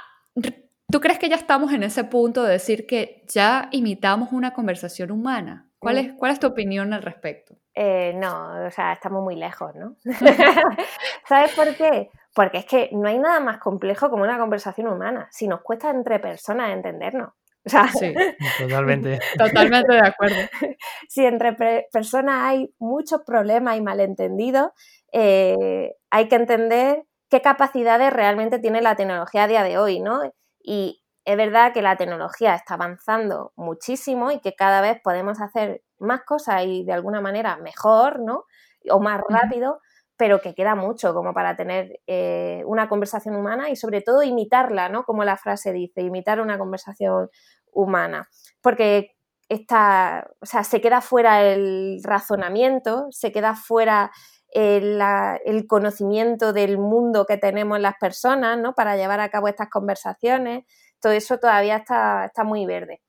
¿tú 0.91 0.99
crees 0.99 1.19
que 1.19 1.29
ya 1.29 1.35
estamos 1.35 1.73
en 1.73 1.83
ese 1.83 2.03
punto 2.05 2.43
de 2.43 2.53
decir 2.53 2.87
que 2.87 3.23
ya 3.27 3.69
imitamos 3.71 4.31
una 4.31 4.53
conversación 4.53 5.11
humana? 5.11 5.67
¿Cuál 5.79 5.97
es, 5.97 6.13
cuál 6.13 6.31
es 6.31 6.39
tu 6.39 6.45
opinión 6.45 6.93
al 6.93 7.01
respecto? 7.01 7.57
Eh, 7.73 8.13
no, 8.15 8.67
o 8.67 8.69
sea, 8.69 8.93
estamos 8.93 9.23
muy 9.23 9.35
lejos, 9.35 9.73
¿no? 9.75 9.95
¿Sabes 11.27 11.53
por 11.53 11.73
qué? 11.75 12.11
Porque 12.33 12.59
es 12.59 12.65
que 12.65 12.89
no 12.93 13.07
hay 13.07 13.19
nada 13.19 13.39
más 13.39 13.57
complejo 13.59 14.09
como 14.09 14.23
una 14.23 14.39
conversación 14.39 14.87
humana. 14.87 15.27
Si 15.31 15.47
nos 15.47 15.61
cuesta 15.61 15.89
entre 15.89 16.19
personas 16.19 16.71
entendernos. 16.71 17.33
sí, 17.65 18.13
totalmente. 18.59 19.19
Totalmente 19.37 19.93
de 19.93 20.07
acuerdo. 20.07 20.35
si 21.09 21.25
entre 21.25 21.53
personas 21.91 22.43
hay 22.43 22.73
muchos 22.79 23.21
problemas 23.25 23.77
y 23.77 23.81
malentendidos, 23.81 24.71
eh, 25.11 25.95
hay 26.09 26.27
que 26.27 26.35
entender 26.35 27.03
qué 27.29 27.41
capacidades 27.41 28.13
realmente 28.13 28.59
tiene 28.59 28.81
la 28.81 28.95
tecnología 28.95 29.43
a 29.43 29.47
día 29.47 29.63
de 29.63 29.77
hoy, 29.77 29.99
¿no? 29.99 30.21
Y 30.63 31.01
es 31.25 31.37
verdad 31.37 31.73
que 31.73 31.81
la 31.81 31.97
tecnología 31.97 32.55
está 32.55 32.73
avanzando 32.73 33.53
muchísimo 33.55 34.31
y 34.31 34.39
que 34.39 34.53
cada 34.55 34.81
vez 34.81 34.99
podemos 35.03 35.39
hacer 35.39 35.83
más 35.99 36.21
cosas 36.25 36.63
y 36.65 36.83
de 36.83 36.93
alguna 36.93 37.21
manera 37.21 37.57
mejor, 37.57 38.19
¿no? 38.19 38.45
O 38.89 38.99
más 38.99 39.21
rápido, 39.29 39.79
pero 40.21 40.39
que 40.39 40.53
queda 40.53 40.75
mucho 40.75 41.15
como 41.15 41.33
para 41.33 41.55
tener 41.55 41.99
eh, 42.05 42.61
una 42.67 42.87
conversación 42.87 43.35
humana 43.35 43.71
y 43.71 43.75
sobre 43.75 44.01
todo 44.01 44.21
imitarla, 44.21 44.87
¿no? 44.87 45.03
Como 45.03 45.23
la 45.23 45.35
frase 45.35 45.73
dice, 45.73 46.03
imitar 46.03 46.39
una 46.39 46.59
conversación 46.59 47.31
humana. 47.71 48.29
Porque 48.61 49.15
está, 49.49 50.29
o 50.39 50.45
sea, 50.45 50.63
se 50.63 50.79
queda 50.79 51.01
fuera 51.01 51.43
el 51.43 52.01
razonamiento, 52.03 53.07
se 53.09 53.31
queda 53.31 53.55
fuera 53.55 54.11
el, 54.51 55.01
el, 55.43 55.65
conocimiento 55.65 56.53
del 56.53 56.77
mundo 56.77 57.25
que 57.25 57.37
tenemos 57.37 57.79
las 57.79 57.95
personas, 57.99 58.59
¿no? 58.59 58.75
Para 58.75 58.97
llevar 58.97 59.21
a 59.21 59.29
cabo 59.29 59.47
estas 59.47 59.69
conversaciones. 59.71 60.65
Todo 60.99 61.13
eso 61.13 61.39
todavía 61.39 61.77
está, 61.77 62.25
está 62.25 62.43
muy 62.43 62.67
verde. 62.67 63.01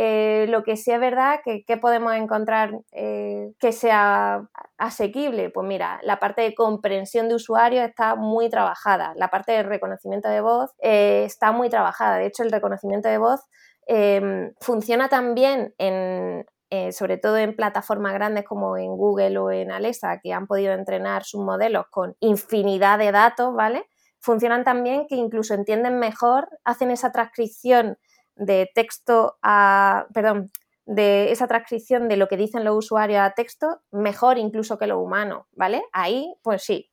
Eh, 0.00 0.46
lo 0.48 0.62
que 0.62 0.76
sí 0.76 0.92
es 0.92 1.00
verdad 1.00 1.40
que, 1.44 1.76
podemos 1.76 2.14
encontrar 2.14 2.70
eh, 2.92 3.52
que 3.58 3.72
sea 3.72 4.48
asequible, 4.76 5.50
pues 5.50 5.66
mira, 5.66 5.98
la 6.04 6.20
parte 6.20 6.42
de 6.42 6.54
comprensión 6.54 7.28
de 7.28 7.34
usuario 7.34 7.82
está 7.82 8.14
muy 8.14 8.48
trabajada, 8.48 9.12
la 9.16 9.26
parte 9.26 9.50
de 9.50 9.64
reconocimiento 9.64 10.28
de 10.28 10.40
voz 10.40 10.70
eh, 10.80 11.24
está 11.24 11.50
muy 11.50 11.68
trabajada. 11.68 12.18
De 12.18 12.26
hecho, 12.26 12.44
el 12.44 12.52
reconocimiento 12.52 13.08
de 13.08 13.18
voz 13.18 13.40
em, 13.88 14.52
funciona 14.60 15.08
también 15.08 15.74
en, 15.78 16.46
sobre 16.92 17.16
todo 17.18 17.36
en 17.36 17.56
plataformas 17.56 18.14
grandes 18.14 18.44
como 18.44 18.76
en 18.76 18.96
Google 18.96 19.36
o 19.38 19.50
en 19.50 19.72
Alexa, 19.72 20.20
que 20.22 20.32
han 20.32 20.46
podido 20.46 20.74
entrenar 20.74 21.24
sus 21.24 21.40
modelos 21.40 21.86
con 21.90 22.14
infinidad 22.20 23.00
de 23.00 23.10
datos, 23.10 23.52
¿vale? 23.52 23.84
Funcionan 24.20 24.62
también 24.62 25.08
que 25.08 25.16
incluso 25.16 25.54
entienden 25.54 25.98
mejor, 25.98 26.48
hacen 26.62 26.92
esa 26.92 27.10
transcripción 27.10 27.98
de 28.38 28.70
texto 28.74 29.36
a, 29.42 30.06
perdón, 30.14 30.50
de 30.86 31.30
esa 31.32 31.46
transcripción 31.46 32.08
de 32.08 32.16
lo 32.16 32.28
que 32.28 32.38
dicen 32.38 32.64
los 32.64 32.76
usuarios 32.76 33.20
a 33.20 33.32
texto 33.32 33.82
mejor 33.92 34.38
incluso 34.38 34.78
que 34.78 34.86
lo 34.86 34.98
humano, 35.00 35.46
¿vale? 35.52 35.82
Ahí, 35.92 36.34
pues 36.42 36.62
sí, 36.62 36.90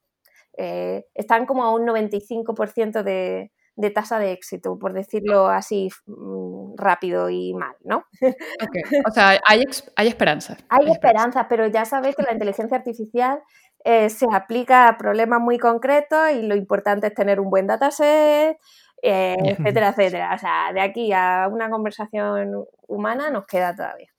eh, 0.58 1.06
están 1.14 1.46
como 1.46 1.64
a 1.64 1.74
un 1.74 1.86
95% 1.86 3.04
de, 3.04 3.52
de 3.76 3.90
tasa 3.92 4.20
de 4.20 4.32
éxito, 4.32 4.80
por 4.80 4.94
decirlo 4.94 5.48
así 5.48 5.90
mm, 6.06 6.76
rápido 6.78 7.30
y 7.30 7.54
mal, 7.54 7.76
¿no? 7.84 8.06
O 9.08 9.12
sea, 9.12 9.40
hay, 9.46 9.64
hay 9.96 10.08
esperanza. 10.08 10.58
Hay, 10.70 10.90
esperanza, 10.90 11.48
pero 11.48 11.68
ya 11.68 11.86
sabéis 11.86 12.16
que 12.16 12.24
la 12.24 12.34
inteligencia 12.34 12.78
artificial 12.78 13.42
eh, 13.84 14.10
se 14.10 14.26
aplica 14.32 14.88
a 14.88 14.98
problemas 14.98 15.42
muy 15.42 15.58
concretos 15.58 16.32
y 16.34 16.42
lo 16.42 16.56
importante 16.56 17.08
es 17.08 17.14
tener 17.14 17.40
un 17.40 17.50
buen 17.50 17.68
dataset, 17.68 18.58
eh, 19.02 19.36
etcétera, 19.44 19.90
etcétera. 19.90 20.34
O 20.36 20.38
sea, 20.38 20.72
de 20.74 20.82
aquí 20.82 21.12
a 21.14 21.48
una 21.52 21.70
conversación 21.70 22.66
humana 22.88 23.30
nos 23.30 23.46
queda 23.46 23.76
todavía. 23.76 24.10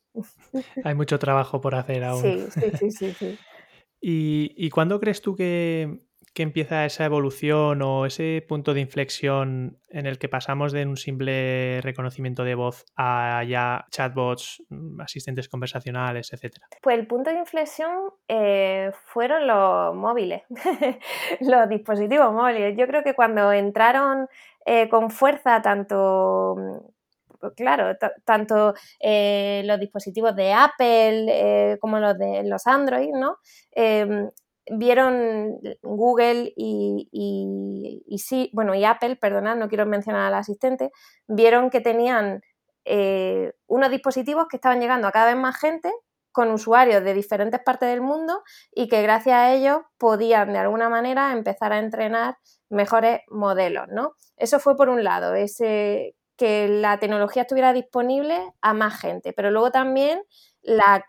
Hay 0.85 0.95
mucho 0.95 1.19
trabajo 1.19 1.61
por 1.61 1.75
hacer 1.75 2.05
aún. 2.05 2.23
Sí, 2.23 2.47
sí, 2.51 2.91
sí, 2.91 3.13
sí. 3.13 3.39
¿Y, 4.01 4.53
¿Y 4.57 4.71
cuándo 4.71 5.01
crees 5.01 5.21
tú 5.21 5.35
que, 5.35 6.07
que 6.37 6.43
empieza 6.43 6.85
esa 6.85 7.07
evolución 7.07 7.81
o 7.81 8.05
ese 8.05 8.45
punto 8.47 8.75
de 8.75 8.83
inflexión 8.83 9.79
en 9.89 10.05
el 10.05 10.19
que 10.19 10.29
pasamos 10.29 10.71
de 10.71 10.85
un 10.85 10.99
simple 10.99 11.81
reconocimiento 11.81 12.45
de 12.45 12.55
voz 12.55 12.85
a 12.95 13.43
ya 13.49 13.87
chatbots, 13.91 14.63
mm, 14.69 15.01
asistentes 15.01 15.49
conversacionales, 15.49 16.35
etcétera? 16.35 16.67
Pues 16.83 16.99
el 16.99 17.07
punto 17.07 17.31
de 17.31 17.39
inflexión 17.39 18.11
eh, 18.29 18.91
fueron 19.07 19.47
los 19.47 19.95
móviles, 19.95 20.43
los 21.41 21.69
dispositivos 21.71 22.31
móviles. 22.35 22.77
Yo 22.77 22.87
creo 22.87 23.03
que 23.03 23.15
cuando 23.15 23.51
entraron 23.51 24.29
eh, 24.67 24.89
con 24.91 25.11
fuerza 25.11 25.63
tanto 25.63 26.57
mm, 26.59 27.49
claro, 27.57 27.97
tanto 28.25 28.75
eh, 29.01 29.63
los 29.65 29.81
dispositivos 29.81 30.37
de 30.37 30.53
Apple 30.53 31.79
como 31.81 31.99
los 31.99 32.19
de 32.19 32.43
los 32.45 32.67
Android, 32.67 33.13
¿no? 33.15 33.39
Em, 33.73 34.31
vieron 34.69 35.59
Google 35.83 36.53
y, 36.57 37.09
y, 37.13 38.19
sí, 38.19 38.51
bueno, 38.53 38.75
y 38.75 38.85
Apple, 38.85 39.17
perdonad, 39.17 39.57
no 39.57 39.69
quiero 39.69 39.87
mencionar 39.87 40.27
al 40.27 40.35
asistente, 40.35 40.91
vieron 41.29 41.71
que 41.71 41.81
tenían 41.81 42.43
eh, 42.85 43.53
unos 43.67 43.91
dispositivos 43.91 44.47
que 44.49 44.57
estaban 44.57 44.81
llegando 44.81 45.09
a 45.09 45.13
cada 45.13 45.27
vez 45.27 45.37
más 45.37 45.59
gente 45.59 45.93
con 46.37 46.51
usuarios 46.51 47.03
de 47.03 47.15
diferentes 47.15 47.59
partes 47.65 47.89
del 47.89 48.03
mundo 48.03 48.43
y 48.71 48.89
que 48.89 49.01
gracias 49.01 49.37
a 49.37 49.55
ellos 49.55 49.79
podían 49.97 50.53
de 50.53 50.59
alguna 50.59 50.91
manera 50.91 51.33
empezar 51.33 51.73
a 51.73 51.79
entrenar 51.79 52.37
mejores 52.69 53.23
modelos, 53.29 53.87
¿no? 53.89 54.17
Eso 54.37 54.61
fue 54.61 54.77
por 54.77 54.91
un 54.91 55.03
lado, 55.03 55.35
ese 55.35 56.15
que 56.37 56.69
la 56.69 56.99
tecnología 56.99 57.41
estuviera 57.41 57.73
disponible 57.73 58.53
a 58.61 58.75
más 58.75 59.01
gente, 59.01 59.33
pero 59.33 59.51
luego 59.51 59.71
también 59.71 60.21
la 60.61 61.03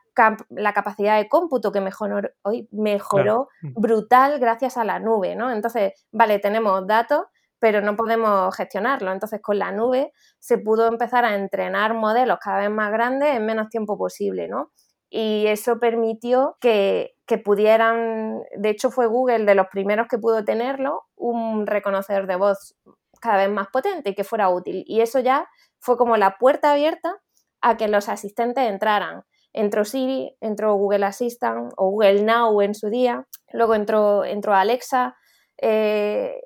la 0.50 0.74
capacidad 0.74 1.18
de 1.18 1.28
cómputo 1.28 1.74
que 1.74 1.82
mejoró, 1.82 2.22
hoy 2.42 2.70
mejoró 2.72 3.50
mm. 3.62 3.74
brutal 3.76 4.40
gracias 4.40 4.78
a 4.78 4.86
la 4.86 4.98
nube, 5.00 5.36
¿no? 5.36 5.52
Entonces, 5.52 6.08
vale, 6.12 6.40
tenemos 6.40 6.88
datos, 6.88 7.26
pero 7.60 7.82
no 7.82 7.96
podemos 7.96 8.56
gestionarlo. 8.56 9.12
Entonces, 9.12 9.42
con 9.44 9.60
la 9.60 9.72
nube 9.72 10.14
se 10.40 10.58
pudo 10.58 10.88
empezar 10.88 11.24
a 11.24 11.36
entrenar 11.36 11.94
modelos 11.94 12.40
cada 12.42 12.60
vez 12.60 12.72
más 12.72 12.92
grandes 12.92 13.36
en 13.36 13.46
menos 13.46 13.70
tiempo 13.70 13.96
posible, 13.96 14.48
¿no? 14.48 14.72
Y 15.10 15.48
eso 15.48 15.80
permitió 15.80 16.58
que, 16.60 17.16
que 17.26 17.38
pudieran, 17.38 18.42
de 18.56 18.70
hecho 18.70 18.92
fue 18.92 19.08
Google 19.08 19.46
de 19.46 19.56
los 19.56 19.68
primeros 19.68 20.08
que 20.08 20.18
pudo 20.18 20.44
tenerlo, 20.44 21.04
un 21.16 21.66
reconocedor 21.68 22.28
de 22.28 22.36
voz 22.36 22.76
cada 23.22 23.38
vez 23.38 23.50
más 23.50 23.68
potente 23.68 24.12
y 24.12 24.16
que 24.16 24.24
fuera 24.24 24.50
útil. 24.50 24.84
Y 24.88 25.02
eso 25.02 25.20
ya 25.20 25.48
fue 25.80 25.98
como 25.98 26.18
la 26.18 26.38
puerta 26.38 26.72
abierta 26.72 27.18
a 27.62 27.78
que 27.78 27.88
los 27.88 28.10
asistentes 28.10 28.68
entraran. 28.70 29.24
Entró 29.54 29.86
Siri, 29.86 30.36
entró 30.42 30.76
Google 30.76 31.06
Assistant 31.06 31.74
o 31.78 31.90
Google 31.90 32.24
Now 32.24 32.62
en 32.62 32.76
su 32.76 32.90
día, 32.90 33.26
luego 33.52 33.76
entró, 33.76 34.24
entró 34.24 34.54
Alexa. 34.54 35.16
Eh, 35.58 36.42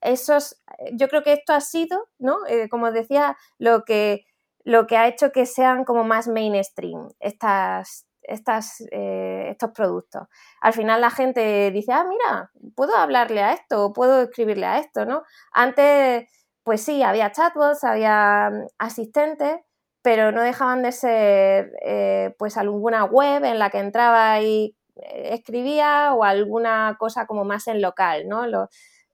esos, 0.00 0.60
yo 0.92 1.08
creo 1.08 1.22
que 1.22 1.32
esto 1.32 1.52
ha 1.52 1.60
sido, 1.60 2.08
¿no? 2.18 2.38
Eh, 2.48 2.68
como 2.68 2.90
decía, 2.90 3.36
lo 3.58 3.84
que, 3.84 4.24
lo 4.64 4.86
que 4.86 4.96
ha 4.96 5.08
hecho 5.08 5.32
que 5.32 5.46
sean 5.46 5.84
como 5.84 6.04
más 6.04 6.28
mainstream 6.28 7.08
estas, 7.20 8.06
eh, 8.22 9.48
estos 9.50 9.70
productos. 9.72 10.28
Al 10.60 10.72
final 10.72 11.00
la 11.00 11.10
gente 11.10 11.70
dice, 11.70 11.92
ah, 11.92 12.04
mira, 12.04 12.50
puedo 12.74 12.96
hablarle 12.96 13.42
a 13.42 13.52
esto, 13.52 13.92
puedo 13.92 14.22
escribirle 14.22 14.66
a 14.66 14.78
esto, 14.78 15.04
¿no? 15.04 15.22
Antes, 15.52 16.28
pues 16.62 16.82
sí, 16.82 17.02
había 17.02 17.32
chatbots, 17.32 17.84
había 17.84 18.50
mm, 18.50 18.66
asistentes, 18.78 19.58
pero 20.02 20.32
no 20.32 20.42
dejaban 20.42 20.82
de 20.82 20.92
ser 20.92 21.72
eh, 21.84 22.34
pues 22.38 22.56
alguna 22.56 23.04
web 23.04 23.44
en 23.44 23.58
la 23.58 23.70
que 23.70 23.78
entraba 23.78 24.40
y 24.40 24.76
eh, 24.96 25.30
escribía 25.34 26.12
o 26.14 26.24
alguna 26.24 26.96
cosa 26.98 27.26
como 27.26 27.44
más 27.44 27.66
en 27.68 27.80
local, 27.82 28.28
¿no? 28.28 28.46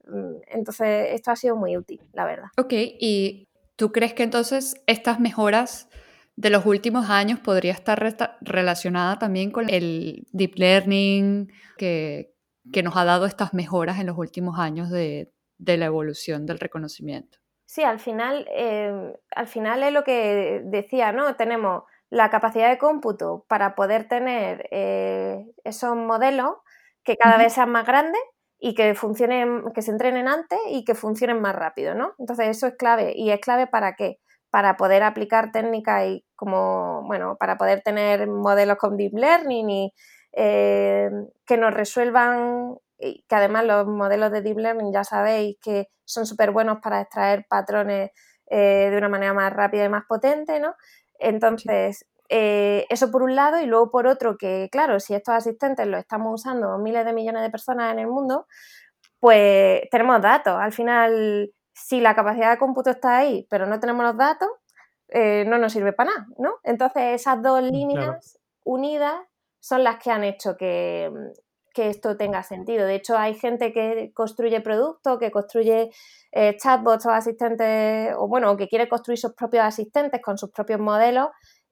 Mm, 0.05 0.40
entonces, 0.49 1.09
esto 1.12 1.30
ha 1.30 1.36
sido 1.36 1.57
muy 1.57 1.76
útil, 1.76 2.01
la 2.12 2.24
verdad. 2.24 2.49
Ok, 2.59 2.72
¿y 2.72 3.47
tú 3.79 3.93
crees 3.93 4.12
que 4.12 4.24
entonces 4.24 4.83
estas 4.87 5.20
mejoras 5.20 5.89
de 6.35 6.51
los 6.51 6.66
últimos 6.66 7.09
años 7.09 7.39
podría 7.39 7.72
estar 7.72 7.99
relacionada 8.41 9.18
también 9.18 9.51
con 9.53 9.70
el 9.70 10.26
deep 10.33 10.57
learning 10.57 11.53
que, 11.79 12.35
nos 12.83 12.97
ha 12.97 13.05
dado 13.05 13.24
estas 13.24 13.55
mejoras 13.55 13.99
en 13.99 14.07
los 14.09 14.18
últimos 14.18 14.59
años 14.59 14.91
de 14.91 15.33
la 15.59 15.87
evolución 15.87 16.45
del 16.45 16.59
reconocimiento? 16.59 17.39
Sí, 17.66 17.83
al 17.83 18.01
final, 18.01 18.49
em, 18.51 19.12
al 19.37 19.47
final 19.47 19.83
es 19.83 19.93
lo 19.93 20.03
que 20.03 20.62
decía, 20.64 21.12
¿no? 21.12 21.37
Tenemos 21.37 21.85
la 22.09 22.31
capacidad 22.31 22.70
de 22.70 22.79
cómputo 22.79 23.45
para 23.47 23.74
poder 23.74 24.09
tener 24.09 24.66
eh, 24.70 25.47
esos 25.64 25.95
modelos 25.95 26.57
que 27.05 27.16
cada 27.16 27.37
vez 27.37 27.53
sean 27.53 27.70
más 27.70 27.87
grandes 27.87 28.20
y 28.59 28.74
que 28.74 28.94
funcionen, 28.94 29.64
que 29.74 29.82
se 29.82 29.90
entrenen 29.92 30.28
antes 30.28 30.59
y 30.68 30.84
que 30.84 30.94
funcionen 30.94 31.40
más 31.40 31.54
rápido, 31.54 31.94
¿no? 31.94 32.14
Entonces 32.18 32.48
eso 32.48 32.66
es 32.66 32.74
clave. 32.76 33.12
¿Y 33.14 33.30
es 33.30 33.40
clave 33.40 33.66
para 33.66 33.94
qué? 33.94 34.18
Para 34.50 34.76
poder 34.76 35.02
aplicar 35.02 35.52
técnicas 35.52 36.06
y 36.06 36.24
como, 36.36 37.02
bueno, 37.06 37.36
para 37.38 37.56
poder 37.56 37.82
tener 37.82 38.26
modelos 38.26 38.78
con 38.78 38.96
deep 38.96 39.12
learning 39.14 39.70
y 39.70 39.92
eh, 40.32 41.11
que 41.46 41.56
nos 41.56 41.74
resuelvan 41.74 42.76
que 42.98 43.34
además 43.34 43.64
los 43.64 43.86
modelos 43.86 44.32
de 44.32 44.42
Deep 44.42 44.59
Learning 44.59 44.92
ya 44.92 45.04
sabéis 45.04 45.56
que 45.62 45.88
son 46.04 46.26
súper 46.26 46.50
buenos 46.50 46.78
para 46.82 47.00
extraer 47.00 47.46
patrones 47.48 48.11
eh, 48.50 48.88
de 48.90 48.98
una 48.98 49.09
manera 49.09 49.34
más 49.34 49.52
rápida 49.52 49.84
y 49.84 49.88
más 49.88 50.04
potente, 50.09 50.59
¿no? 50.59 50.74
Entonces, 51.18 52.06
eh, 52.29 52.87
eso 52.91 53.11
por 53.11 53.22
un 53.22 53.35
lado 53.35 53.61
y 53.61 53.66
luego 53.66 53.91
por 53.91 54.07
otro 54.07 54.37
que, 54.37 54.68
claro, 54.70 55.01
si 55.01 55.14
estos 55.14 55.35
asistentes 55.35 55.87
los 55.87 56.01
estamos 56.01 56.41
usando 56.41 56.79
miles 56.79 57.05
de 57.05 57.12
millones 57.12 57.43
de 57.43 57.51
personas 57.51 57.93
en 57.93 58.01
el 58.01 58.07
mundo, 58.07 58.47
pues 59.20 59.83
tenemos 59.91 60.20
datos. 60.20 60.55
Al 60.59 60.72
final, 60.72 61.53
si 61.72 62.01
la 62.01 62.14
capacidad 62.14 62.51
de 62.51 62.59
cómputo 62.59 62.91
está 62.91 63.18
ahí, 63.18 63.47
pero 63.51 63.66
no 63.66 63.81
tenemos 63.81 64.05
los 64.05 64.16
datos, 64.16 64.49
eh, 65.09 65.45
no 65.47 65.59
nos 65.59 65.72
sirve 65.72 65.93
para 65.93 66.11
nada, 66.11 66.26
¿no? 66.39 66.57
Entonces, 66.64 67.20
esas 67.20 67.43
dos 67.43 67.62
mm, 67.62 67.66
líneas 67.66 68.39
unidas 68.64 69.14
son 69.61 69.83
las 69.85 69.97
que 69.97 70.11
han 70.11 70.24
hecho 70.24 70.57
que, 70.57 71.11
que 71.72 71.89
esto 71.89 72.16
tenga 72.16 72.43
sentido. 72.43 72.87
De 72.87 72.97
hecho, 72.97 73.16
hay 73.16 73.35
gente 73.35 73.72
que 73.72 74.12
construye 74.14 74.61
productos, 74.61 75.18
que 75.18 75.31
construye 75.31 75.91
eh, 76.33 76.57
chatbots 76.57 77.07
o 77.07 77.11
asistentes, 77.11 78.14
o 78.18 78.29
bueno, 78.29 78.57
que 78.57 78.68
quiere 78.68 78.89
construir 78.89 79.18
sus 79.18 79.35
propios 79.35 79.64
asistentes 79.64 80.20
con 80.22 80.37
sus 80.37 80.51
propios 80.51 80.81
modelos. 80.81 81.29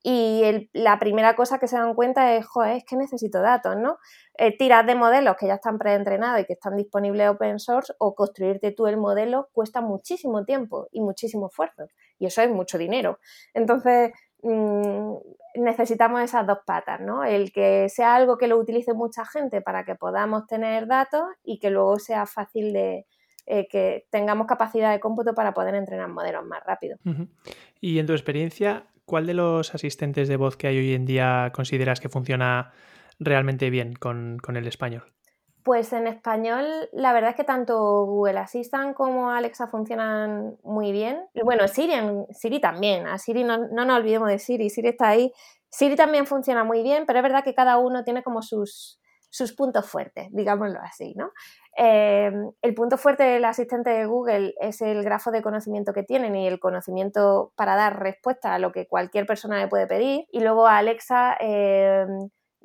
Y 0.09 0.69
la 0.73 1.01
primera 1.01 1.35
cosa 1.35 1.59
que 1.59 1.67
se 1.67 1.77
dan 1.77 1.95
cuenta 1.95 2.35
es, 2.35 2.47
joder, 2.47 2.77
es 2.77 2.85
que 2.85 2.97
necesito 2.97 3.41
datos, 3.41 3.77
¿no? 3.77 3.99
Eh, 4.39 4.57
tirar 4.57 4.87
de 4.87 4.95
modelos 4.95 5.35
que 5.37 5.49
ya 5.49 5.55
están 5.55 5.79
preentrenados 5.79 6.41
y 6.41 6.45
que 6.45 6.53
están 6.53 6.77
disponibles 6.77 7.31
open 7.31 7.59
source 7.59 7.93
o 7.99 8.15
construirte 8.15 8.71
tú 8.71 8.87
el 8.87 8.99
modelo 8.99 9.49
cuesta 9.53 9.81
muchísimo 9.81 10.45
tiempo 10.45 10.87
y 10.93 11.01
muchísimo 11.01 11.49
esfuerzo. 11.49 11.89
Y 12.21 12.27
eso 12.27 12.41
es 12.41 12.51
mucho 12.51 12.79
dinero. 12.79 13.19
Entonces, 13.53 14.13
Mm, 14.43 15.15
necesitamos 15.57 16.23
esas 16.23 16.47
dos 16.47 16.59
patas, 16.65 17.01
¿no? 17.01 17.25
El 17.25 17.53
que 17.53 17.89
sea 17.89 18.15
algo 18.15 18.37
que 18.37 18.47
lo 18.47 18.59
utilice 18.59 18.93
mucha 18.93 19.25
gente 19.25 19.61
para 19.61 19.85
que 19.85 19.95
podamos 19.95 20.47
tener 20.47 20.87
datos 20.87 21.25
y 21.43 21.59
que 21.59 21.71
luego 21.71 21.99
sea 21.99 22.27
fácil 22.27 22.73
de 22.73 23.07
eh, 23.47 23.67
que 23.69 24.07
tengamos 24.11 24.47
capacidad 24.47 24.93
de 24.93 25.01
cómputo 25.01 25.35
para 25.35 25.53
poder 25.55 25.75
entrenar 25.75 26.09
modelos 26.09 26.45
más 26.45 26.63
rápido. 26.65 26.99
Y 27.81 27.99
en 27.99 28.07
tu 28.07 28.13
experiencia, 28.13 28.87
¿cuál 29.07 29.27
de 29.27 29.35
los 29.35 29.75
asistentes 29.75 30.29
de 30.29 30.37
voz 30.37 30.57
que 30.57 30.67
hay 30.67 30.79
hoy 30.79 30.93
en 30.93 31.07
día 31.07 31.51
consideras 31.55 32.01
que 32.01 32.11
funciona 32.11 32.73
realmente 33.19 33.71
bien 33.71 33.95
con 33.95 34.57
el 34.57 34.67
español? 34.67 35.17
Pues 35.67 35.93
en 35.93 36.07
español, 36.07 36.65
la 36.93 37.13
verdad 37.13 37.31
es 37.31 37.37
que 37.37 37.43
tanto 37.43 38.05
Google 38.05 38.39
Assistant 38.39 38.95
como 38.95 39.33
Alexa 39.33 39.67
funcionan 39.67 40.57
muy 40.63 40.93
bien. 40.93 41.19
Bueno, 41.43 41.67
Siri, 41.67 41.95
Siri 42.31 42.61
también. 42.61 43.09
A 43.09 43.19
Siri 43.19 43.43
no, 43.43 43.59
no, 43.59 43.85
nos 43.85 43.99
olvidemos 43.99 44.29
de 44.29 44.39
Siri. 44.39 44.71
Siri 44.71 44.91
está 44.91 45.09
ahí. 45.09 45.33
Siri 45.69 45.97
también 45.97 46.25
funciona 46.25 46.63
muy 46.63 46.85
bien, 46.85 47.03
pero 47.05 47.19
es 47.19 47.25
verdad 47.25 47.43
que 47.43 47.53
cada 47.53 47.79
uno 47.79 48.05
tiene 48.05 48.23
como 48.23 48.43
sus, 48.43 49.01
sus 49.37 49.53
puntos 49.53 49.87
fuertes, 49.87 50.29
digámoslo 50.33 50.81
así, 50.81 51.13
¿no? 51.15 51.31
Eh, 51.77 52.33
el 52.63 52.75
punto 52.75 52.97
fuerte 52.97 53.23
del 53.23 53.45
asistente 53.45 53.91
de 53.91 54.07
Google 54.07 54.55
es 54.59 54.81
el 54.81 55.05
grafo 55.05 55.31
de 55.31 55.43
conocimiento 55.43 55.93
que 55.93 56.03
tienen 56.03 56.35
y 56.37 56.47
el 56.47 56.59
conocimiento 56.59 57.53
para 57.55 57.77
dar 57.77 58.01
respuesta 58.01 58.55
a 58.55 58.59
lo 58.59 58.73
que 58.73 58.87
cualquier 58.87 59.27
persona 59.27 59.59
le 59.59 59.69
puede 59.69 59.87
pedir. 59.87 60.25
Y 60.33 60.41
luego 60.41 60.67
Alexa 60.67 61.37
eh, 61.39 62.07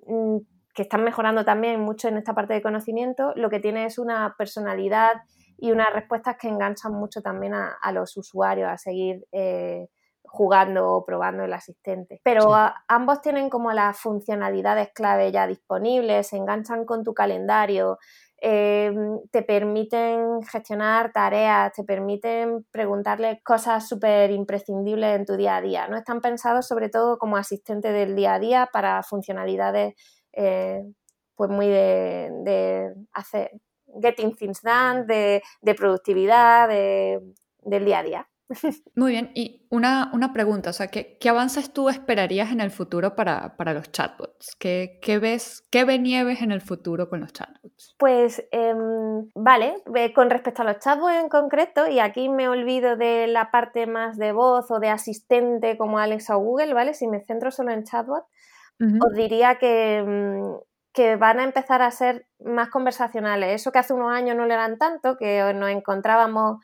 mm, 0.08 0.38
que 0.74 0.84
están 0.84 1.04
mejorando 1.04 1.44
también 1.44 1.82
mucho 1.82 2.08
en 2.08 2.16
esta 2.16 2.34
parte 2.34 2.54
de 2.54 2.62
conocimiento, 2.62 3.34
lo 3.36 3.50
que 3.50 3.60
tiene 3.60 3.86
es 3.86 4.00
una 4.00 4.36
personalidad 4.38 5.12
y 5.58 5.72
unas 5.72 5.92
respuestas 5.92 6.38
que 6.40 6.48
enganchan 6.48 6.94
mucho 6.94 7.22
también 7.22 7.54
a, 7.54 7.92
los 7.92 8.16
usuarios 8.16 8.70
a 8.70 8.78
seguir 8.78 9.26
eh, 9.34 9.90
jugando 10.32 10.90
o 10.90 11.06
probando 11.06 11.44
el 11.44 11.52
asistente. 11.52 12.22
Pero 12.24 12.56
ambos 12.88 13.22
tienen 13.22 13.50
como 13.50 13.74
las 13.74 14.00
funcionalidades 14.00 14.90
clave 14.94 15.32
ya 15.32 15.46
disponibles, 15.46 16.28
se 16.28 16.38
enganchan 16.38 16.86
con 16.86 17.04
tu 17.04 17.14
calendario, 17.14 17.98
em, 18.38 19.20
te 19.30 19.44
permiten 19.44 20.42
gestionar 20.44 21.12
tareas, 21.12 21.74
te 21.74 21.84
permiten 21.84 22.66
preguntarle 22.72 23.42
cosas 23.44 23.88
súper 23.88 24.32
imprescindibles 24.32 25.18
en 25.18 25.26
tu 25.26 25.36
día 25.36 25.58
a 25.58 25.62
día. 25.62 25.88
No 25.90 25.98
están 25.98 26.22
pensados 26.22 26.66
sobre 26.66 26.88
todo 26.90 27.18
como 27.18 27.36
asistente 27.36 27.92
del 27.92 28.16
día 28.16 28.36
a 28.36 28.40
día 28.40 28.70
para 28.72 29.04
funcionalidades 29.04 29.96
eh, 30.34 30.82
pues 31.36 31.50
muy 31.50 31.68
de, 31.68 32.94
hacer 33.14 33.52
getting 34.02 34.34
things 34.36 34.62
done, 34.62 35.06
de, 35.06 35.42
productividad, 35.76 36.70
del 36.70 37.86
día 37.86 38.00
a 38.00 38.04
día. 38.04 38.31
Muy 38.96 39.12
bien, 39.12 39.32
y 39.34 39.66
una, 39.70 40.32
pregunta, 40.34 40.72
o 40.72 40.74
sea, 40.74 40.88
¿qué, 40.88 41.18
¿qué, 41.20 41.30
avances 41.30 41.72
tú 41.72 41.90
esperarías 41.90 42.52
en 42.52 42.60
el 42.60 42.72
futuro 42.72 43.16
para, 43.16 43.56
los 43.74 43.92
chatbots? 43.92 44.56
¿Qué, 44.60 45.00
¿Qué, 45.02 45.20
ves, 45.20 45.64
qué 45.72 45.86
ve 45.86 46.00
Nieves 46.00 46.42
en 46.42 46.52
el 46.52 46.62
futuro 46.62 47.10
con 47.10 47.22
los 47.22 47.32
chatbots? 47.32 47.96
Pues, 47.98 48.46
em, 48.52 49.30
vale, 49.36 49.76
con 50.14 50.30
respecto 50.30 50.62
a 50.62 50.66
los 50.66 50.80
chatbots 50.80 51.16
en 51.16 51.30
concreto, 51.30 51.88
y 51.88 52.00
aquí 52.00 52.30
me 52.30 52.50
olvido 52.50 52.98
de 52.98 53.28
la 53.28 53.52
parte 53.52 53.88
más 53.88 54.18
de 54.18 54.32
voz 54.34 54.70
o 54.72 54.80
de 54.80 54.90
asistente 54.90 55.78
como 55.78 56.00
Alexa 56.00 56.38
o 56.38 56.40
Google, 56.42 56.74
¿vale? 56.74 56.94
Si 56.94 57.08
me 57.08 57.22
centro 57.22 57.52
solo 57.52 57.72
en 57.72 57.84
chatbot, 57.84 58.26
os 58.82 59.14
diría 59.14 59.54
mm, 59.54 60.56
que, 60.94 61.16
van 61.16 61.40
a 61.40 61.44
empezar 61.44 61.82
a 61.82 61.92
ser 61.92 62.28
más 62.40 62.70
conversacionales. 62.70 63.62
Eso 63.62 63.72
que 63.72 63.80
hace 63.80 63.94
unos 63.94 64.12
años 64.12 64.36
no 64.36 64.46
lo 64.46 64.54
eran 64.54 64.78
tanto, 64.78 65.18
que 65.18 65.54
nos 65.54 65.70
encontrábamos 65.70 66.58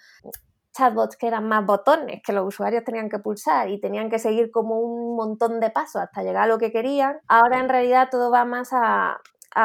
chatbots 0.78 1.18
que 1.18 1.28
eran 1.28 1.48
más 1.48 1.66
botones, 1.66 2.22
que 2.24 2.34
los 2.34 2.46
usuarios 2.48 2.84
tenían 2.84 3.10
que 3.10 3.20
pulsar 3.20 3.70
y 3.70 3.80
tenían 3.80 4.10
que 4.10 4.20
seguir 4.20 4.52
como 4.52 4.80
un 4.80 5.16
montón 5.16 5.60
de 5.60 5.72
pasos 5.72 6.02
hasta 6.02 6.22
llegar 6.22 6.44
a 6.44 6.48
lo 6.48 6.58
que 6.58 6.72
querían. 6.72 7.20
Ahora 7.28 7.60
en 7.60 7.70
realidad 7.70 8.10
todo 8.12 8.32
va 8.32 8.46
más 8.46 8.70
a, 8.72 9.20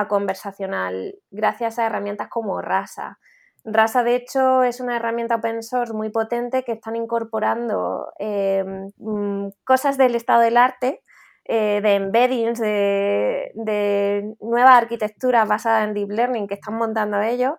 conversacional 0.09 1.17
gracias 1.31 1.79
a 1.79 1.85
herramientas 1.85 2.29
como 2.31 2.63
Rasa. 2.63 3.19
Rasa, 3.65 4.03
de 4.03 4.17
hecho, 4.17 4.63
es 4.63 4.81
una 4.81 4.97
herramienta 4.97 5.37
open 5.37 5.63
source 5.63 5.93
muy 5.93 6.09
potente 6.09 6.65
que 6.65 6.73
están 6.73 6.97
incorporando 6.97 8.11
em, 8.19 8.89
mm, 8.97 9.51
cosas 9.65 9.99
del 9.99 10.15
estado 10.15 10.41
del 10.41 10.57
arte 10.57 11.03
eh, 11.45 11.81
de 11.83 11.95
embeddings, 11.95 12.59
de, 12.59 13.53
de 13.55 14.35
nuevas 14.41 14.77
arquitecturas 14.77 15.47
basadas 15.47 15.87
en 15.87 15.95
deep 15.95 16.11
learning 16.11 16.49
que 16.49 16.55
están 16.55 16.75
montando 16.75 17.21
ellos 17.21 17.55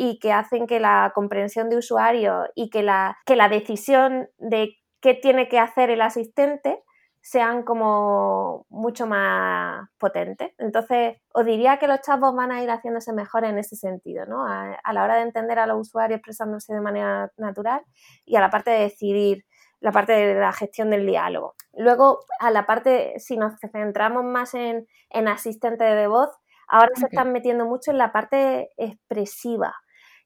y 0.00 0.20
que 0.20 0.32
hacen 0.32 0.68
que 0.68 0.78
la 0.78 1.10
comprensión 1.12 1.68
de 1.68 1.76
usuario 1.76 2.44
y 2.54 2.70
que 2.70 2.84
la, 2.84 3.18
que 3.26 3.34
la 3.34 3.48
decisión 3.48 4.28
de 4.38 4.76
qué 5.00 5.14
tiene 5.14 5.48
que 5.48 5.58
hacer 5.58 5.90
el 5.90 6.00
asistente 6.02 6.84
sean 7.20 7.64
como 7.64 8.64
mucho 8.70 9.08
más 9.08 9.88
potentes. 9.98 10.52
Entonces, 10.58 11.16
os 11.34 11.44
diría 11.44 11.78
que 11.78 11.88
los 11.88 12.00
chatbots 12.00 12.36
van 12.36 12.52
a 12.52 12.62
ir 12.62 12.70
haciéndose 12.70 13.12
mejor 13.12 13.44
en 13.44 13.58
ese 13.58 13.74
sentido, 13.74 14.24
¿no? 14.24 14.46
A, 14.46 14.92
la 14.92 15.02
hora 15.02 15.16
de 15.16 15.22
entender 15.22 15.58
a 15.58 15.66
los 15.66 15.80
usuarios 15.88 16.18
expresándose 16.18 16.72
de 16.72 16.80
manera 16.80 17.32
natural 17.36 17.82
y 18.24 18.36
a 18.36 18.40
la 18.40 18.50
parte 18.50 18.70
de 18.70 18.78
decidir, 18.82 19.44
la 19.80 19.90
parte 19.90 20.12
de 20.12 20.34
la 20.34 20.52
gestión 20.52 20.90
del 20.90 21.06
diálogo. 21.06 21.54
Luego, 21.76 22.20
a 22.38 22.52
la 22.52 22.66
parte, 22.66 23.14
si 23.18 23.36
nos 23.36 23.54
centramos 23.72 24.24
más 24.24 24.54
en, 24.54 24.86
en 25.10 25.26
asistentes 25.26 25.96
de 25.96 26.06
voz, 26.06 26.30
ahora 26.68 26.90
se 26.94 27.06
están 27.06 27.32
metiendo 27.32 27.66
mucho 27.66 27.90
en 27.90 27.98
la 27.98 28.12
parte 28.12 28.70
expresiva, 28.76 29.74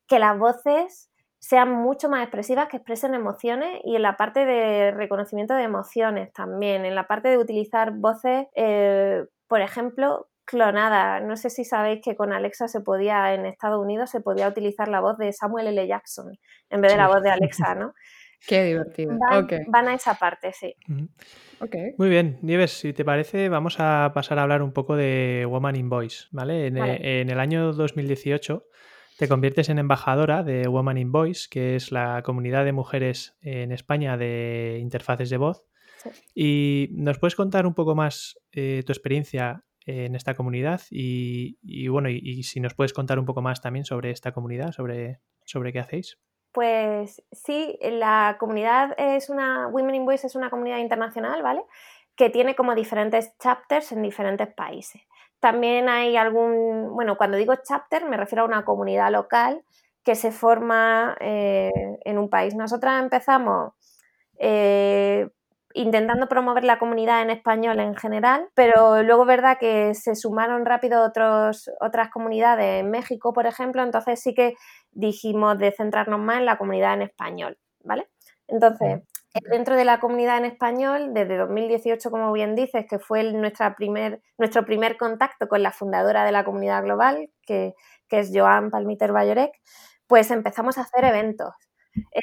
que 0.07 0.19
las 0.19 0.39
voces 0.39 1.13
sean 1.43 1.73
mucho 1.73 2.09
más 2.09 2.23
expresivas, 2.23 2.69
que 2.69 2.77
expresen 2.77 3.15
emociones 3.15 3.81
y 3.85 3.97
en 3.97 4.03
la 4.03 4.17
parte 4.17 4.47
de 4.47 4.93
reconocimiento 4.93 5.55
de 5.55 5.65
emociones 5.65 6.33
también, 6.33 6.85
en 6.85 6.95
la 6.95 7.09
parte 7.09 7.31
de 7.31 7.39
utilizar 7.39 7.91
voces, 7.93 8.47
eh, 8.55 9.25
por 9.49 9.61
ejemplo, 9.61 10.29
clonadas. 10.45 11.21
No 11.25 11.37
sé 11.37 11.51
si 11.51 11.65
sabéis 11.65 12.01
que 12.01 12.15
con 12.15 12.33
Alexa 12.33 12.69
se 12.69 12.81
podía, 12.81 13.35
en 13.35 13.45
Estados 13.45 13.83
Unidos, 13.83 14.09
se 14.11 14.21
podía 14.21 14.47
utilizar 14.47 14.87
la 14.87 15.01
voz 15.01 15.19
de 15.19 15.33
Samuel 15.33 15.67
L. 15.67 15.85
Jackson 15.85 16.39
en 16.71 16.81
vez 16.81 16.93
de 16.93 16.99
la 16.99 17.09
voz 17.09 17.23
de 17.23 17.31
Alexa, 17.33 17.75
¿no? 17.75 17.93
Qué 18.47 18.63
divertido. 18.63 19.19
Van, 19.69 19.89
a 19.89 19.95
esa 19.95 20.15
parte, 20.15 20.53
sí. 20.53 20.77
Muy 21.99 22.09
bien, 22.09 22.39
Nieves, 22.43 22.73
si 22.73 22.93
te 22.93 23.05
parece, 23.05 23.49
vamos 23.49 23.77
a 23.79 24.13
pasar 24.15 24.39
a 24.39 24.43
hablar 24.43 24.63
un 24.63 24.73
poco 24.73 24.95
de 24.95 25.45
Woman 25.49 25.77
in 25.77 25.89
Voice, 25.89 26.27
¿vale? 26.31 26.69
En, 26.69 26.77
en 26.77 27.31
el 27.31 27.41
año 27.41 27.73
2018 27.73 28.65
te 29.23 29.29
conviertes 29.29 29.69
en 29.69 29.79
embajadora 29.79 30.43
de 30.43 30.67
Woman 30.67 30.99
in 30.99 31.13
Voice, 31.13 31.47
que 31.49 31.77
es 31.77 31.93
la 31.93 32.23
comunidad 32.25 32.65
de 32.65 32.73
mujeres 32.73 33.37
en 33.41 33.71
España 33.71 34.17
de 34.17 34.79
interfaces 34.81 35.31
de 35.31 35.37
voz. 35.37 35.63
Y 36.35 36.89
nos 36.91 37.21
puedes 37.21 37.37
contar 37.37 37.65
un 37.65 37.75
poco 37.75 37.95
más 37.95 38.37
eh, 38.51 38.83
tu 38.85 38.91
experiencia 38.91 39.63
en 39.87 40.17
esta 40.17 40.35
comunidad 40.35 40.81
y, 40.91 41.87
bueno, 41.87 42.09
y, 42.09 42.43
si 42.43 42.59
nos 42.59 42.75
puedes 42.75 42.93
contar 42.93 43.21
un 43.21 43.25
poco 43.25 43.43
más 43.43 43.61
también 43.61 43.85
sobre 43.85 44.11
esta 44.11 44.33
comunidad, 44.33 44.73
sobre, 44.73 45.21
sobre 45.45 45.73
qué 45.73 45.79
hacéis. 45.79 46.19
Pues 46.51 47.23
sí, 47.31 47.79
la 47.81 48.39
comunidad 48.41 48.93
es 48.99 49.31
una, 49.31 49.69
Women 49.69 49.95
in 49.95 50.05
Voice 50.05 50.27
es 50.27 50.35
una 50.35 50.51
comunidad 50.51 50.79
internacional, 50.79 51.45
¿vale? 51.45 51.63
Que 52.17 52.29
tiene 52.29 52.57
como 52.57 52.75
diferentes 52.75 53.39
chapters 53.39 53.93
en 53.93 54.03
diferentes 54.03 54.53
países. 54.53 55.01
También 55.43 55.89
hay 55.89 56.17
algún, 56.17 56.95
bueno, 56.95 57.17
cuando 57.17 57.37
digo 57.37 57.53
chapter 57.57 58.09
me 58.09 58.17
refiero 58.17 58.45
a 58.45 58.47
una 58.47 58.65
comunidad 58.65 59.11
local 59.11 59.65
que 60.05 60.15
se 60.15 60.31
forma 60.31 61.17
eh, 61.19 61.73
en 62.05 62.19
un 62.19 62.31
país. 62.31 62.55
Nosotras 62.55 63.03
empezamos 63.03 63.73
eh, 64.39 65.29
intentando 65.75 66.29
promover 66.29 66.63
la 66.63 66.79
comunidad 66.79 67.23
en 67.23 67.31
español 67.31 67.81
en 67.81 67.97
general, 67.97 68.51
pero 68.55 69.03
luego 69.03 69.25
verdad 69.25 69.59
que 69.59 69.95
se 69.95 70.15
sumaron 70.15 70.65
rápido 70.65 71.05
otros, 71.05 71.69
otras 71.81 72.11
comunidades 72.11 72.79
en 72.79 72.93
México, 72.93 73.33
por 73.33 73.47
ejemplo, 73.47 73.83
entonces 73.83 74.23
sí 74.23 74.35
que 74.35 74.55
dijimos 74.93 75.59
de 75.59 75.73
centrarnos 75.73 76.21
más 76.21 76.39
en 76.39 76.47
la 76.47 76.57
comunidad 76.57 76.95
en 76.95 77.03
español, 77.03 77.59
¿vale? 77.83 78.09
Entonces, 78.47 79.01
Dentro 79.51 79.77
de 79.77 79.85
la 79.87 79.99
comunidad 79.99 80.39
en 80.39 80.45
español, 80.45 81.15
desde 81.15 81.39
2018, 81.39 82.11
como 82.11 82.33
bien 82.33 82.55
dices, 82.55 82.85
que 82.89 82.99
fue 82.99 83.25
nuestra 83.33 83.75
primer, 83.77 84.21
nuestro 84.37 84.67
primer 84.67 84.99
contacto 84.99 85.49
con 85.49 85.63
la 85.63 85.73
fundadora 85.73 86.25
de 86.25 86.33
la 86.33 86.45
comunidad 86.45 86.83
global, 86.83 87.31
que, 87.47 87.75
es 88.11 88.31
Joan 88.35 88.71
Palmiter 88.71 89.11
Bayorek, 89.11 89.53
pues 90.07 90.31
empezamos 90.31 90.77
a 90.77 90.83
hacer 90.83 91.05
eventos. 91.05 91.55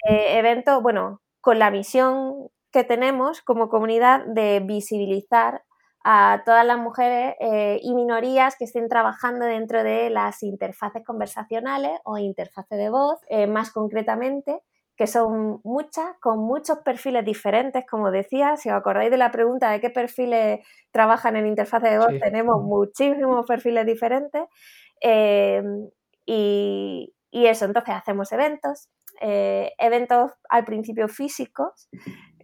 Eh, 0.08 0.38
eventos, 0.38 0.84
bueno, 0.84 1.22
con 1.42 1.58
la 1.58 1.72
misión 1.72 2.50
que 2.72 2.84
tenemos 2.84 3.42
como 3.42 3.70
comunidad 3.70 4.24
de 4.28 4.62
visibilizar 4.64 5.64
a 6.04 6.44
todas 6.46 6.66
las 6.66 6.78
mujeres 6.78 7.36
eh, 7.40 7.80
y 7.82 7.94
minorías 7.94 8.56
que 8.56 8.66
estén 8.66 8.88
trabajando 8.88 9.46
dentro 9.46 9.84
de 9.84 10.10
las 10.10 10.44
interfaces 10.44 11.04
conversacionales 11.04 12.00
o 12.04 12.18
interfaces 12.18 12.78
de 12.78 12.90
voz, 12.90 13.20
eh, 13.30 13.48
más 13.48 13.72
concretamente, 13.72 14.62
que 15.00 15.08
son 15.08 15.62
muchas, 15.64 16.18
con 16.20 16.40
muchos 16.40 16.80
perfiles 16.80 17.24
diferentes, 17.24 17.86
como 17.90 18.12
decía, 18.12 18.58
si 18.58 18.68
os 18.68 18.76
acordáis 18.76 19.10
de 19.10 19.16
la 19.16 19.32
pregunta 19.32 19.72
de 19.72 19.80
qué 19.80 19.90
perfiles 19.90 20.60
trabajan 20.92 21.38
en 21.38 21.48
interfaz 21.48 21.82
de 21.84 21.98
voz, 21.98 22.10
tenemos 22.22 22.62
muchísimos 22.62 23.46
perfiles 23.46 23.86
diferentes. 23.86 24.42
Eh, 25.00 25.64
y, 26.26 27.14
eso, 27.32 27.64
entonces 27.64 27.96
hacemos 27.96 28.30
eventos, 28.34 28.90
eh, 29.22 29.72
eventos 29.78 30.34
al 30.50 30.66
principio 30.66 31.08
físicos 31.08 31.88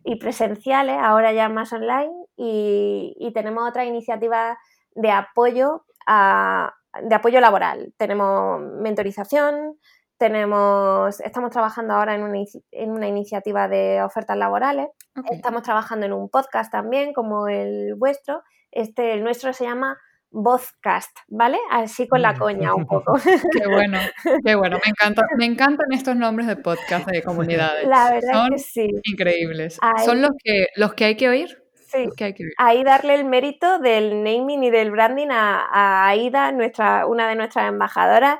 y 0.05 0.15
presenciales, 0.15 0.95
ahora 0.97 1.33
ya 1.33 1.49
más 1.49 1.73
online, 1.73 2.13
y, 2.37 3.31
tenemos 3.33 3.67
otra 3.67 3.83
iniciativa 3.83 4.57
de 4.93 5.11
apoyo 5.11 5.83
de 6.07 7.15
apoyo 7.15 7.41
laboral. 7.41 7.93
Tenemos 7.97 8.61
mentorización, 8.61 9.77
tenemos, 10.17 11.19
estamos 11.21 11.51
trabajando 11.51 11.93
ahora 11.93 12.15
en 12.15 12.23
una, 12.23 12.39
en 12.71 12.91
una 12.91 13.07
iniciativa 13.07 13.67
de 13.67 14.01
ofertas 14.03 14.37
laborales. 14.37 14.87
Estamos 15.31 15.63
trabajando 15.63 16.05
en 16.05 16.13
un 16.13 16.29
podcast 16.29 16.71
también, 16.71 17.13
como 17.13 17.47
el 17.47 17.95
vuestro. 17.95 18.43
Este, 18.71 19.13
el 19.13 19.23
nuestro 19.23 19.53
se 19.53 19.65
llama 19.65 19.97
Vozcast, 20.31 21.17
¿vale? 21.27 21.57
Así 21.71 22.07
con 22.07 22.21
la 22.21 22.33
mm. 22.33 22.37
coña 22.37 22.75
un 22.75 22.85
poco. 22.85 23.13
Qué 23.51 23.67
bueno, 23.67 23.99
qué 24.43 24.55
bueno. 24.55 24.77
Me, 24.83 24.89
encanta, 24.89 25.23
me 25.37 25.45
encantan 25.45 25.87
estos 25.93 26.15
nombres 26.15 26.47
de 26.47 26.57
podcast 26.57 27.07
de 27.07 27.23
comunidades. 27.23 27.87
La 27.87 28.11
verdad 28.11 28.47
que 28.51 28.59
sí. 28.59 28.89
Increíbles. 29.03 29.79
Son 30.03 30.21
los 30.21 30.31
que, 30.43 30.67
los 30.75 30.93
que 30.93 31.05
hay 31.05 31.15
que 31.15 31.29
oír. 31.29 31.63
Sí. 31.87 32.09
Que 32.17 32.25
hay 32.25 32.33
que 32.33 32.43
oír. 32.43 32.53
Ahí 32.57 32.83
darle 32.83 33.15
el 33.15 33.23
mérito 33.23 33.79
del 33.79 34.23
naming 34.23 34.63
y 34.63 34.71
del 34.71 34.91
branding 34.91 35.29
a, 35.29 35.65
a 35.71 36.07
Aida, 36.07 36.51
nuestra, 36.51 37.05
una 37.05 37.29
de 37.29 37.35
nuestras 37.35 37.69
embajadoras 37.69 38.39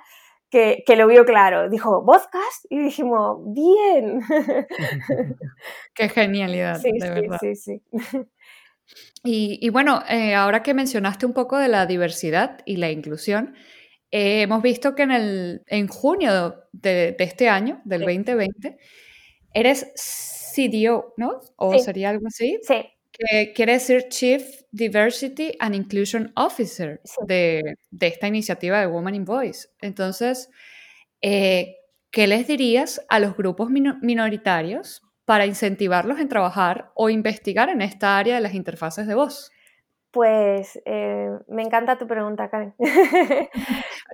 que, 0.86 0.96
lo 0.96 1.08
vio 1.08 1.26
claro. 1.26 1.70
Dijo, 1.70 2.02
¿vodcast? 2.04 2.66
Y 2.70 2.80
dijimos, 2.80 3.40
bien. 3.48 4.22
Qué 5.94 6.10
genialidad, 6.10 6.82
de 6.82 7.10
verdad. 7.10 7.38
Sí, 7.42 7.56
sí, 7.56 7.82
y, 9.24 9.70
bueno, 9.70 10.02
eh, 10.10 10.34
ahora 10.34 10.64
que 10.64 10.74
mencionaste 10.74 11.26
un 11.26 11.34
poco 11.34 11.58
de 11.58 11.68
la 11.68 11.86
diversidad 11.86 12.60
y 12.66 12.78
la 12.78 12.92
inclusión, 12.92 13.56
eh, 14.12 14.44
hemos 14.44 14.62
visto 14.62 14.96
que 14.96 15.04
en, 15.04 15.12
el, 15.12 15.64
en 15.68 15.88
junio 15.88 16.56
de, 16.72 17.16
este 17.20 17.50
año, 17.50 17.82
del 17.84 18.02
2020, 18.02 18.78
eres 19.54 19.92
CDO, 20.56 21.14
¿no? 21.18 21.42
¿O 21.58 21.78
sería 21.80 22.12
algo 22.12 22.28
así? 22.28 22.60
Sí 22.64 22.95
que 23.18 23.54
quiere 23.54 23.74
decir 23.74 24.08
Chief 24.10 24.44
Diversity 24.72 25.56
and 25.60 25.76
Inclusion 25.76 26.32
Officer 26.36 27.02
de, 27.26 27.78
esta 28.00 28.28
iniciativa 28.28 28.80
de 28.80 28.88
Woman 28.88 29.16
in 29.16 29.26
Voice. 29.26 29.70
Entonces, 29.82 30.50
eh, 31.22 31.78
¿qué 32.12 32.28
les 32.28 32.48
dirías 32.48 33.06
a 33.10 33.20
los 33.20 33.36
grupos 33.36 33.70
minoritarios 33.70 35.02
para 35.26 35.46
incentivarlos 35.46 36.20
en 36.20 36.30
trabajar 36.30 36.92
o 36.94 37.10
investigar 37.10 37.70
en 37.70 37.82
esta 37.82 38.18
área 38.18 38.36
de 38.36 38.42
las 38.42 38.54
interfaces 38.54 39.08
de 39.08 39.16
voz? 39.16 39.52
Pues 40.12 40.80
eh, 40.86 41.30
me 41.48 41.64
encanta 41.64 41.98
tu 41.98 42.08
pregunta, 42.08 42.50
Karen. 42.50 42.74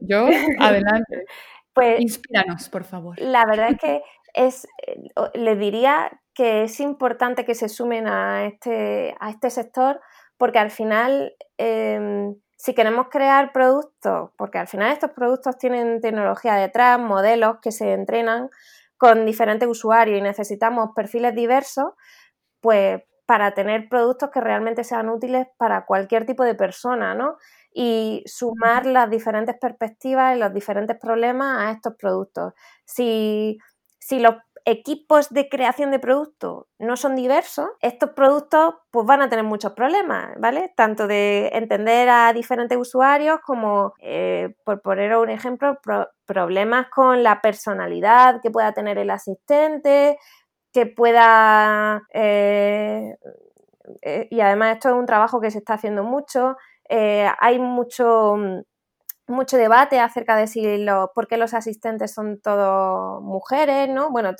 Yo, 0.02 0.28
adelante. 0.60 1.26
Pues, 1.74 2.02
Inspíranos, 2.02 2.68
por 2.68 2.84
favor. 2.84 3.18
La 3.18 3.46
verdad 3.46 3.70
es 3.70 3.78
que 3.78 4.02
es, 4.34 4.68
eh, 4.86 5.00
les 5.36 5.58
diría 5.58 6.21
que 6.34 6.64
es 6.64 6.80
importante 6.80 7.46
que 7.46 7.56
se 7.56 7.70
sumen 7.70 8.08
a 8.08 8.46
este, 8.46 9.16
a 9.20 9.30
este 9.30 9.50
sector 9.50 10.02
porque 10.38 10.58
al 10.60 10.72
final, 10.72 11.36
em, 11.58 12.36
si 12.58 12.74
queremos 12.74 13.08
crear 13.12 13.52
productos, 13.54 14.32
porque 14.38 14.58
al 14.58 14.68
final 14.68 14.92
estos 14.92 15.12
productos 15.12 15.58
tienen 15.58 16.02
tecnología 16.02 16.56
detrás, 16.56 17.00
modelos 17.00 17.58
que 17.62 17.72
se 17.72 17.94
entrenan 17.94 18.50
con 18.98 19.26
diferentes 19.26 19.68
usuarios 19.70 20.18
y 20.20 20.22
necesitamos 20.22 20.90
perfiles 20.96 21.36
diversos, 21.36 21.94
pues 22.62 23.02
para 23.26 23.54
tener 23.54 23.88
productos 23.90 24.30
que 24.32 24.42
realmente 24.42 24.84
sean 24.84 25.10
útiles 25.10 25.48
para 25.58 25.86
cualquier 25.86 26.26
tipo 26.26 26.44
de 26.44 26.56
persona, 26.56 27.16
¿no? 27.16 27.38
Y 27.74 28.24
sumar 28.26 28.86
las 28.86 29.10
diferentes 29.10 29.56
perspectivas 29.60 30.36
y 30.36 30.40
los 30.40 30.54
diferentes 30.54 30.98
problemas 31.00 31.60
a 31.60 31.72
estos 31.72 31.96
productos. 31.96 32.54
Si, 32.86 33.58
si 34.00 34.20
los 34.20 34.36
equipos 34.66 35.30
de 35.30 35.50
creación 35.50 35.92
de 35.92 36.00
productos 36.00 36.66
no 36.80 36.98
son 36.98 37.16
diversos, 37.16 37.70
estos 37.82 38.12
productos 38.12 38.76
pues 38.92 39.06
van 39.06 39.22
a 39.22 39.30
tener 39.30 39.46
muchos 39.46 39.74
problemas, 39.74 40.34
¿vale? 40.40 40.74
Tanto 40.76 41.08
de 41.08 41.50
entender 41.54 42.10
a 42.10 42.34
diferentes 42.34 42.78
usuarios 42.78 43.40
como, 43.46 43.94
eh, 44.00 44.56
por 44.64 44.82
poner 44.82 45.16
un 45.16 45.30
ejemplo, 45.30 45.80
problemas 46.26 46.88
con 46.90 47.24
la 47.24 47.42
personalidad 47.42 48.42
que 48.42 48.52
pueda 48.52 48.74
tener 48.74 48.98
el 48.98 49.10
asistente, 49.10 50.18
que 50.74 50.86
pueda... 50.86 52.04
Eh, 52.14 53.16
eh, 54.02 54.28
y 54.30 54.40
además 54.42 54.76
esto 54.76 54.90
es 54.90 54.96
un 54.96 55.06
trabajo 55.06 55.42
que 55.42 55.52
se 55.52 55.58
está 55.58 55.74
haciendo 55.74 56.04
mucho, 56.04 56.56
hay 56.90 57.58
mucho 57.60 58.36
mucho 59.32 59.58
debate 59.58 60.00
acerca 60.00 60.36
de 60.36 60.48
si 60.48 60.78
lo, 60.78 61.12
por 61.14 61.28
qué 61.28 61.38
los 61.38 61.54
asistentes 61.54 62.14
son 62.14 62.42
todos 62.42 63.22
mujeres, 63.22 63.90
¿no? 63.90 64.12
Bueno, 64.12 64.36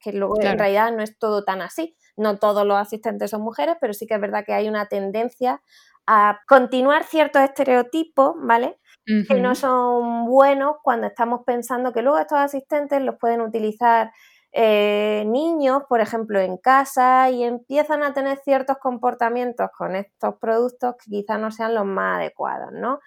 que 0.00 0.12
luego 0.12 0.40
en 0.40 0.58
realidad 0.58 0.92
no 0.92 1.02
es 1.02 1.18
todo 1.18 1.44
tan 1.44 1.60
así. 1.62 1.96
No 2.16 2.38
todos 2.38 2.66
los 2.66 2.76
asistentes 2.76 3.30
son 3.30 3.42
mujeres, 3.42 3.76
pero 3.80 3.92
sí 3.92 4.06
que 4.06 4.14
es 4.14 4.20
verdad 4.20 4.44
que 4.44 4.54
hay 4.54 4.68
una 4.68 4.86
tendencia 4.86 5.62
a 6.06 6.40
continuar 6.46 7.04
ciertos 7.04 7.42
estereotipos, 7.42 8.34
¿vale? 8.38 8.78
Que 9.04 9.40
no 9.40 9.54
son 9.54 10.26
buenos 10.26 10.76
cuando 10.82 11.06
estamos 11.06 11.40
pensando 11.46 11.92
que 11.92 12.02
luego 12.02 12.18
estos 12.18 12.38
asistentes 12.38 13.00
los 13.00 13.16
pueden 13.18 13.40
utilizar 13.40 14.10
eh, 14.52 15.24
niños, 15.26 15.82
por 15.88 16.00
ejemplo, 16.00 16.40
en 16.40 16.56
casa 16.56 17.30
y 17.30 17.44
empiezan 17.44 18.02
a 18.02 18.14
tener 18.14 18.38
ciertos 18.38 18.78
comportamientos 18.78 19.68
con 19.76 19.94
estos 19.94 20.36
productos 20.40 20.94
que 20.96 21.10
quizás 21.10 21.38
no 21.38 21.50
sean 21.50 21.74
los 21.74 21.84
más 21.84 22.18
adecuados, 22.18 22.72
¿no? 22.72 23.00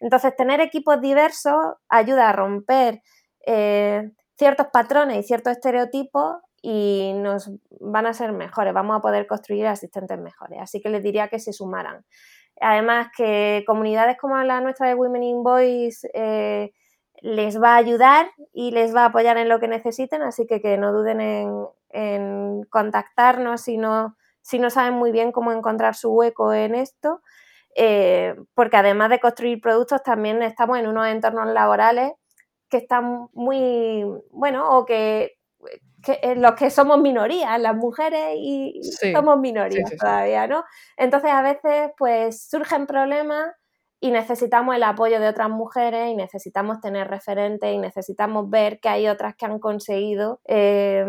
Entonces, 0.00 0.36
tener 0.36 0.60
equipos 0.60 1.00
diversos 1.00 1.56
ayuda 1.88 2.28
a 2.28 2.32
romper 2.32 3.02
eh, 3.46 4.10
ciertos 4.36 4.68
patrones 4.72 5.18
y 5.18 5.22
ciertos 5.22 5.52
estereotipos 5.52 6.36
y 6.62 7.12
nos 7.16 7.50
van 7.80 8.06
a 8.06 8.12
ser 8.12 8.32
mejores, 8.32 8.74
vamos 8.74 8.96
a 8.96 9.00
poder 9.00 9.26
construir 9.26 9.66
asistentes 9.66 10.18
mejores. 10.18 10.60
Así 10.60 10.80
que 10.80 10.88
les 10.90 11.02
diría 11.02 11.28
que 11.28 11.38
se 11.38 11.52
sumaran. 11.52 12.04
Además, 12.60 13.08
que 13.16 13.64
comunidades 13.66 14.16
como 14.18 14.36
la 14.38 14.60
nuestra 14.60 14.88
de 14.88 14.94
Women 14.94 15.22
in 15.22 15.42
Voice 15.42 16.08
eh, 16.14 16.72
les 17.20 17.60
va 17.60 17.74
a 17.74 17.76
ayudar 17.76 18.30
y 18.52 18.70
les 18.70 18.94
va 18.94 19.02
a 19.02 19.06
apoyar 19.06 19.38
en 19.38 19.48
lo 19.48 19.60
que 19.60 19.68
necesiten, 19.68 20.22
así 20.22 20.46
que 20.46 20.60
que 20.60 20.76
no 20.76 20.92
duden 20.92 21.20
en, 21.20 22.64
contactarnos 22.70 23.62
si 23.62 23.78
no, 23.78 24.16
si 24.42 24.58
no 24.58 24.70
saben 24.70 24.94
muy 24.94 25.10
bien 25.10 25.32
cómo 25.32 25.52
encontrar 25.52 25.94
su 25.94 26.10
hueco 26.10 26.52
en 26.52 26.74
esto. 26.74 27.22
Eh, 27.80 28.34
porque 28.54 28.76
además 28.76 29.08
de 29.08 29.20
construir 29.20 29.60
productos, 29.60 30.02
también 30.02 30.42
estamos 30.42 30.80
en 30.80 30.88
unos 30.88 31.06
entornos 31.06 31.46
laborales 31.46 32.10
que 32.68 32.78
están 32.78 33.28
muy, 33.34 34.04
bueno, 34.32 34.76
o 34.76 34.84
que, 34.84 35.36
los 36.36 36.54
que 36.54 36.70
somos 36.70 37.00
minorías, 37.00 37.60
las 37.60 37.76
mujeres 37.76 38.34
y 38.36 38.80
somos 39.12 39.38
minorías 39.38 39.92
todavía, 39.96 40.48
¿no? 40.48 40.64
Entonces 40.96 41.30
a 41.30 41.42
veces 41.42 41.92
pues 41.96 42.48
surgen 42.48 42.88
problemas 42.88 43.52
y 44.00 44.10
necesitamos 44.10 44.74
el 44.74 44.82
apoyo 44.82 45.20
de 45.20 45.28
otras 45.28 45.48
mujeres 45.48 46.08
y 46.08 46.16
necesitamos 46.16 46.80
tener 46.80 47.06
referentes 47.06 47.72
y 47.72 47.78
necesitamos 47.78 48.50
ver 48.50 48.80
que 48.80 48.88
hay 48.88 49.06
otras 49.06 49.36
que 49.36 49.46
han 49.46 49.60
conseguido 49.60 50.40
eh, 50.46 51.04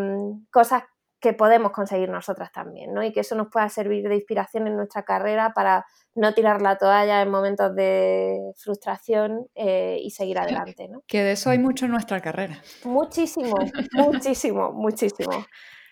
cosas 0.51 0.84
que 1.20 1.34
podemos 1.34 1.72
conseguir 1.72 2.09
nosotras 2.09 2.51
también, 2.51 2.93
¿no? 2.93 3.03
Y 3.03 3.11
que 3.11 3.22
eso 3.22 3.36
nos 3.36 3.49
pueda 3.49 3.67
servir 3.70 4.07
de 4.07 4.15
inspiración 4.15 4.67
en 4.67 4.78
nuestra 4.78 5.03
carrera 5.03 5.51
para 5.53 5.86
no 6.15 6.34
tirar 6.34 6.61
la 6.61 6.78
toalla 6.78 7.22
en 7.22 7.30
momentos 7.30 7.76
de 7.76 8.38
frustración 8.57 9.47
eh, 9.55 9.99
y 10.01 10.11
seguir 10.11 10.39
adelante, 10.39 10.88
¿no? 10.88 11.01
Que 11.07 11.24
de 11.24 11.34
eso 11.34 11.49
hay 11.49 11.59
mucho 11.59 11.86
en 11.86 11.91
nuestra 11.91 12.22
carrera. 12.22 12.61
Muchísimo, 12.84 13.55
muchísimo, 13.93 14.72
muchísimo. 14.72 15.45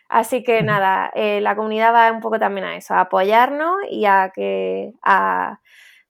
Así 0.10 0.44
que 0.44 0.64
nada, 0.64 1.12
eh, 1.14 1.42
la 1.42 1.56
comunidad 1.56 1.94
va 1.94 2.12
un 2.12 2.22
poco 2.22 2.40
también 2.40 2.66
a 2.66 2.78
eso, 2.78 2.94
a 2.94 3.02
apoyarnos 3.02 3.76
y 3.90 4.06
a 4.06 4.32
que 4.34 4.94
a 5.02 5.60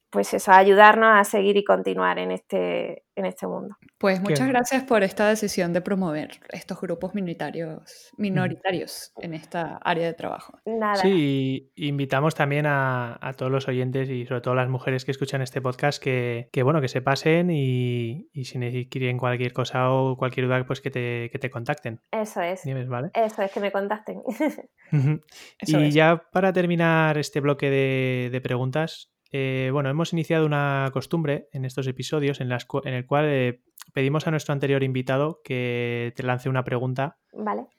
pues 0.10 0.34
eso, 0.34 0.52
ayudarnos 0.52 1.20
a 1.20 1.24
seguir 1.24 1.58
y 1.58 1.64
continuar 1.64 2.18
en 2.18 2.32
este, 2.32 3.04
en 3.16 3.26
este 3.26 3.46
mundo. 3.46 3.76
Pues 3.98 4.22
muchas 4.22 4.48
gracias 4.48 4.84
por 4.84 5.04
esta 5.04 5.28
decisión 5.28 5.74
de 5.74 5.82
promover 5.82 6.40
estos 6.50 6.80
grupos 6.80 7.14
minoritarios, 7.14 8.12
minoritarios 8.18 9.12
en 9.18 9.34
esta 9.34 9.78
área 9.84 10.06
de 10.06 10.14
trabajo. 10.14 10.60
Nada. 10.66 10.96
Sí, 10.96 11.72
invitamos 11.76 12.36
también 12.36 12.66
a, 12.68 13.20
todos 13.36 13.52
los 13.52 13.68
oyentes 13.68 14.10
y 14.10 14.26
sobre 14.26 14.42
todo 14.42 14.56
las 14.56 14.70
mujeres 14.70 15.04
que 15.04 15.12
escuchan 15.12 15.42
este 15.42 15.62
podcast 15.62 16.02
que, 16.02 16.50
bueno, 16.64 16.80
que 16.80 16.88
se 16.88 17.02
pasen 17.02 17.50
y, 17.52 18.30
y, 18.32 18.46
si 18.46 18.88
quieren 18.90 19.18
cualquier 19.18 19.52
cosa 19.52 19.92
o 19.92 20.16
cualquier 20.16 20.48
duda, 20.48 20.66
pues 20.66 20.80
que 20.80 20.90
te, 20.90 21.30
que 21.32 21.40
te 21.40 21.50
contacten. 21.50 22.00
Eso 22.12 22.42
es. 22.42 22.64
¿vale? 22.88 23.10
Eso 23.14 23.42
es, 23.42 23.52
que 23.52 23.60
me 23.60 23.72
contacten. 23.72 24.22
y 25.62 25.92
ya 25.92 26.24
para 26.32 26.54
terminar 26.54 27.18
este 27.18 27.42
bloque 27.42 27.70
de, 27.70 28.30
de 28.32 28.42
preguntas, 28.42 29.12
eh, 29.32 29.70
bueno, 29.72 29.90
hemos 29.90 30.14
iniciado 30.14 30.46
una 30.46 30.90
costumbre 30.94 31.48
en 31.52 31.66
estos 31.66 31.88
episodios 31.88 32.40
en, 32.42 32.52
en 32.52 32.94
el 32.94 33.06
cual 33.06 33.26
eh, 33.28 33.62
pedimos 33.94 34.28
a 34.28 34.32
nuestro 34.32 34.54
anterior 34.54 34.84
invitado 34.84 35.42
que 35.44 36.14
te 36.16 36.24
lance 36.24 36.50
una 36.50 36.64
pregunta 36.64 37.18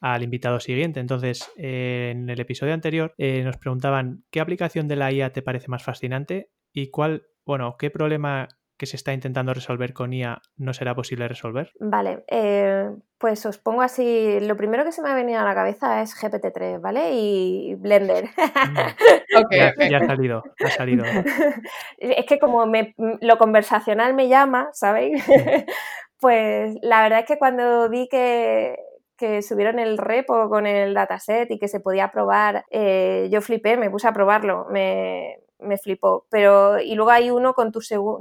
al 0.00 0.22
invitado 0.22 0.60
siguiente. 0.60 1.00
Entonces, 1.00 1.50
eh, 1.56 2.10
en 2.12 2.28
el 2.28 2.40
episodio 2.40 2.74
anterior 2.74 3.14
nos 3.18 3.56
preguntaban 3.56 4.24
qué 4.30 4.40
aplicación 4.40 4.88
de 4.88 4.96
la 4.96 5.12
IA 5.12 5.32
te 5.32 5.42
parece 5.42 5.68
más 5.68 5.82
fascinante 5.82 6.50
y 6.72 6.90
cuál, 6.90 7.26
bueno, 7.44 7.76
qué 7.78 7.90
problema 7.90 8.48
que 8.78 8.86
se 8.86 8.96
está 8.96 9.12
intentando 9.12 9.52
resolver 9.52 9.92
con 9.92 10.12
IA 10.12 10.40
no 10.56 10.72
será 10.72 10.94
posible 10.94 11.28
resolver? 11.28 11.72
Vale, 11.80 12.24
eh, 12.28 12.88
pues 13.18 13.44
os 13.44 13.58
pongo 13.58 13.82
así, 13.82 14.38
lo 14.40 14.56
primero 14.56 14.84
que 14.84 14.92
se 14.92 15.02
me 15.02 15.10
ha 15.10 15.14
venido 15.14 15.40
a 15.40 15.44
la 15.44 15.54
cabeza 15.54 16.00
es 16.00 16.14
GPT-3, 16.14 16.80
¿vale? 16.80 17.10
Y 17.12 17.74
Blender. 17.74 18.26
Mm. 18.26 18.78
okay, 19.44 19.90
ya, 19.90 19.98
ha 19.98 20.06
salido, 20.06 20.44
ha 20.64 20.70
salido. 20.70 21.04
es 21.98 22.26
que 22.26 22.38
como 22.38 22.64
lo 23.20 23.38
conversacional 23.38 24.14
me 24.14 24.28
llama, 24.28 24.68
¿sabéis? 24.72 25.24
pues 26.20 26.76
la 26.80 27.02
verdad 27.02 27.20
es 27.20 27.26
que 27.26 27.38
cuando 27.38 27.88
vi 27.90 28.08
que, 28.08 28.76
que 29.16 29.42
subieron 29.42 29.80
el 29.80 29.98
repo 29.98 30.48
con 30.48 30.66
el 30.68 30.94
dataset 30.94 31.50
y 31.50 31.58
que 31.58 31.66
se 31.66 31.80
podía 31.80 32.12
probar, 32.12 32.64
eh, 32.70 33.28
yo 33.32 33.40
flipé, 33.40 33.76
me 33.76 33.90
puse 33.90 34.06
a 34.06 34.12
probarlo, 34.12 34.66
me, 34.70 35.40
me 35.58 35.78
flipó. 35.78 36.26
Pero, 36.30 36.80
y 36.80 36.94
luego 36.94 37.10
hay 37.10 37.30
uno 37.30 37.54
con, 37.54 37.72
tu 37.72 37.80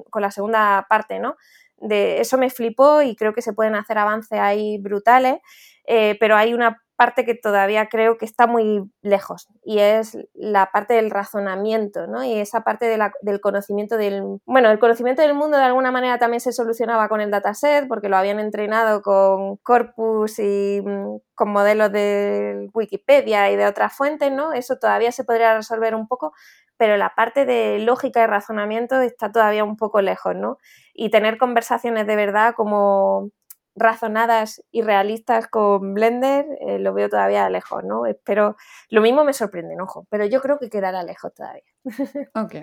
con 0.09 0.21
la 0.21 0.31
segunda 0.31 0.85
parte, 0.89 1.19
¿no? 1.19 1.35
De 1.77 2.19
eso 2.21 2.37
me 2.37 2.49
flipó 2.49 3.01
y 3.01 3.15
creo 3.15 3.33
que 3.33 3.41
se 3.41 3.53
pueden 3.53 3.75
hacer 3.75 3.97
avances 3.97 4.39
ahí 4.39 4.79
brutales, 4.79 5.39
eh, 5.85 6.17
pero 6.19 6.35
hay 6.35 6.53
una 6.53 6.81
parte 6.97 7.23
que 7.23 7.35
todavía 7.35 7.87
creo 7.89 8.17
que 8.17 8.25
está 8.25 8.47
muy 8.47 8.91
lejos 9.03 9.47
y 9.63 9.79
es 9.79 10.17
la 10.33 10.71
parte 10.71 10.95
del 10.95 11.11
razonamiento, 11.11 12.07
¿no? 12.07 12.23
Y 12.23 12.33
esa 12.33 12.61
parte 12.61 12.97
del 13.21 13.39
conocimiento 13.39 13.97
del... 13.97 14.39
Bueno, 14.45 14.71
el 14.71 14.79
conocimiento 14.79 15.21
del 15.21 15.35
mundo 15.35 15.57
de 15.57 15.63
alguna 15.63 15.91
manera 15.91 16.17
también 16.17 16.41
se 16.41 16.51
solucionaba 16.51 17.07
con 17.07 17.21
el 17.21 17.29
dataset 17.29 17.87
porque 17.87 18.09
lo 18.09 18.17
habían 18.17 18.39
entrenado 18.39 19.03
con 19.03 19.57
corpus 19.57 20.39
y 20.39 20.81
mm, 20.83 21.19
con 21.35 21.49
modelos 21.51 21.91
de 21.91 22.67
Wikipedia 22.73 23.51
y 23.51 23.55
de 23.55 23.67
otras 23.67 23.95
fuentes, 23.95 24.31
¿no? 24.31 24.53
Eso 24.53 24.77
todavía 24.77 25.11
se 25.11 25.23
podría 25.23 25.55
resolver 25.55 25.93
un 25.93 26.07
poco, 26.07 26.33
pero 26.77 26.97
la 26.97 27.15
parte 27.15 27.45
de 27.45 27.79
lógica 27.79 28.23
y 28.23 28.27
razonamiento 28.27 29.01
está 29.01 29.31
todavía 29.31 29.63
un 29.63 29.77
poco 29.77 30.01
lejos, 30.01 30.35
¿no? 30.35 30.57
Y 30.93 31.09
tener 31.09 31.37
conversaciones 31.37 32.07
de 32.07 32.15
verdad 32.15 32.53
como 32.55 33.31
razonadas 33.75 34.63
y 34.71 34.81
realistas 34.81 35.47
con 35.47 35.93
Blender, 35.93 36.45
eh, 36.61 36.79
lo 36.79 36.93
veo 36.93 37.09
todavía 37.09 37.49
lejos, 37.49 37.83
¿no? 37.83 38.05
Espero, 38.05 38.57
lo 38.89 39.01
mismo 39.01 39.23
me 39.23 39.33
sorprende, 39.33 39.75
ojo, 39.79 40.05
pero 40.09 40.25
yo 40.25 40.41
creo 40.41 40.57
que 40.59 40.69
quedará 40.69 41.03
lejos 41.03 41.33
todavía. 41.33 41.63
Ok. 42.35 42.55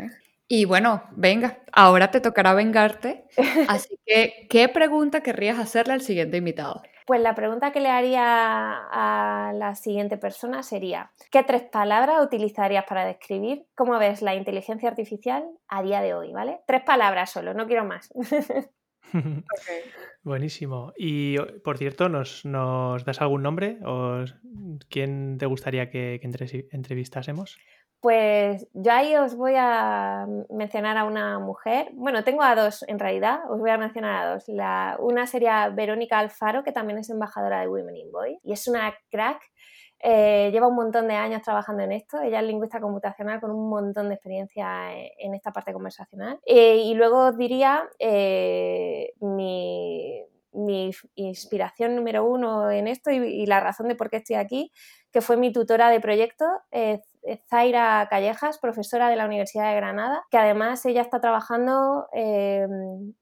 Y 0.47 0.67
bueno, 0.67 1.03
venga, 1.13 1.59
ahora 1.73 2.11
te 2.11 2.21
tocará 2.21 2.53
vengarte. 2.53 3.25
Así 3.69 3.99
que, 4.05 4.47
¿qué 4.51 4.69
pregunta 4.69 5.23
querrías 5.23 5.59
hacerle 5.59 5.95
al 5.95 6.03
siguiente 6.03 6.37
invitado? 6.37 6.83
Pues 7.05 7.21
la 7.21 7.35
pregunta 7.35 7.71
que 7.71 7.81
le 7.81 7.91
haría 7.91 8.23
a 8.25 9.53
la 9.53 9.75
siguiente 9.75 10.17
persona 10.17 10.63
sería, 10.63 11.11
¿qué 11.31 11.43
tres 11.43 11.63
palabras 11.63 12.25
utilizarías 12.25 12.87
para 12.87 13.05
describir 13.05 13.67
cómo 13.75 13.99
ves 13.99 14.23
la 14.23 14.35
inteligencia 14.35 14.89
artificial 14.89 15.45
a 15.69 15.83
día 15.83 16.01
de 16.01 16.15
hoy? 16.15 16.33
¿Vale? 16.33 16.61
Tres 16.67 16.83
palabras 16.83 17.31
solo, 17.31 17.53
no 17.53 17.67
quiero 17.67 17.85
más. 17.85 18.11
Buenísimo. 20.23 20.95
Y 20.97 21.39
por 21.63 21.77
cierto, 21.77 22.09
¿nos, 22.09 22.43
das 22.45 23.21
algún 23.21 23.43
nombre 23.43 23.79
o 23.85 24.25
quién 24.89 25.37
te 25.39 25.45
gustaría 25.45 25.91
que, 25.91 26.21
entrevistásemos? 26.23 27.59
Pues 28.05 28.69
yo 28.75 28.93
ahí 28.93 29.17
os 29.17 29.35
voy 29.35 29.55
a 29.57 30.27
mencionar 30.51 30.99
a 30.99 31.05
una 31.05 31.39
mujer. 31.39 31.89
Bueno, 31.95 32.23
tengo 32.23 32.43
a 32.43 32.55
dos 32.55 32.85
en 32.87 32.99
realidad, 32.99 33.51
os 33.51 33.59
voy 33.59 33.71
a 33.71 33.79
mencionar 33.79 34.27
a 34.27 34.31
dos. 34.35 34.45
Una 34.99 35.27
sería 35.27 35.71
Verónica 35.71 36.19
Alfaro, 36.19 36.63
que 36.65 36.71
también 36.71 36.99
es 36.99 37.09
embajadora 37.09 37.61
de 37.61 37.69
Women 37.69 37.97
in 37.97 38.13
Boy 38.13 38.39
y 38.43 38.53
es 38.53 38.69
una 38.69 38.93
crack 39.11 39.41
eh, 40.01 40.51
lleva 40.53 40.69
un 40.69 40.75
montón 40.75 41.09
de 41.09 41.15
años 41.15 41.41
trabajando 41.41 41.83
en 41.83 41.93
esto. 41.93 42.21
Ella 42.21 42.41
es 42.41 42.47
lingüista 42.47 42.79
computacional 42.79 43.41
con 43.41 43.51
un 43.51 43.71
montón 43.71 44.09
de 44.09 44.17
experiencia 44.17 44.93
en 44.93 45.35
esta 45.35 45.51
parte 45.51 45.73
conversacional. 45.73 46.39
Eh, 46.45 46.77
y 46.85 46.93
luego 46.93 47.33
diría 47.33 47.89
eh, 47.99 49.15
mi, 49.21 50.27
inspiración 51.15 51.97
número 51.97 52.23
uno 52.27 52.71
en 52.71 52.87
esto 52.87 53.11
y, 53.11 53.47
la 53.47 53.61
razón 53.61 53.89
de 53.89 53.95
por 53.95 54.11
qué 54.11 54.19
estoy 54.19 54.37
aquí, 54.37 54.71
que 55.11 55.23
fue 55.23 55.39
mi 55.39 55.53
tutora 55.53 55.89
de 55.89 56.01
proyecto, 56.01 56.45
Zaira 57.49 58.07
Callejas, 58.11 58.59
profesora 58.59 59.09
de 59.09 59.17
la 59.17 59.27
Universidad 59.27 59.71
de 59.71 59.77
Granada, 59.77 60.25
que 60.31 60.39
además 60.39 60.85
ella 60.87 61.03
está 61.03 61.21
trabajando 61.21 62.07
eh, 62.13 62.67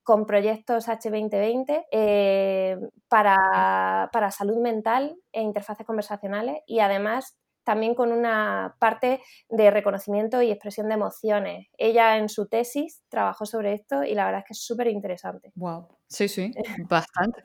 con 0.03 0.27
proyectos 0.27 0.89
H2020 0.89 1.85
eh, 1.93 2.77
para, 3.09 4.09
salud 4.31 4.59
mental 4.59 5.17
e 5.33 5.43
interfaces 5.43 5.87
conversacionales 5.87 6.59
y 6.67 6.81
además 6.81 7.37
también 7.65 7.95
con 7.95 8.11
una 8.11 8.75
parte 8.81 9.21
de 9.49 9.71
reconocimiento 9.71 10.43
y 10.43 10.51
expresión 10.51 10.89
de 10.89 10.95
emociones. 10.95 11.69
Ella 11.79 12.17
en 12.17 12.29
su 12.29 12.49
tesis 12.49 13.03
trabajó 13.09 13.47
sobre 13.47 13.75
esto 13.75 14.03
y 14.03 14.15
la 14.15 14.25
verdad 14.25 14.41
es 14.41 14.47
que 14.47 14.53
es 14.55 14.65
súper 14.65 14.89
interesante. 14.89 15.53
Wow, 15.55 15.87
sí, 16.09 16.29
sí, 16.29 16.53
bastante. 16.89 17.45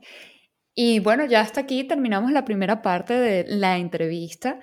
Y 0.74 1.00
bueno, 1.00 1.26
ya 1.26 1.42
hasta 1.42 1.62
aquí 1.62 1.84
terminamos 1.84 2.32
la 2.32 2.46
primera 2.46 2.82
parte 2.82 3.14
de 3.14 3.46
la 3.48 3.78
entrevista 3.78 4.60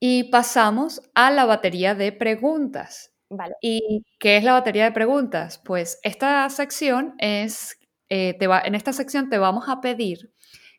y 0.00 0.24
pasamos 0.24 1.02
a 1.14 1.30
la 1.30 1.44
batería 1.44 1.94
de 1.94 2.12
preguntas. 2.12 3.12
Vale. 3.30 3.54
¿Y 3.60 4.04
qué 4.18 4.36
es 4.36 4.44
la 4.44 4.52
batería 4.52 4.84
de 4.84 4.92
preguntas? 4.92 5.58
Pues 5.64 5.98
esta 6.02 6.48
sección 6.50 7.14
es, 7.18 7.78
eh, 8.08 8.34
te 8.38 8.46
va, 8.46 8.60
en 8.64 8.74
esta 8.74 8.92
sección 8.92 9.28
te 9.28 9.38
vamos 9.38 9.68
a 9.68 9.80
pedir 9.80 10.32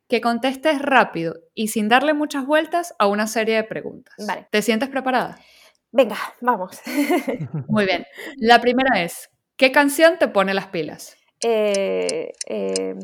que 0.07 0.21
contestes 0.21 0.81
rápido 0.81 1.35
y 1.53 1.67
sin 1.67 1.87
darle 1.87 2.13
muchas 2.13 2.45
vueltas 2.45 2.95
a 2.97 3.07
una 3.07 3.27
serie 3.27 3.55
de 3.55 3.63
preguntas. 3.63 4.15
Vale. 4.27 4.47
¿Te 4.49 4.61
sientes 4.63 4.89
preparada? 4.89 5.37
Venga, 5.91 6.17
vamos. 6.41 6.79
Muy 7.67 7.85
bien. 7.85 8.05
La 8.37 8.59
primera 8.59 9.01
es, 9.03 9.29
¿qué 9.55 9.71
canción 9.71 10.17
te 10.17 10.27
pone 10.27 10.53
las 10.53 10.67
pilas? 10.67 11.15
Eh, 11.43 12.31
eh, 12.47 12.95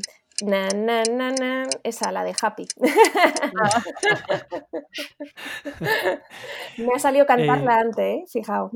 na, 0.43 0.67
na, 0.69 1.03
na, 1.03 1.31
na, 1.31 1.67
esa, 1.83 2.11
la 2.11 2.23
de 2.23 2.33
Happy. 2.41 2.67
Me 6.77 6.93
ha 6.93 6.99
salido 6.99 7.25
cantarla 7.25 7.79
antes, 7.79 8.05
¿eh? 8.05 8.23
Fijaos. 8.27 8.71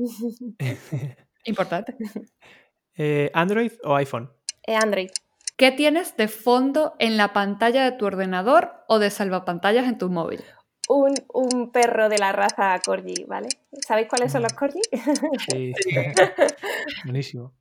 Importante. 1.44 1.94
Eh, 2.96 3.30
¿Android 3.34 3.72
o 3.84 3.94
iPhone? 3.96 4.32
Eh, 4.66 4.74
Android. 4.74 5.10
¿Qué 5.56 5.70
tienes 5.72 6.16
de 6.16 6.28
fondo 6.28 6.94
en 6.98 7.18
la 7.18 7.34
pantalla 7.34 7.84
de 7.84 7.92
tu 7.92 8.06
ordenador 8.06 8.72
o 8.88 8.98
de 8.98 9.10
salvapantallas 9.10 9.86
en 9.86 9.98
tu 9.98 10.08
móvil? 10.08 10.42
Un, 10.88 11.12
un 11.34 11.70
perro 11.70 12.08
de 12.08 12.16
la 12.18 12.32
raza 12.32 12.80
Corgi, 12.84 13.24
¿vale? 13.28 13.48
¿Sabéis 13.86 14.08
cuáles 14.08 14.32
son 14.32 14.42
los 14.42 14.54
Corgi? 14.54 14.80
Sí. 15.50 15.72
Buenísimo. 17.04 17.52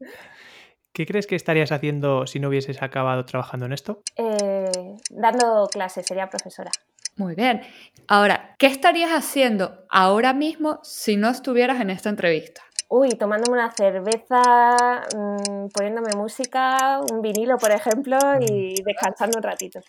¿Qué 1.00 1.06
crees 1.06 1.28
que 1.28 1.36
estarías 1.38 1.72
haciendo 1.72 2.28
si 2.28 2.42
no 2.42 2.50
hubieses 2.50 2.82
acabado 2.82 3.24
trabajando 3.24 3.66
en 3.66 3.72
esto? 3.72 4.02
Eh, 4.18 4.70
dando 5.10 5.70
clases, 5.72 6.06
sería 6.06 6.28
profesora. 6.30 6.72
Muy 7.16 7.36
bien. 7.36 7.62
Ahora, 8.10 8.54
¿qué 8.60 8.68
estarías 8.68 9.12
haciendo 9.12 9.86
ahora 9.90 10.34
mismo 10.34 10.82
si 10.84 11.16
no 11.16 11.30
estuvieras 11.30 11.80
en 11.80 11.90
esta 11.90 12.10
entrevista? 12.10 12.64
Uy, 12.90 13.12
tomándome 13.12 13.60
una 13.60 13.72
cerveza, 13.72 15.04
mmm, 15.16 15.68
poniéndome 15.74 16.10
música, 16.18 17.00
un 17.14 17.22
vinilo, 17.22 17.58
por 17.58 17.72
ejemplo, 17.72 18.18
y 18.42 18.74
descansando 18.84 19.38
un 19.38 19.44
ratito. 19.44 19.80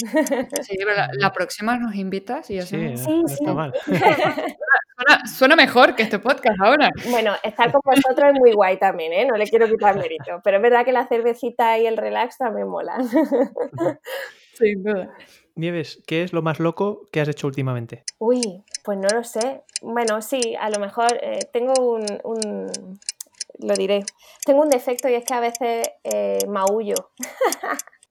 Sí, 0.63 0.77
pero 0.79 0.93
la, 0.95 1.09
la 1.19 1.33
próxima 1.33 1.77
nos 1.77 1.97
invitas 1.97 2.49
y 2.51 2.55
Sí, 2.55 2.59
hacemos... 2.61 3.01
Sí, 3.01 3.23
no 3.23 3.27
sí. 3.29 3.35
está 3.35 3.53
mal. 3.55 3.73
Suena, 5.07 5.27
suena 5.27 5.57
mejor 5.57 5.95
que 5.95 6.03
este 6.03 6.19
podcast 6.19 6.61
ahora. 6.61 6.91
Bueno, 7.11 7.33
estar 7.43 7.73
con 7.73 7.81
vosotros 7.85 8.31
es 8.35 8.39
muy 8.39 8.53
guay 8.53 8.79
también, 8.79 9.13
¿eh? 9.15 9.25
No 9.27 9.37
le 9.37 9.47
quiero 9.47 9.67
quitar 9.67 9.97
mérito, 9.97 10.41
pero 10.45 10.59
es 10.59 10.63
verdad 10.63 10.85
que 10.85 10.93
la 10.93 11.07
cervecita 11.07 11.79
y 11.79 11.87
el 11.87 11.97
relax 11.97 12.37
también 12.39 12.69
mola. 12.69 12.99
Sin 14.55 14.83
duda. 14.83 15.11
Nieves, 15.55 16.03
¿qué 16.07 16.23
es 16.23 16.33
lo 16.33 16.43
más 16.43 16.61
loco 16.61 17.03
que 17.13 17.21
has 17.21 17.29
hecho 17.29 17.47
últimamente? 17.47 18.05
Uy, 18.19 18.63
pues 18.85 18.99
no 18.99 19.09
lo 19.09 19.25
sé. 19.25 19.63
Bueno, 19.81 20.21
sí, 20.21 20.55
a 20.61 20.69
lo 20.71 20.79
mejor 20.79 21.19
eh, 21.23 21.39
tengo 21.53 21.73
un, 21.95 22.05
un- 22.25 22.99
Lo 23.59 23.75
diré. 23.75 24.05
Tengo 24.45 24.61
un 24.63 24.69
defecto 24.71 25.09
y 25.09 25.15
es 25.15 25.25
que 25.25 25.35
a 25.35 25.41
veces 25.41 25.89
eh, 26.05 26.39
maullo. 26.47 27.11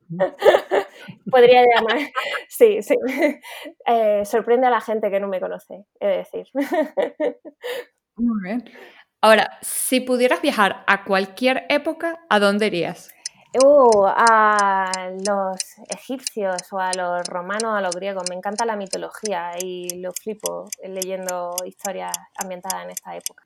Podría 1.30 1.64
llamar. 1.64 1.98
Sí, 2.50 2.82
sí. 2.82 2.96
Eh, 3.86 4.24
sorprende 4.26 4.68
a 4.68 4.70
la 4.70 4.82
gente 4.82 5.10
que 5.10 5.20
no 5.20 5.28
me 5.28 5.40
conoce, 5.40 5.86
he 6.00 6.08
de 6.08 6.18
decir. 6.18 6.48
Muy 8.16 8.44
bien. 8.44 8.64
Ahora, 9.22 9.58
si 9.62 10.00
pudieras 10.00 10.42
viajar 10.42 10.84
a 10.88 11.04
cualquier 11.04 11.66
época, 11.70 12.20
¿a 12.30 12.40
dónde 12.40 12.68
irías? 12.68 13.14
Uh, 13.64 14.06
a 14.06 15.12
los 15.26 15.58
egipcios 15.90 16.72
o 16.72 16.78
a 16.78 16.92
los 16.94 17.28
romanos, 17.28 17.76
a 17.76 17.82
los 17.82 17.96
griegos. 17.96 18.24
Me 18.30 18.36
encanta 18.36 18.64
la 18.64 18.76
mitología 18.76 19.54
y 19.60 20.00
lo 20.00 20.12
flipo 20.12 20.70
leyendo 20.84 21.56
historias 21.66 22.16
ambientadas 22.38 22.86
en 22.86 22.92
esta 22.92 23.16
época. 23.16 23.44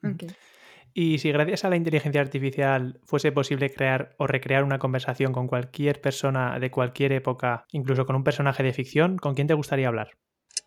Y 0.96 1.18
si 1.18 1.32
gracias 1.32 1.64
a 1.64 1.70
la 1.70 1.76
inteligencia 1.76 2.20
artificial 2.20 3.00
fuese 3.04 3.32
posible 3.32 3.68
crear 3.68 4.14
o 4.16 4.28
recrear 4.28 4.62
una 4.62 4.78
conversación 4.78 5.32
con 5.32 5.48
cualquier 5.48 6.00
persona 6.00 6.56
de 6.60 6.70
cualquier 6.70 7.12
época, 7.12 7.66
incluso 7.72 8.06
con 8.06 8.14
un 8.14 8.22
personaje 8.22 8.62
de 8.62 8.72
ficción, 8.72 9.18
¿con 9.18 9.34
quién 9.34 9.48
te 9.48 9.54
gustaría 9.54 9.88
hablar? 9.88 10.10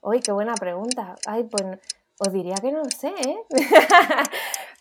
Uy, 0.02 0.20
qué 0.20 0.34
buena 0.34 0.54
pregunta. 0.56 1.16
Ay, 1.26 1.46
pues 1.50 1.80
os 2.20 2.34
diría 2.34 2.56
que 2.62 2.74
no 2.74 2.84
sé, 2.86 3.08
¿eh? 3.08 3.38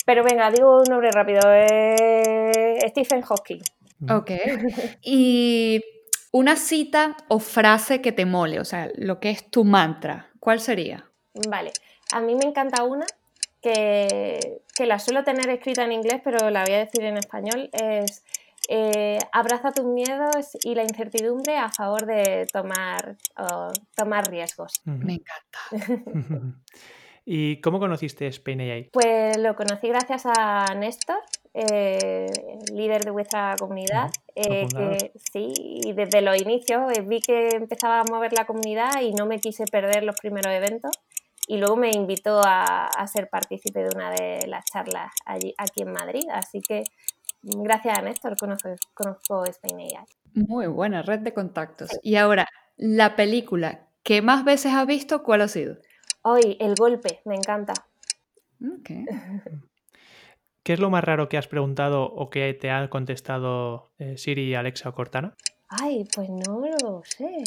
Pero 0.05 0.25
venga, 0.25 0.51
digo 0.51 0.79
un 0.79 0.91
nombre 0.91 1.11
rápido. 1.13 1.41
Eh, 1.53 2.79
Stephen 2.89 3.23
Hawking. 3.23 3.61
Ok. 4.11 4.31
Y 5.03 5.81
una 6.33 6.57
cita 6.57 7.17
o 7.29 7.39
frase 7.39 8.03
que 8.03 8.11
te 8.11 8.27
mole, 8.27 8.59
o 8.59 8.65
sea, 8.65 8.91
lo 8.97 9.21
que 9.21 9.31
es 9.31 9.49
tu 9.49 9.65
mantra, 9.65 10.31
¿cuál 10.41 10.59
sería? 10.59 11.09
Vale. 11.49 11.71
A 12.13 12.21
mí 12.21 12.35
me 12.35 12.45
encanta 12.47 12.83
una 12.83 13.07
que, 13.67 14.63
que 14.75 14.87
la 14.87 14.99
suelo 14.99 15.25
tener 15.25 15.49
escrita 15.51 15.85
en 15.85 15.93
inglés, 15.93 16.21
pero 16.23 16.51
la 16.51 16.63
voy 16.65 16.75
a 16.75 16.79
decir 16.79 17.03
en 17.03 17.17
español. 17.17 17.69
Es 17.73 18.25
eh, 18.69 19.19
abraza 19.33 19.73
tus 19.73 19.85
miedos 19.85 20.57
y 20.63 20.75
la 20.75 20.83
incertidumbre 20.83 21.57
a 21.57 21.71
favor 21.71 22.07
de 22.07 22.47
tomar, 22.53 23.17
o 23.37 23.73
tomar 23.95 24.29
riesgos. 24.31 24.81
Me 24.85 25.15
encanta. 25.15 25.59
¿Y 27.29 27.61
cómo 27.61 27.81
conociste 27.81 28.29
Spain 28.29 28.61
AI? 28.61 28.91
Pues 28.93 29.37
lo 29.37 29.57
conocí 29.57 29.89
gracias 29.89 30.23
a 30.27 30.73
Néstor, 30.77 31.19
eh, 31.55 32.27
líder 32.73 33.03
de 33.05 33.11
vuestra 33.11 33.57
comunidad, 33.59 34.11
eh, 34.37 34.69
que 34.69 35.11
sí, 35.33 35.53
y 35.57 35.93
desde 35.93 36.23
los 36.23 36.41
inicios 36.41 36.83
eh, 36.97 37.03
vi 37.05 37.21
que 37.21 37.49
empezaba 37.49 38.01
a 38.01 38.05
mover 38.05 38.33
la 38.33 38.47
comunidad 38.47 39.01
y 39.03 39.13
no 39.13 39.27
me 39.27 39.41
quise 39.41 39.65
perder 39.65 40.05
los 40.05 40.15
primeros 40.17 40.53
eventos 40.53 40.93
y 41.47 41.59
luego 41.59 41.77
me 41.77 41.91
invitó 41.91 42.41
a, 42.45 42.87
a 42.87 43.07
ser 43.07 43.29
partícipe 43.29 43.81
de 43.81 43.89
una 43.95 44.11
de 44.11 44.47
las 44.47 44.65
charlas 44.65 45.13
allí, 45.25 45.55
aquí 45.59 45.83
en 45.83 45.93
Madrid, 45.93 46.25
así 46.33 46.61
que 46.61 46.83
mm, 47.43 47.63
gracias 47.63 47.99
a 47.99 48.03
Néstor 48.03 48.37
conozco, 48.37 48.69
conozco 48.95 49.45
Spain 49.45 49.81
AI. 49.81 50.05
Muy 50.35 50.67
buena 50.67 51.03
red 51.03 51.21
de 51.21 51.33
contactos. 51.33 51.91
Y 52.03 52.17
ahora, 52.17 52.47
la 52.77 53.17
película 53.17 53.89
que 54.03 54.23
más 54.23 54.45
veces 54.45 54.73
has 54.75 54.87
visto, 54.87 55.23
¿cuál 55.23 55.43
ha 55.43 55.49
sido? 55.49 55.79
Hoy, 56.23 56.57
el 56.61 56.75
golpe, 56.75 57.21
me 57.25 57.37
encanta. 57.37 57.73
Ok. 58.61 58.91
¿Qué 60.63 60.73
es 60.73 60.81
lo 60.81 60.91
más 60.91 61.05
raro 61.05 61.29
que 61.29 61.39
has 61.39 61.47
preguntado 61.47 62.05
o 62.05 62.29
que 62.29 62.53
te 62.53 62.71
ha 62.73 62.91
contestado 62.91 63.93
eh, 63.99 64.17
Siri, 64.17 64.55
Alexa 64.57 64.89
o 64.89 64.95
Cortana? 64.95 65.37
Ay, 65.69 66.05
pues 66.13 66.29
no 66.29 66.61
lo 66.61 67.03
sé. 67.05 67.45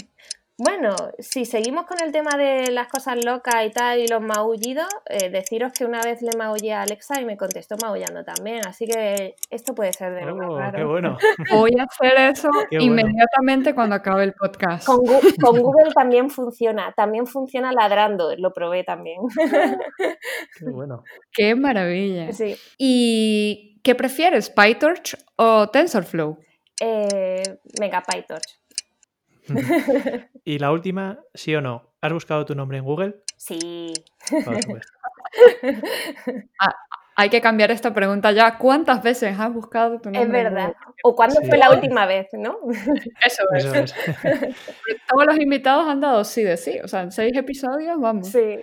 Bueno, 0.61 0.93
si 1.19 1.45
seguimos 1.45 1.85
con 1.85 2.01
el 2.03 2.11
tema 2.11 2.31
de 2.37 2.69
las 2.71 2.89
cosas 2.89 3.23
locas 3.23 3.65
y 3.65 3.69
tal 3.71 3.99
y 3.99 4.07
los 4.07 4.19
maullidos, 4.21 4.89
eh, 5.09 5.29
deciros 5.29 5.71
que 5.71 5.85
una 5.85 6.01
vez 6.01 6.21
le 6.21 6.37
maullé 6.37 6.73
a 6.73 6.81
Alexa 6.81 7.21
y 7.21 7.23
me 7.25 7.37
contestó 7.37 7.75
maullando 7.81 8.25
también, 8.25 8.59
así 8.67 8.85
que 8.85 9.35
esto 9.49 9.73
puede 9.73 9.93
ser 9.93 10.13
de 10.15 10.25
lo 10.25 10.35
más 10.35 10.47
Oh, 10.49 10.57
raro. 10.59 10.77
¡Qué 10.77 10.83
bueno! 10.83 11.17
Voy 11.51 11.71
a 11.79 11.83
hacer 11.83 12.17
eso 12.31 12.49
Qué 12.69 12.77
bueno. 12.77 12.91
inmediatamente 13.01 13.73
cuando 13.73 13.95
acabe 13.95 14.25
el 14.25 14.33
podcast. 14.33 14.85
Con, 14.85 14.97
Gu- 14.97 15.35
con 15.41 15.61
Google 15.61 15.93
también 15.93 16.29
funciona, 16.29 16.91
también 16.95 17.25
funciona 17.25 17.71
ladrando, 17.71 18.35
lo 18.37 18.51
probé 18.51 18.83
también. 18.83 19.21
¡Qué 20.57 20.65
bueno! 20.69 21.03
¡Qué 21.31 21.55
maravilla! 21.55 22.33
Sí. 22.33 22.57
¿Y 22.77 23.79
qué 23.83 23.95
prefieres, 23.95 24.49
PyTorch 24.49 25.15
o 25.37 25.69
TensorFlow? 25.69 26.37
Eh, 26.81 27.43
venga, 27.79 28.03
PyTorch. 28.03 28.59
Y 30.45 30.57
la 30.59 30.71
última, 30.71 31.19
sí 31.33 31.53
o 31.55 31.61
no, 31.61 31.93
¿has 32.01 32.11
buscado 32.13 32.45
tu 32.45 32.55
nombre 32.55 32.77
en 32.79 32.83
Google? 32.83 33.15
Sí. 33.37 33.93
Por 34.45 34.61
supuesto. 34.61 34.93
Hay 37.15 37.29
que 37.29 37.41
cambiar 37.41 37.69
esta 37.71 37.93
pregunta 37.93 38.31
ya. 38.31 38.57
¿Cuántas 38.57 39.03
veces 39.03 39.37
has 39.37 39.53
buscado 39.53 39.99
tu 39.99 40.09
nombre? 40.09 40.21
Es 40.21 40.25
en 40.25 40.31
verdad. 40.31 40.67
Google? 40.67 40.93
¿O 41.03 41.15
cuándo 41.15 41.35
Sí. 41.41 41.47
fue 41.49 41.57
la 41.57 41.69
última 41.71 42.05
vez, 42.05 42.27
no? 42.33 42.57
Eso 43.25 43.43
es. 43.53 43.65
Eso 43.65 43.75
es. 43.75 43.93
Todos 45.07 45.25
los 45.27 45.37
invitados 45.37 45.85
han 45.87 45.99
dado 45.99 46.23
sí 46.23 46.43
de 46.43 46.55
sí. 46.55 46.79
O 46.81 46.87
sea, 46.87 47.01
en 47.01 47.11
seis 47.11 47.35
episodios, 47.35 47.99
vamos. 47.99 48.29
Sí. 48.29 48.57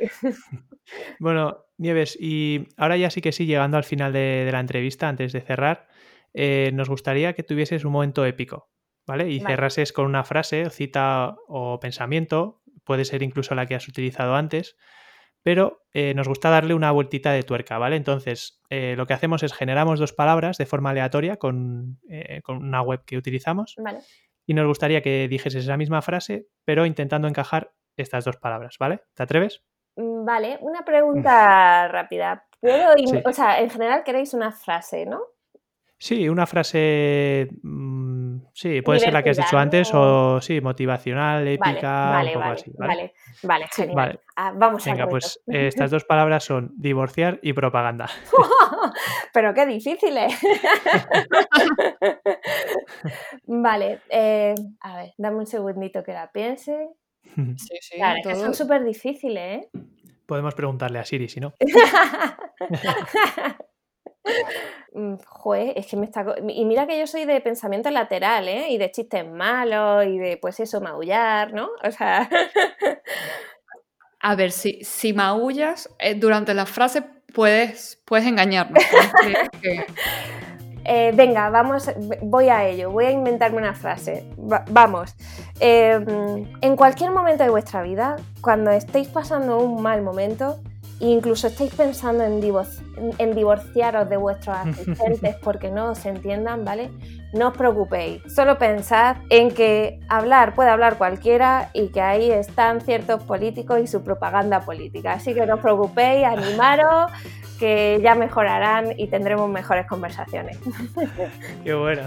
Bueno, 1.18 1.66
Nieves, 1.76 2.16
y 2.18 2.68
ahora 2.78 2.97
ya 2.97 3.11
sí 3.11 3.20
que 3.20 3.32
sí, 3.32 3.45
llegando 3.45 3.76
al 3.76 3.84
final 3.84 4.12
de, 4.14 4.45
de 4.47 4.53
la 4.53 4.61
entrevista, 4.61 5.09
antes 5.09 5.32
de 5.34 5.43
cerrar, 5.43 5.87
eh, 6.32 6.70
nos 6.72 6.89
gustaría 6.89 7.34
que 7.34 7.43
tuvieses 7.43 7.84
un 7.84 7.93
momento 7.93 8.24
épico, 8.24 8.70
¿vale? 9.07 9.28
Y 9.30 9.38
Vale. 9.40 9.54
cerrases 9.54 9.92
con 9.92 10.07
una 10.07 10.24
frase, 10.24 10.66
o 10.66 10.70
cita 10.70 11.36
o 11.48 11.78
pensamiento, 11.80 12.61
puede 12.84 13.04
ser 13.04 13.22
incluso 13.22 13.54
la 13.54 13.66
que 13.66 13.74
has 13.74 13.88
utilizado 13.88 14.34
antes, 14.34 14.76
pero 15.42 15.84
eh, 15.92 16.12
nos 16.14 16.26
gusta 16.28 16.50
darle 16.50 16.74
una 16.74 16.90
vueltita 16.90 17.30
de 17.32 17.42
tuerca, 17.44 17.78
¿vale? 17.78 17.96
Entonces, 17.96 18.61
eh, 18.68 18.94
lo 18.96 19.07
que 19.07 19.14
hacemos 19.14 19.42
es 19.42 19.52
generamos 19.52 20.00
dos 20.00 20.12
palabras 20.12 20.59
de 20.59 20.66
forma 20.66 20.90
aleatoria 20.90 21.36
con, 21.36 21.98
eh, 22.09 22.42
con 22.42 22.57
una 22.59 22.82
web 22.82 23.04
que 23.04 23.16
utilizamos 23.16 23.74
Vale. 23.78 24.00
y 24.44 24.54
nos 24.54 24.66
gustaría 24.66 25.02
que 25.02 25.28
dijeses 25.28 25.64
esa 25.64 25.76
misma 25.76 26.02
frase, 26.02 26.48
pero 26.64 26.84
intentando 26.84 27.28
encajar 27.28 27.72
estas 27.96 28.24
dos 28.24 28.36
palabras, 28.38 28.76
¿vale? 28.78 29.02
¿Te 29.14 29.22
atreves? 29.22 29.62
Mm, 29.96 30.24
Vale, 30.24 30.59
una 30.62 30.84
pregunta 30.84 31.86
rápida. 31.92 32.44
¿Puedo, 32.61 32.88
Sí. 33.07 33.22
o 33.24 33.32
sea, 33.32 33.61
en 33.61 33.70
general 33.70 34.02
queréis 34.04 34.34
una 34.34 34.50
frase, 34.50 35.07
¿no? 35.07 35.20
Sí, 35.98 36.28
una 36.28 36.46
frase. 36.46 37.48
Sí, 38.53 38.82
puede 38.82 39.01
ser 39.01 39.12
la 39.12 39.22
que 39.22 39.30
has 39.30 39.37
dicho 39.37 39.59
antes 39.59 39.91
o 39.95 40.41
sí, 40.41 40.61
motivacional, 40.61 41.39
Vale, 41.45 41.55
épica, 41.55 42.11
vale, 42.11 42.28
un 42.28 42.32
poco 42.34 42.41
vale, 42.45 42.55
así. 42.61 42.70
¿vale? 42.76 42.89
vale, 42.89 43.14
vale, 43.43 43.66
genial. 43.74 43.97
vale. 43.97 44.20
Ah, 44.37 44.53
vamos 44.55 44.84
Venga, 44.84 45.09
pues 45.09 45.41
eh, 45.49 45.66
estas 45.68 45.91
dos 45.91 46.05
palabras 46.05 46.45
son 46.45 46.72
divorciar 46.76 47.39
y 47.43 47.53
propaganda. 47.53 48.09
Pero 49.32 49.53
qué 49.55 49.66
difícil 49.66 50.16
es. 50.16 50.34
vale, 53.47 54.01
eh, 54.11 54.55
a 54.80 54.97
ver, 54.97 55.14
dame 55.18 55.37
un 55.37 55.47
segundito 55.47 56.03
que 56.03 56.12
la 56.12 56.30
piense. 56.30 56.89
Sí, 57.57 57.76
sí, 57.80 57.97
Claro, 57.97 58.20
que 58.22 58.32
todo- 58.32 58.45
son 58.45 58.55
súper 58.55 58.84
difíciles, 58.84 59.64
¿eh? 59.64 59.68
Podemos 60.26 60.55
preguntarle 60.55 60.99
a 60.99 61.05
Siri 61.05 61.28
si 61.28 61.39
no. 61.41 61.53
Mm, 64.92 65.16
Joder, 65.26 65.72
es 65.76 65.86
que 65.86 65.96
me 65.96 66.07
está... 66.07 66.24
Y 66.48 66.64
mira 66.64 66.86
que 66.86 66.98
yo 66.98 67.07
soy 67.07 67.24
de 67.26 67.40
pensamiento 67.40 67.90
lateral, 67.90 68.48
¿eh? 68.48 68.66
Y 68.70 68.78
de 68.78 68.90
chistes 68.90 69.26
malos 69.28 70.04
y 70.07 70.18
de, 70.18 70.36
pues 70.38 70.59
eso, 70.61 70.80
maullar, 70.80 71.52
¿no? 71.52 71.68
O 71.84 71.90
sea... 71.90 72.28
A 74.20 74.34
ver, 74.34 74.50
si, 74.50 74.82
si 74.82 75.12
maullas 75.12 75.88
eh, 75.98 76.14
durante 76.14 76.54
la 76.54 76.66
frase 76.66 77.02
puedes, 77.34 78.02
puedes 78.04 78.26
engañarnos. 78.26 78.82
Eh, 80.88 81.11
venga, 81.16 81.50
vamos, 81.50 81.90
voy 82.22 82.48
a 82.48 82.64
ello, 82.64 82.92
voy 82.92 83.07
a 83.07 83.11
inventarme 83.11 83.59
una 83.59 83.74
frase. 83.74 84.24
Va- 84.38 84.64
vamos, 84.70 85.16
Eh, 85.59 85.98
en 86.61 86.76
cualquier 86.76 87.11
momento 87.11 87.42
de 87.42 87.50
vuestra 87.50 87.82
vida, 87.82 88.14
cuando 88.40 88.70
estéis 88.70 89.09
pasando 89.09 89.59
un 89.59 89.82
mal 89.82 90.02
momento, 90.02 90.61
e 91.01 91.07
incluso 91.09 91.47
estéis 91.47 91.74
pensando 91.74 92.24
en, 92.24 92.40
en 93.18 93.34
divorciaros 93.34 94.09
de 94.09 94.16
vuestros 94.16 94.57
asistentes 94.64 95.36
porque 95.42 95.70
no 95.70 95.90
os 95.90 96.05
entiendan, 96.07 96.64
¿vale? 96.64 96.90
No 97.32 97.49
os 97.49 97.57
preocupéis, 97.57 98.22
solo 98.32 98.57
pensad 98.59 99.16
en 99.30 99.51
que 99.51 100.01
hablar 100.09 100.55
puede 100.55 100.70
hablar 100.70 100.97
cualquiera 100.97 101.70
y 101.74 101.88
que 101.88 102.01
ahí 102.01 102.30
están 102.30 102.80
ciertos 102.80 103.22
políticos 103.24 103.80
y 103.82 103.86
su 103.86 104.03
propaganda 104.03 104.61
política. 104.61 105.14
Así 105.14 105.34
que 105.34 105.44
no 105.47 105.57
os 105.57 105.61
preocupéis, 105.61 106.24
animaros, 106.26 107.11
que 107.59 108.00
ya 108.02 108.14
mejorarán 108.14 108.98
y 108.98 109.09
tendremos 109.09 109.48
mejores 109.48 109.86
conversaciones. 109.86 110.59
Qué 111.64 111.74
bueno. 111.74 112.02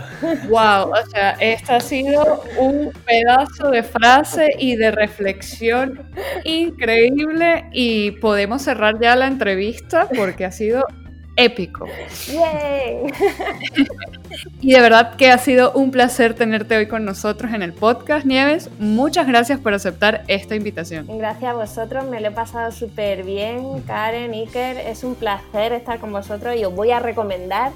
Wow, 0.49 0.91
o 0.91 1.05
sea, 1.11 1.31
esta 1.39 1.77
ha 1.77 1.79
sido 1.79 2.43
un 2.57 2.91
pedazo 3.05 3.71
de 3.71 3.83
frase 3.83 4.49
y 4.57 4.75
de 4.75 4.91
reflexión 4.91 6.09
increíble 6.43 7.65
y 7.71 8.11
podemos 8.11 8.61
cerrar 8.61 8.99
ya 8.99 9.15
la 9.15 9.27
entrevista 9.27 10.07
porque 10.15 10.45
ha 10.45 10.51
sido 10.51 10.85
épico. 11.39 11.87
¡Yay! 12.27 13.11
Y 14.61 14.73
de 14.73 14.81
verdad 14.81 15.15
que 15.15 15.31
ha 15.31 15.37
sido 15.37 15.71
un 15.71 15.91
placer 15.91 16.33
tenerte 16.33 16.77
hoy 16.77 16.87
con 16.87 17.03
nosotros 17.03 17.53
en 17.53 17.61
el 17.61 17.73
podcast, 17.73 18.25
Nieves. 18.25 18.69
Muchas 18.79 19.25
gracias 19.25 19.59
por 19.59 19.73
aceptar 19.73 20.23
esta 20.27 20.55
invitación. 20.55 21.07
Gracias 21.17 21.51
a 21.51 21.53
vosotros, 21.53 22.05
me 22.05 22.21
lo 22.21 22.27
he 22.27 22.31
pasado 22.31 22.71
súper 22.71 23.23
bien, 23.23 23.81
Karen, 23.87 24.33
Iker, 24.33 24.77
es 24.77 25.03
un 25.03 25.15
placer 25.15 25.73
estar 25.73 25.99
con 25.99 26.11
vosotros 26.11 26.55
y 26.57 26.63
os 26.63 26.75
voy 26.75 26.91
a 26.91 26.99
recomendar 26.99 27.71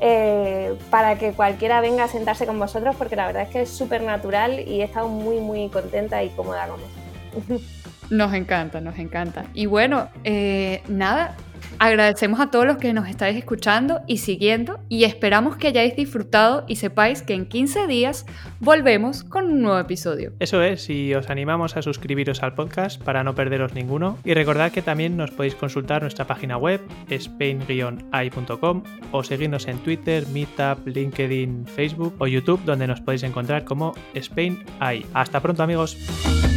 eh, 0.00 0.74
para 0.90 1.16
que 1.18 1.32
cualquiera 1.32 1.80
venga 1.80 2.04
a 2.04 2.08
sentarse 2.08 2.46
con 2.46 2.58
vosotros 2.58 2.96
porque 2.96 3.14
la 3.14 3.26
verdad 3.26 3.42
es 3.42 3.48
que 3.50 3.62
es 3.62 3.70
súper 3.70 4.02
natural 4.02 4.58
y 4.66 4.80
he 4.80 4.84
estado 4.84 5.08
muy 5.08 5.38
muy 5.38 5.68
contenta 5.68 6.22
y 6.24 6.30
cómoda 6.30 6.66
con 6.66 6.80
vosotros. 6.80 7.62
Nos 8.10 8.34
encanta, 8.34 8.80
nos 8.80 8.98
encanta. 8.98 9.46
Y 9.54 9.66
bueno, 9.66 10.08
eh, 10.24 10.82
nada, 10.88 11.36
agradecemos 11.78 12.40
a 12.40 12.50
todos 12.50 12.66
los 12.66 12.76
que 12.76 12.92
nos 12.92 13.08
estáis 13.08 13.36
escuchando 13.36 14.00
y 14.06 14.18
siguiendo 14.18 14.80
y 14.88 15.04
esperamos 15.04 15.56
que 15.56 15.68
hayáis 15.68 15.96
disfrutado 15.96 16.64
y 16.68 16.76
sepáis 16.76 17.22
que 17.22 17.34
en 17.34 17.46
15 17.46 17.86
días 17.86 18.26
volvemos 18.60 19.24
con 19.24 19.46
un 19.46 19.62
nuevo 19.62 19.78
episodio. 19.78 20.32
Eso 20.38 20.62
es, 20.62 20.88
y 20.90 21.14
os 21.14 21.30
animamos 21.30 21.76
a 21.76 21.82
suscribiros 21.82 22.42
al 22.42 22.54
podcast 22.54 23.02
para 23.02 23.24
no 23.24 23.34
perderos 23.34 23.74
ninguno. 23.74 24.18
Y 24.24 24.34
recordad 24.34 24.72
que 24.72 24.82
también 24.82 25.16
nos 25.16 25.30
podéis 25.30 25.54
consultar 25.54 26.02
nuestra 26.02 26.26
página 26.26 26.56
web, 26.56 26.80
spain-ai.com, 27.08 28.82
o 29.12 29.22
seguirnos 29.22 29.66
en 29.68 29.78
Twitter, 29.78 30.26
Meetup, 30.28 30.86
LinkedIn, 30.86 31.66
Facebook 31.66 32.14
o 32.18 32.26
YouTube, 32.26 32.62
donde 32.64 32.86
nos 32.86 33.00
podéis 33.00 33.22
encontrar 33.22 33.64
como 33.64 33.94
SpainAI. 34.16 35.06
Hasta 35.14 35.40
pronto 35.40 35.62
amigos. 35.62 36.51